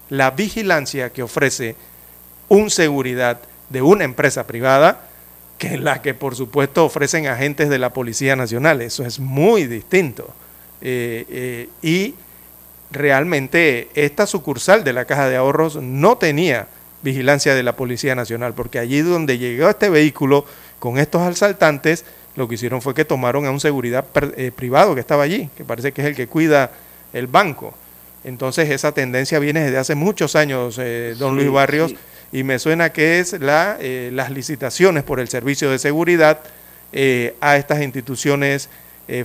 [0.09, 1.75] la vigilancia que ofrece
[2.49, 3.39] un seguridad
[3.69, 5.09] de una empresa privada
[5.57, 8.81] que la que por supuesto ofrecen agentes de la Policía Nacional.
[8.81, 10.33] Eso es muy distinto.
[10.81, 12.15] Eh, eh, y
[12.91, 16.67] realmente esta sucursal de la Caja de Ahorros no tenía
[17.03, 20.45] vigilancia de la Policía Nacional, porque allí donde llegó este vehículo
[20.79, 22.05] con estos asaltantes,
[22.35, 24.05] lo que hicieron fue que tomaron a un seguridad
[24.35, 26.71] eh, privado que estaba allí, que parece que es el que cuida
[27.13, 27.73] el banco.
[28.23, 31.93] Entonces esa tendencia viene desde hace muchos años, eh, don Luis Barrios,
[32.31, 36.39] y me suena que es la, eh, las licitaciones por el servicio de seguridad
[37.41, 38.69] a estas instituciones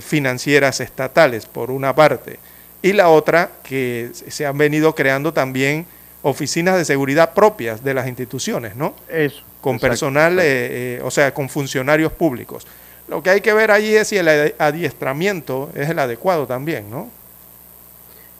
[0.01, 2.39] financieras estatales, por una parte
[2.81, 5.85] y la otra que se han venido creando también
[6.21, 8.93] oficinas de seguridad propias de las instituciones, ¿no?
[9.07, 9.41] Eso.
[9.61, 10.43] Con personal, eh,
[10.97, 12.65] eh, o sea, con funcionarios públicos.
[13.07, 17.09] Lo que hay que ver allí es si el adiestramiento es el adecuado también, ¿no?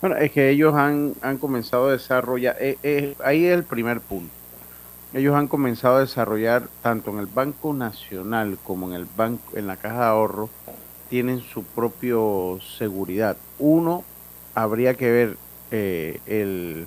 [0.02, 4.32] Bueno, es que ellos han, han comenzado a desarrollar, eh, ahí es el primer punto.
[5.12, 9.66] Ellos han comenzado a desarrollar tanto en el Banco Nacional como en el banco, en
[9.66, 10.50] la Caja de Ahorro,
[11.10, 13.36] tienen su propio seguridad.
[13.58, 14.04] Uno
[14.54, 15.38] habría que ver
[15.72, 16.86] eh, el,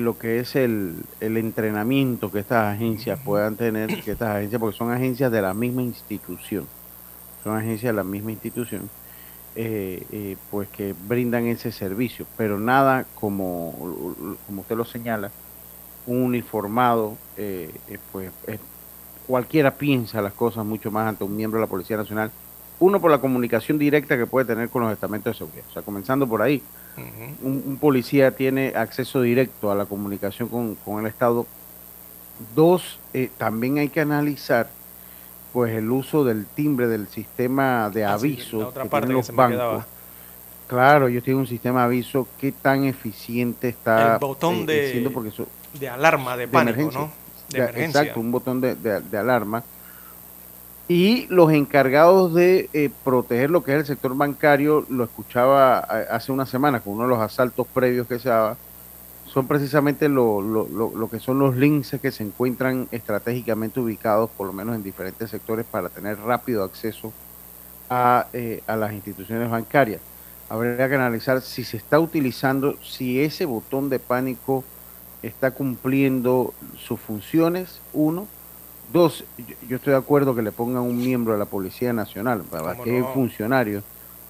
[0.00, 4.76] lo que es el, el, entrenamiento que estas agencias puedan tener, que estas agencias, porque
[4.76, 6.66] son agencias de la misma institución,
[7.42, 8.90] son agencias de la misma institución,
[9.56, 15.30] eh, eh, pues que brindan ese servicio, pero nada como, como usted lo señala,
[16.06, 17.16] un uniformado,
[18.12, 18.30] pues
[19.26, 22.30] cualquiera piensa las cosas mucho más ante un miembro de la Policía Nacional
[22.80, 25.64] uno, por la comunicación directa que puede tener con los estamentos de seguridad.
[25.70, 26.62] O sea, comenzando por ahí,
[27.42, 31.46] un, policía tiene acceso directo a la comunicación con, el Estado.
[32.54, 34.68] Dos, eh, también hay que analizar
[35.52, 39.84] pues el uso del timbre del sistema de ah, aviso que tienen los bancos.
[40.66, 45.06] Claro, yo tengo un sistema de aviso, qué tan eficiente está el botón eh,
[45.78, 47.12] de, alarma, de, pánico, ¿no?
[47.50, 48.00] De emergencia.
[48.00, 49.62] Exacto, un botón de, de alarma
[50.88, 56.30] y los encargados de eh, proteger lo que es el sector bancario, lo escuchaba hace
[56.30, 58.56] una semana con uno de los asaltos previos que se daba,
[59.26, 64.46] son precisamente lo, lo, lo, que son los links que se encuentran estratégicamente ubicados, por
[64.46, 67.12] lo menos en diferentes sectores, para tener rápido acceso
[67.90, 70.00] a, eh, a las instituciones bancarias.
[70.48, 74.62] Habría que analizar si se está utilizando, si ese botón de pánico
[75.22, 78.28] está cumpliendo sus funciones, uno,
[78.94, 79.24] Dos,
[79.68, 82.94] yo estoy de acuerdo que le pongan un miembro de la Policía Nacional, para que
[82.94, 83.82] hay funcionarios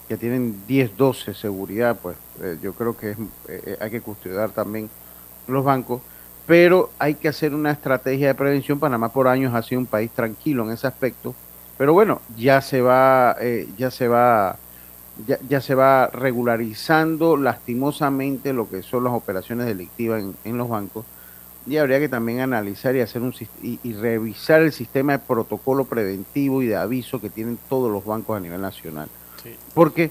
[0.09, 4.53] que tienen 10, 12 seguridad, pues eh, yo creo que es, eh, hay que custodiar
[4.53, 4.89] también
[5.49, 6.01] los bancos,
[6.47, 8.79] pero hay que hacer una estrategia de prevención.
[8.79, 11.35] Panamá por años ha sido un país tranquilo en ese aspecto,
[11.77, 14.57] pero bueno, ya se va, eh, ya se va,
[15.27, 20.71] ya, ya, se va regularizando lastimosamente lo que son las operaciones delictivas en, en los
[20.71, 21.05] bancos
[21.67, 26.63] y habría que también analizar y hacer un y, revisar el sistema de protocolo preventivo
[26.63, 29.09] y de aviso que tienen todos los bancos a nivel nacional.
[29.75, 30.11] Porque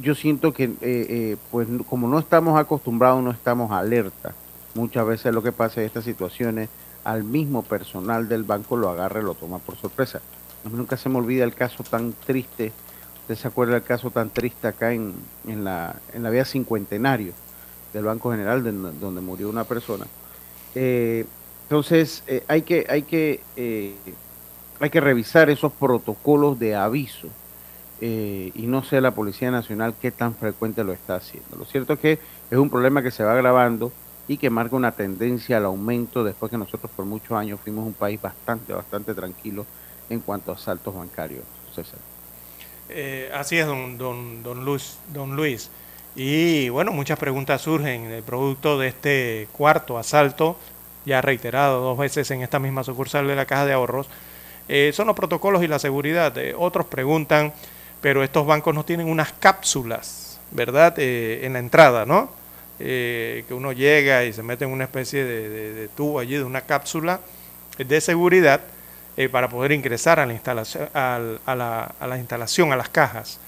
[0.00, 4.34] yo siento que, eh, eh, pues como no estamos acostumbrados, no estamos alerta.
[4.74, 6.68] Muchas veces lo que pasa en estas situaciones,
[7.04, 10.20] al mismo personal del banco lo agarra y lo toma por sorpresa.
[10.70, 12.72] nunca se me olvida el caso tan triste
[13.22, 15.14] Usted se acuerda del caso tan triste acá en,
[15.46, 17.32] en, la, en la vía Cincuentenario
[17.92, 20.06] del Banco General, de- donde murió una persona.
[20.74, 21.24] Eh,
[21.64, 23.94] entonces, eh, hay que, hay que, eh,
[24.80, 27.28] hay que revisar esos protocolos de aviso
[28.04, 31.56] y no sé la Policía Nacional qué tan frecuente lo está haciendo.
[31.56, 32.18] Lo cierto es que
[32.50, 33.92] es un problema que se va agravando
[34.26, 37.92] y que marca una tendencia al aumento después que nosotros por muchos años fuimos un
[37.92, 39.66] país bastante, bastante tranquilo
[40.10, 41.44] en cuanto a asaltos bancarios.
[41.72, 42.00] César.
[43.38, 45.70] Así es, don, don, don, Luis, don Luis.
[46.14, 50.58] Y bueno, muchas preguntas surgen de producto de este cuarto asalto,
[51.06, 54.08] ya reiterado dos veces en esta misma sucursal de la Caja de Ahorros.
[54.68, 56.36] Eh, son los protocolos y la seguridad.
[56.36, 57.52] Eh, otros preguntan,
[58.00, 60.94] pero estos bancos no tienen unas cápsulas, ¿verdad?
[60.98, 62.30] Eh, en la entrada, ¿no?
[62.78, 66.62] Eh, que uno llega y se mete en una especie de, tubo allí, de una
[66.62, 67.20] cápsula
[67.78, 68.60] de seguridad
[69.30, 73.38] para poder ingresar a la instalación, al- a, la, a la instalación, a las cajas.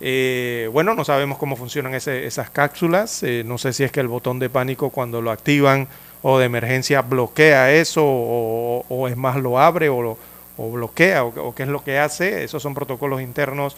[0.00, 3.22] Eh, bueno, no sabemos cómo funcionan esas cápsulas.
[3.22, 5.88] eh, no sé si es que el botón de pánico cuando lo activan
[6.22, 10.18] o de emergencia bloquea eso o, es más lo abre o, lo-
[10.56, 12.44] bloquea o, o qué es lo que hace.
[12.44, 13.76] Esos son protocolos internos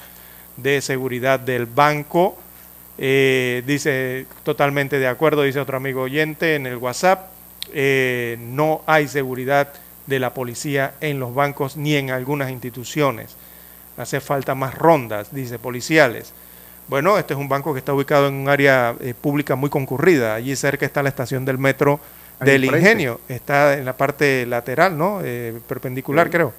[0.56, 2.36] de seguridad del banco.
[2.98, 7.30] Eh, dice totalmente de acuerdo, dice otro amigo oyente en el WhatsApp.
[7.74, 9.68] eh, no hay seguridad
[10.06, 13.36] de la policía en los bancos ni en algunas instituciones.
[13.97, 16.32] Hace falta más rondas, dice, policiales.
[16.89, 20.35] Bueno, este es un banco que está ubicado en un área eh, pública muy concurrida.
[20.35, 21.98] Allí cerca está la estación del metro
[22.39, 22.64] Ahí del.
[22.66, 23.20] Ingenio.
[23.28, 25.20] Está en la parte lateral, ¿no?
[25.24, 26.32] Eh, perpendicular, Sí.
[26.32, 26.52] creo.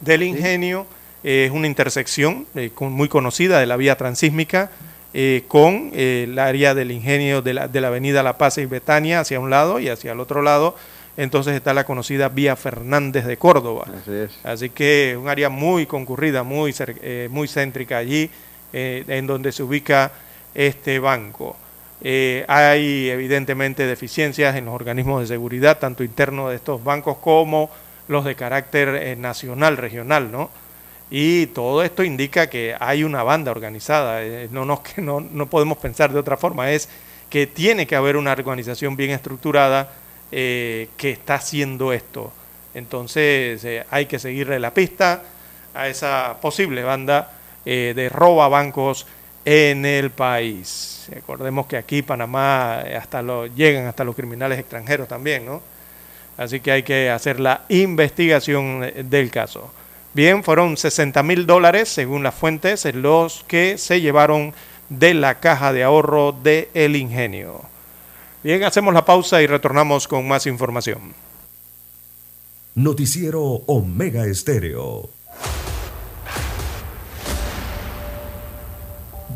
[0.00, 0.86] Del Ingenio
[1.24, 4.70] eh, es una intersección con- muy conocida de la vía transísmica
[5.48, 9.40] con el área del Ingenio de la, de la avenida La Paz y Betania hacia
[9.40, 10.76] un lado y hacia el otro lado.
[11.18, 13.86] Entonces está la conocida vía Fernández de Córdoba.
[13.88, 14.38] Así es.
[14.44, 18.30] Así que un área muy concurrida, muy, eh, muy céntrica allí,
[18.72, 20.12] eh, en donde se ubica
[20.54, 21.56] este banco.
[22.02, 27.68] Eh, hay evidentemente deficiencias en los organismos de seguridad, tanto internos de estos bancos como
[28.06, 30.50] los de carácter nacional, regional, ¿no?
[31.10, 34.20] Y todo esto indica que hay una banda organizada,
[34.52, 36.88] no, no, que no, no podemos pensar de otra forma, es
[37.28, 39.90] que tiene que haber una organización bien estructurada
[40.32, 42.32] eh, que está haciendo esto.
[42.74, 45.22] Entonces eh, hay que seguirle la pista
[45.74, 47.32] a esa posible banda
[47.64, 49.06] eh, de roba bancos
[49.44, 51.08] en el país.
[51.10, 55.62] Recordemos que aquí Panamá eh, hasta lo, llegan hasta los criminales extranjeros también, ¿no?
[56.36, 59.72] Así que hay que hacer la investigación del caso.
[60.14, 64.54] Bien, fueron 60 mil dólares, según las fuentes, los que se llevaron
[64.88, 67.62] de la caja de ahorro de El Ingenio.
[68.42, 71.12] Bien, hacemos la pausa y retornamos con más información.
[72.76, 75.10] Noticiero Omega Estéreo.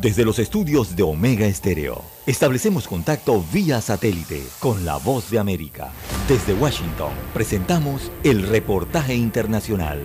[0.01, 5.91] Desde los estudios de Omega Estéreo, establecemos contacto vía satélite con la voz de América.
[6.29, 10.03] Desde Washington, presentamos el reportaje internacional.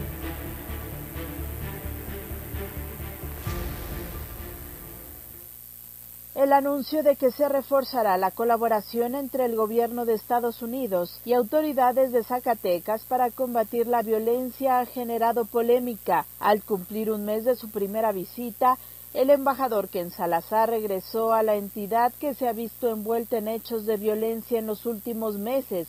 [6.58, 12.12] Anuncio de que se reforzará la colaboración entre el gobierno de Estados Unidos y autoridades
[12.12, 16.26] de Zacatecas para combatir la violencia ha generado polémica.
[16.40, 18.78] Al cumplir un mes de su primera visita,
[19.14, 23.86] el embajador Ken Salazar regresó a la entidad que se ha visto envuelta en hechos
[23.86, 25.88] de violencia en los últimos meses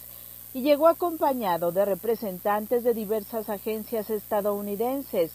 [0.53, 5.33] y llegó acompañado de representantes de diversas agencias estadounidenses.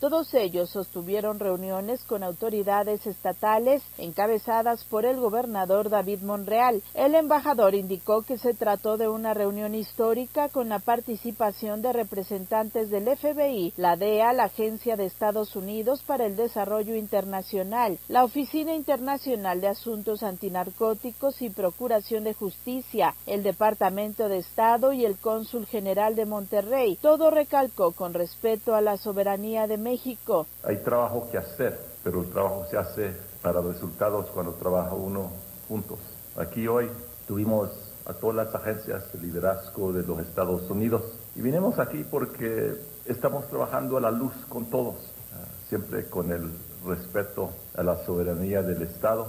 [0.00, 6.82] Todos ellos sostuvieron reuniones con autoridades estatales encabezadas por el gobernador David Monreal.
[6.94, 12.88] El embajador indicó que se trató de una reunión histórica con la participación de representantes
[12.88, 18.74] del FBI, la DEA, la Agencia de Estados Unidos para el Desarrollo Internacional, la Oficina
[18.74, 25.66] Internacional de Asuntos Antinarcóticos y Procuración de Justicia, el Departamento de Estado y el Cónsul
[25.66, 26.96] General de Monterrey.
[27.02, 29.89] Todo recalcó con respeto a la soberanía de México.
[30.62, 33.12] Hay trabajo que hacer, pero el trabajo se hace
[33.42, 35.30] para resultados cuando trabaja uno
[35.68, 35.98] juntos.
[36.36, 36.88] Aquí hoy
[37.26, 37.70] tuvimos
[38.06, 41.02] a todas las agencias de liderazgo de los Estados Unidos
[41.36, 42.74] y vinimos aquí porque
[43.06, 44.96] estamos trabajando a la luz con todos,
[45.34, 46.50] ah, siempre con el
[46.86, 49.28] respeto a la soberanía del Estado,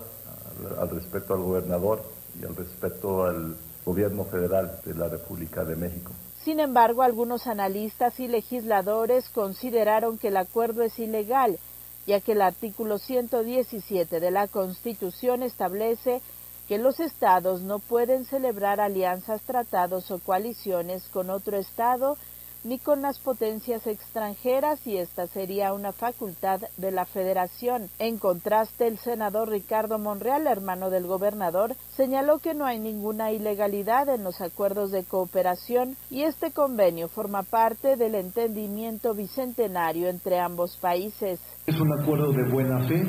[0.70, 2.02] al, al respeto al gobernador
[2.40, 3.56] y al respeto al
[3.86, 6.12] gobierno federal de la República de México.
[6.44, 11.60] Sin embargo, algunos analistas y legisladores consideraron que el acuerdo es ilegal,
[12.08, 16.22] ya que el artículo 117 de la Constitución establece
[16.68, 22.18] que los estados no pueden celebrar alianzas, tratados o coaliciones con otro estado
[22.64, 27.90] ni con las potencias extranjeras y esta sería una facultad de la federación.
[28.00, 34.10] En contraste, el senador Ricardo Monreal, hermano del gobernador, señaló que no hay ninguna ilegalidad
[34.10, 40.78] en los acuerdos de cooperación y este convenio forma parte del entendimiento bicentenario entre ambos
[40.78, 41.40] países.
[41.66, 43.02] Es un acuerdo de buena fe,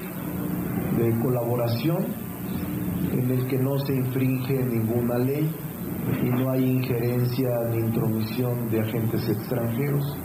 [0.96, 2.32] de colaboración,
[3.12, 5.50] en el que no se infringe ninguna ley
[6.22, 10.16] y no hay injerencia ni intromisión de agentes extranjeros.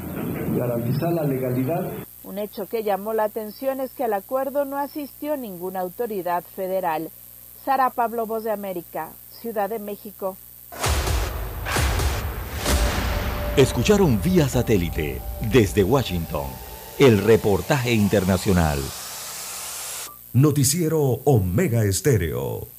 [0.56, 1.92] Garantizar la legalidad.
[2.24, 7.10] Un hecho que llamó la atención es que al acuerdo no asistió ninguna autoridad federal.
[7.64, 9.10] Sara Pablo, Voz de América,
[9.42, 10.38] Ciudad de México.
[13.56, 15.20] Escucharon vía satélite
[15.52, 16.46] desde Washington
[17.00, 18.80] el reportaje internacional.
[20.34, 22.77] Noticiero Omega Estéreo.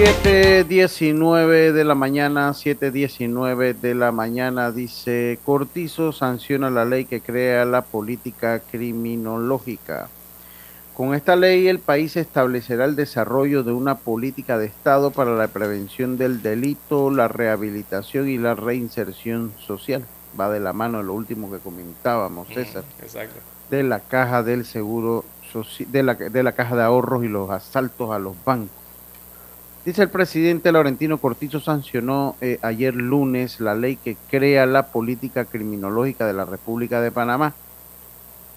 [0.00, 7.20] Siete diecinueve de la mañana, 7.19 de la mañana, dice Cortizo sanciona la ley que
[7.20, 10.08] crea la política criminológica.
[10.96, 15.48] Con esta ley el país establecerá el desarrollo de una política de Estado para la
[15.48, 20.04] prevención del delito, la rehabilitación y la reinserción social.
[20.38, 22.84] Va de la mano de lo último que comentábamos, César.
[23.02, 23.40] Exacto.
[23.68, 25.24] De la caja del seguro,
[25.88, 28.87] de la, de la caja de ahorros y los asaltos a los bancos.
[29.88, 35.46] Dice el presidente Laurentino Cortizo sancionó eh, ayer lunes la ley que crea la política
[35.46, 37.54] criminológica de la República de Panamá.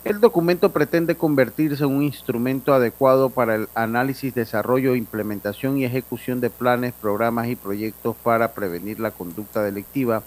[0.03, 6.41] El documento pretende convertirse en un instrumento adecuado para el análisis, desarrollo, implementación y ejecución
[6.41, 10.24] de planes, programas y proyectos para prevenir la conducta delictiva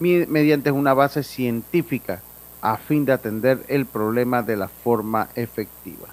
[0.00, 2.22] mediante una base científica
[2.60, 6.08] a fin de atender el problema de la forma efectiva.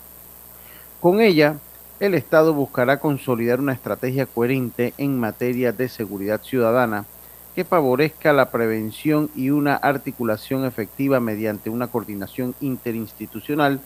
[1.01, 1.55] Con ella,
[1.99, 7.05] el Estado buscará consolidar una estrategia coherente en materia de seguridad ciudadana
[7.55, 13.79] que favorezca la prevención y una articulación efectiva mediante una coordinación interinstitucional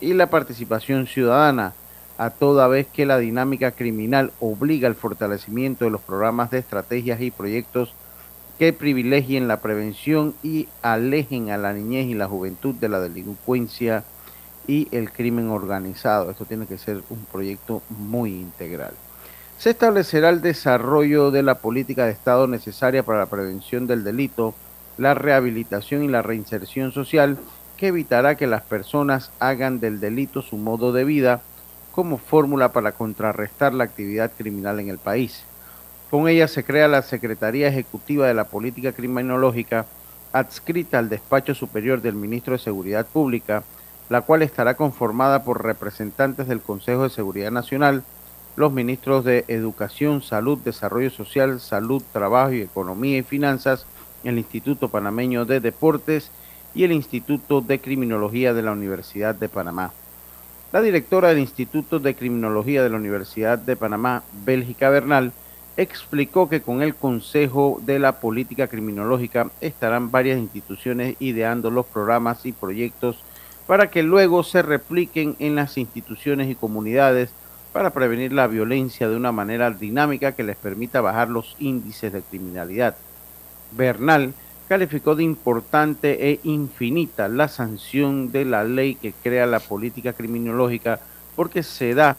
[0.00, 1.74] y la participación ciudadana,
[2.16, 7.20] a toda vez que la dinámica criminal obliga al fortalecimiento de los programas de estrategias
[7.20, 7.92] y proyectos
[8.58, 14.04] que privilegien la prevención y alejen a la niñez y la juventud de la delincuencia
[14.66, 16.30] y el crimen organizado.
[16.30, 18.92] Esto tiene que ser un proyecto muy integral.
[19.58, 24.54] Se establecerá el desarrollo de la política de Estado necesaria para la prevención del delito,
[24.96, 27.36] la rehabilitación y la reinserción social,
[27.76, 31.42] que evitará que las personas hagan del delito su modo de vida
[31.92, 35.44] como fórmula para contrarrestar la actividad criminal en el país.
[36.10, 39.86] Con ella se crea la Secretaría Ejecutiva de la Política Criminológica,
[40.32, 43.62] adscrita al Despacho Superior del Ministro de Seguridad Pública,
[44.10, 48.02] la cual estará conformada por representantes del Consejo de Seguridad Nacional,
[48.56, 53.86] los ministros de Educación, Salud, Desarrollo Social, Salud, Trabajo y Economía y Finanzas,
[54.24, 56.32] el Instituto Panameño de Deportes
[56.74, 59.92] y el Instituto de Criminología de la Universidad de Panamá.
[60.72, 65.32] La directora del Instituto de Criminología de la Universidad de Panamá, Bélgica Bernal,
[65.76, 72.44] explicó que con el Consejo de la Política Criminológica estarán varias instituciones ideando los programas
[72.44, 73.22] y proyectos
[73.66, 77.30] para que luego se repliquen en las instituciones y comunidades
[77.72, 82.22] para prevenir la violencia de una manera dinámica que les permita bajar los índices de
[82.22, 82.96] criminalidad.
[83.72, 84.34] Bernal
[84.68, 91.00] calificó de importante e infinita la sanción de la ley que crea la política criminológica
[91.36, 92.16] porque se da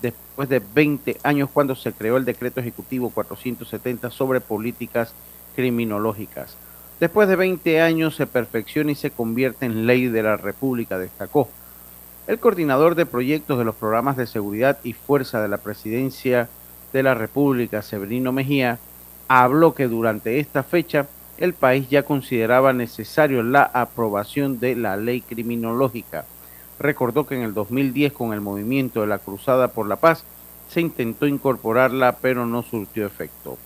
[0.00, 5.14] después de 20 años cuando se creó el decreto ejecutivo 470 sobre políticas
[5.54, 6.56] criminológicas.
[7.02, 11.48] Después de 20 años se perfecciona y se convierte en ley de la República, destacó.
[12.28, 16.48] El coordinador de proyectos de los programas de seguridad y fuerza de la Presidencia
[16.92, 18.78] de la República, Severino Mejía,
[19.26, 21.08] habló que durante esta fecha
[21.38, 26.24] el país ya consideraba necesario la aprobación de la ley criminológica.
[26.78, 30.22] Recordó que en el 2010 con el movimiento de la Cruzada por la Paz
[30.68, 33.58] se intentó incorporarla pero no surtió efecto.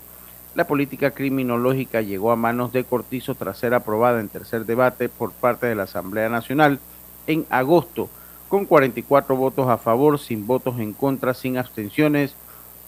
[0.57, 5.33] La política criminológica llegó a manos de Cortizo tras ser aprobada en tercer debate por
[5.33, 6.81] parte de la Asamblea Nacional
[7.27, 8.09] en agosto,
[8.49, 12.35] con 44 votos a favor, sin votos en contra, sin abstenciones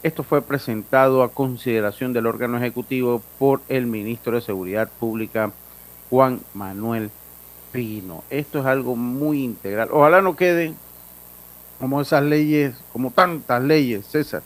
[0.03, 5.53] Esto fue presentado a consideración del órgano ejecutivo por el ministro de Seguridad Pública,
[6.09, 7.11] Juan Manuel
[7.71, 8.25] Pino.
[8.31, 9.91] Esto es algo muy integral.
[9.93, 10.73] Ojalá no quede
[11.79, 14.43] como esas leyes, como tantas leyes, César,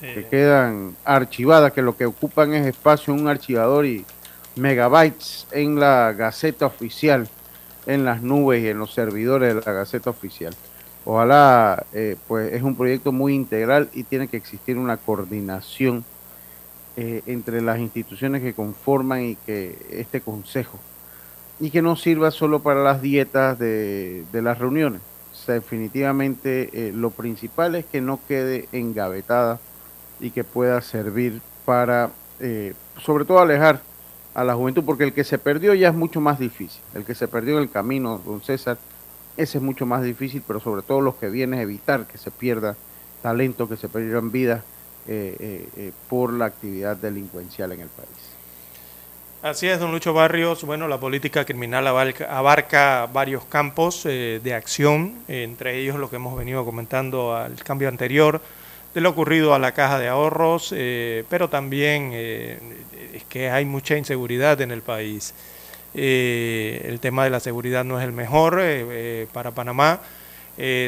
[0.00, 4.04] que quedan archivadas, que lo que ocupan es espacio un archivador y
[4.56, 7.28] megabytes en la Gaceta Oficial,
[7.86, 10.54] en las nubes y en los servidores de la Gaceta Oficial.
[11.04, 16.04] Ojalá, eh, pues es un proyecto muy integral y tiene que existir una coordinación
[16.96, 20.78] eh, entre las instituciones que conforman y que este consejo
[21.60, 25.00] y que no sirva solo para las dietas de, las reuniones.
[25.46, 29.60] definitivamente eh, lo principal es que no quede engavetada
[30.20, 32.10] y que pueda servir para,
[33.04, 33.80] sobre todo, alejar
[34.34, 36.80] a la juventud, porque el que se perdió ya es mucho más difícil.
[36.94, 38.78] El que se perdió en el camino, don César,
[39.36, 42.30] ese es mucho más difícil, pero sobre todo los que vienen a evitar que se
[42.30, 42.76] pierda
[43.22, 44.62] talento, que se pierdan vidas
[45.06, 48.08] eh, eh, eh, por la actividad delincuencial en el país.
[49.40, 50.64] Así es, don Lucho Barrios.
[50.64, 56.64] Bueno, la política criminal abarca, varios campos de acción, entre ellos lo que hemos venido
[56.64, 58.40] comentando al cambio anterior,
[58.98, 60.74] de lo ocurrido a la caja de ahorros,
[61.28, 65.34] pero también es que hay mucha inseguridad en el país.
[65.94, 70.00] Eh, el tema de la seguridad no es el mejor eh, eh, para Panamá.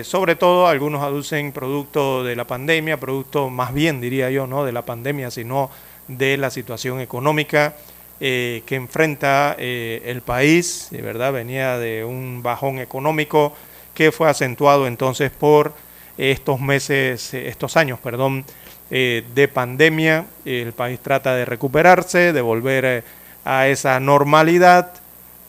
[0.03, 4.73] sobre todo algunos aducen producto de la pandemia, producto más bien diría yo, no de
[4.73, 5.71] la pandemia, sino
[6.09, 7.77] de la situación económica
[8.19, 13.55] que enfrenta el país, de verdad venía de un bajón económico
[13.95, 15.73] que fue acentuado entonces por
[16.21, 18.45] estos meses, estos años, perdón,
[18.91, 20.27] de pandemia.
[20.45, 23.05] El país trata de recuperarse, de volver
[23.45, 24.93] a esa normalidad,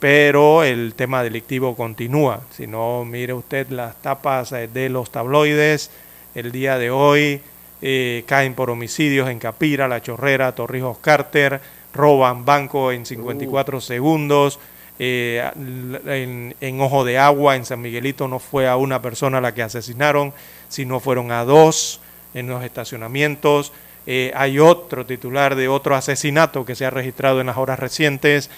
[0.02, 2.42] pero el tema delictivo continúa.
[2.50, 5.92] Si no, mire usted las tapas eh, de los tabloides,
[6.34, 7.40] el día de hoy
[7.84, 11.62] eh, caen por homicidios en Capira, La Chorrera, Torrijos Carter,
[11.94, 13.82] roban banco en 54 uh.
[13.82, 14.60] segundos.
[15.00, 19.64] Eh, en, Ojo de Agua, en San Miguelito, no fue a una persona la que
[19.64, 20.34] asesinaron,
[20.70, 22.00] sino fueron a dos
[22.34, 23.74] en los estacionamientos.
[24.06, 28.50] Eh, hay otro titular de otro asesinato que se ha registrado en las horas recientes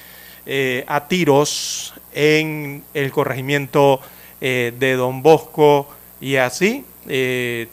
[0.46, 4.02] eh, a tiros en el corregimiento
[4.42, 5.88] de Don Bosco
[6.20, 6.84] y así,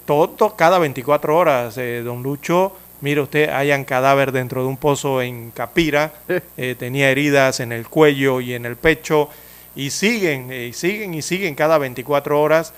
[0.04, 1.74] todo, cada 24 horas,
[2.04, 6.12] don Lucho, mire usted, hayan cadáver dentro de un pozo en Capira,
[6.78, 9.28] tenía heridas en el cuello y en el pecho,
[9.76, 12.72] y siguen, y siguen y siguen cada 24 horas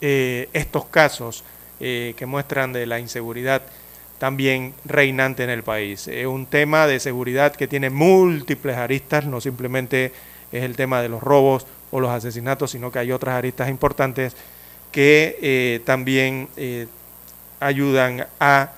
[0.00, 1.44] estos casos
[1.78, 3.62] que muestran de la inseguridad
[4.18, 6.08] también reinante en el país.
[6.08, 10.12] Es un tema de seguridad que tiene múltiples aristas, no simplemente
[10.52, 14.34] es el tema de los robos o los asesinatos, sino que hay otras aristas importantes
[14.90, 16.86] que eh, también eh,
[17.60, 18.72] ayudan a,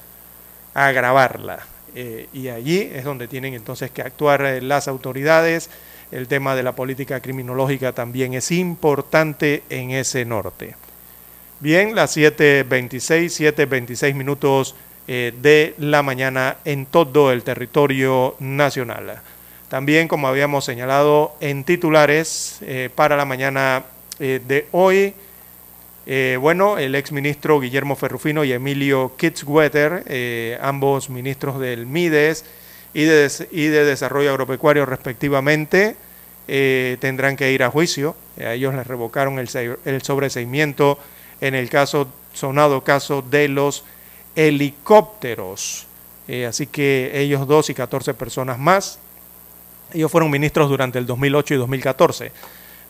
[0.86, 1.60] agravarla.
[1.94, 5.70] Eh, y allí es donde tienen entonces que actuar las autoridades.
[6.10, 10.74] El tema de la política criminológica también es importante en ese norte.
[11.60, 14.74] Bien, las 7.26, 7.26 minutos
[15.08, 19.20] eh, de la mañana en todo el territorio nacional.
[19.68, 23.84] También, como habíamos señalado en titulares eh, para la mañana
[24.18, 25.14] eh, de hoy,
[26.40, 32.44] bueno, el exministro Guillermo Ferrufino y Emilio Kitzwetter, ambos ministros del MIDES
[32.94, 35.96] y de, Desarrollo Agropecuario respectivamente,
[36.46, 38.16] tendrán que ir a juicio.
[38.38, 39.48] A ellos les revocaron el,
[40.02, 40.98] sobreseimiento
[41.42, 43.84] en el caso, sonado caso de los
[44.38, 45.86] helicópteros.
[46.28, 48.98] Eh, así que ellos dos y 14 personas más,
[49.92, 52.32] ellos fueron ministros durante el 2008 y 2014.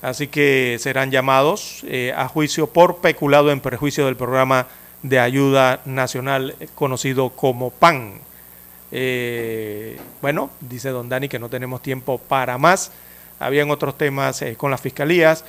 [0.01, 4.67] Así que serán llamados eh, a juicio por peculado en perjuicio del programa
[5.03, 8.21] de ayuda nacional conocido como PAN.
[8.93, 12.93] Eh, bueno, dice don Dani que no tenemos tiempo para más.
[13.41, 15.45] Habían otros temas con las fiscalías.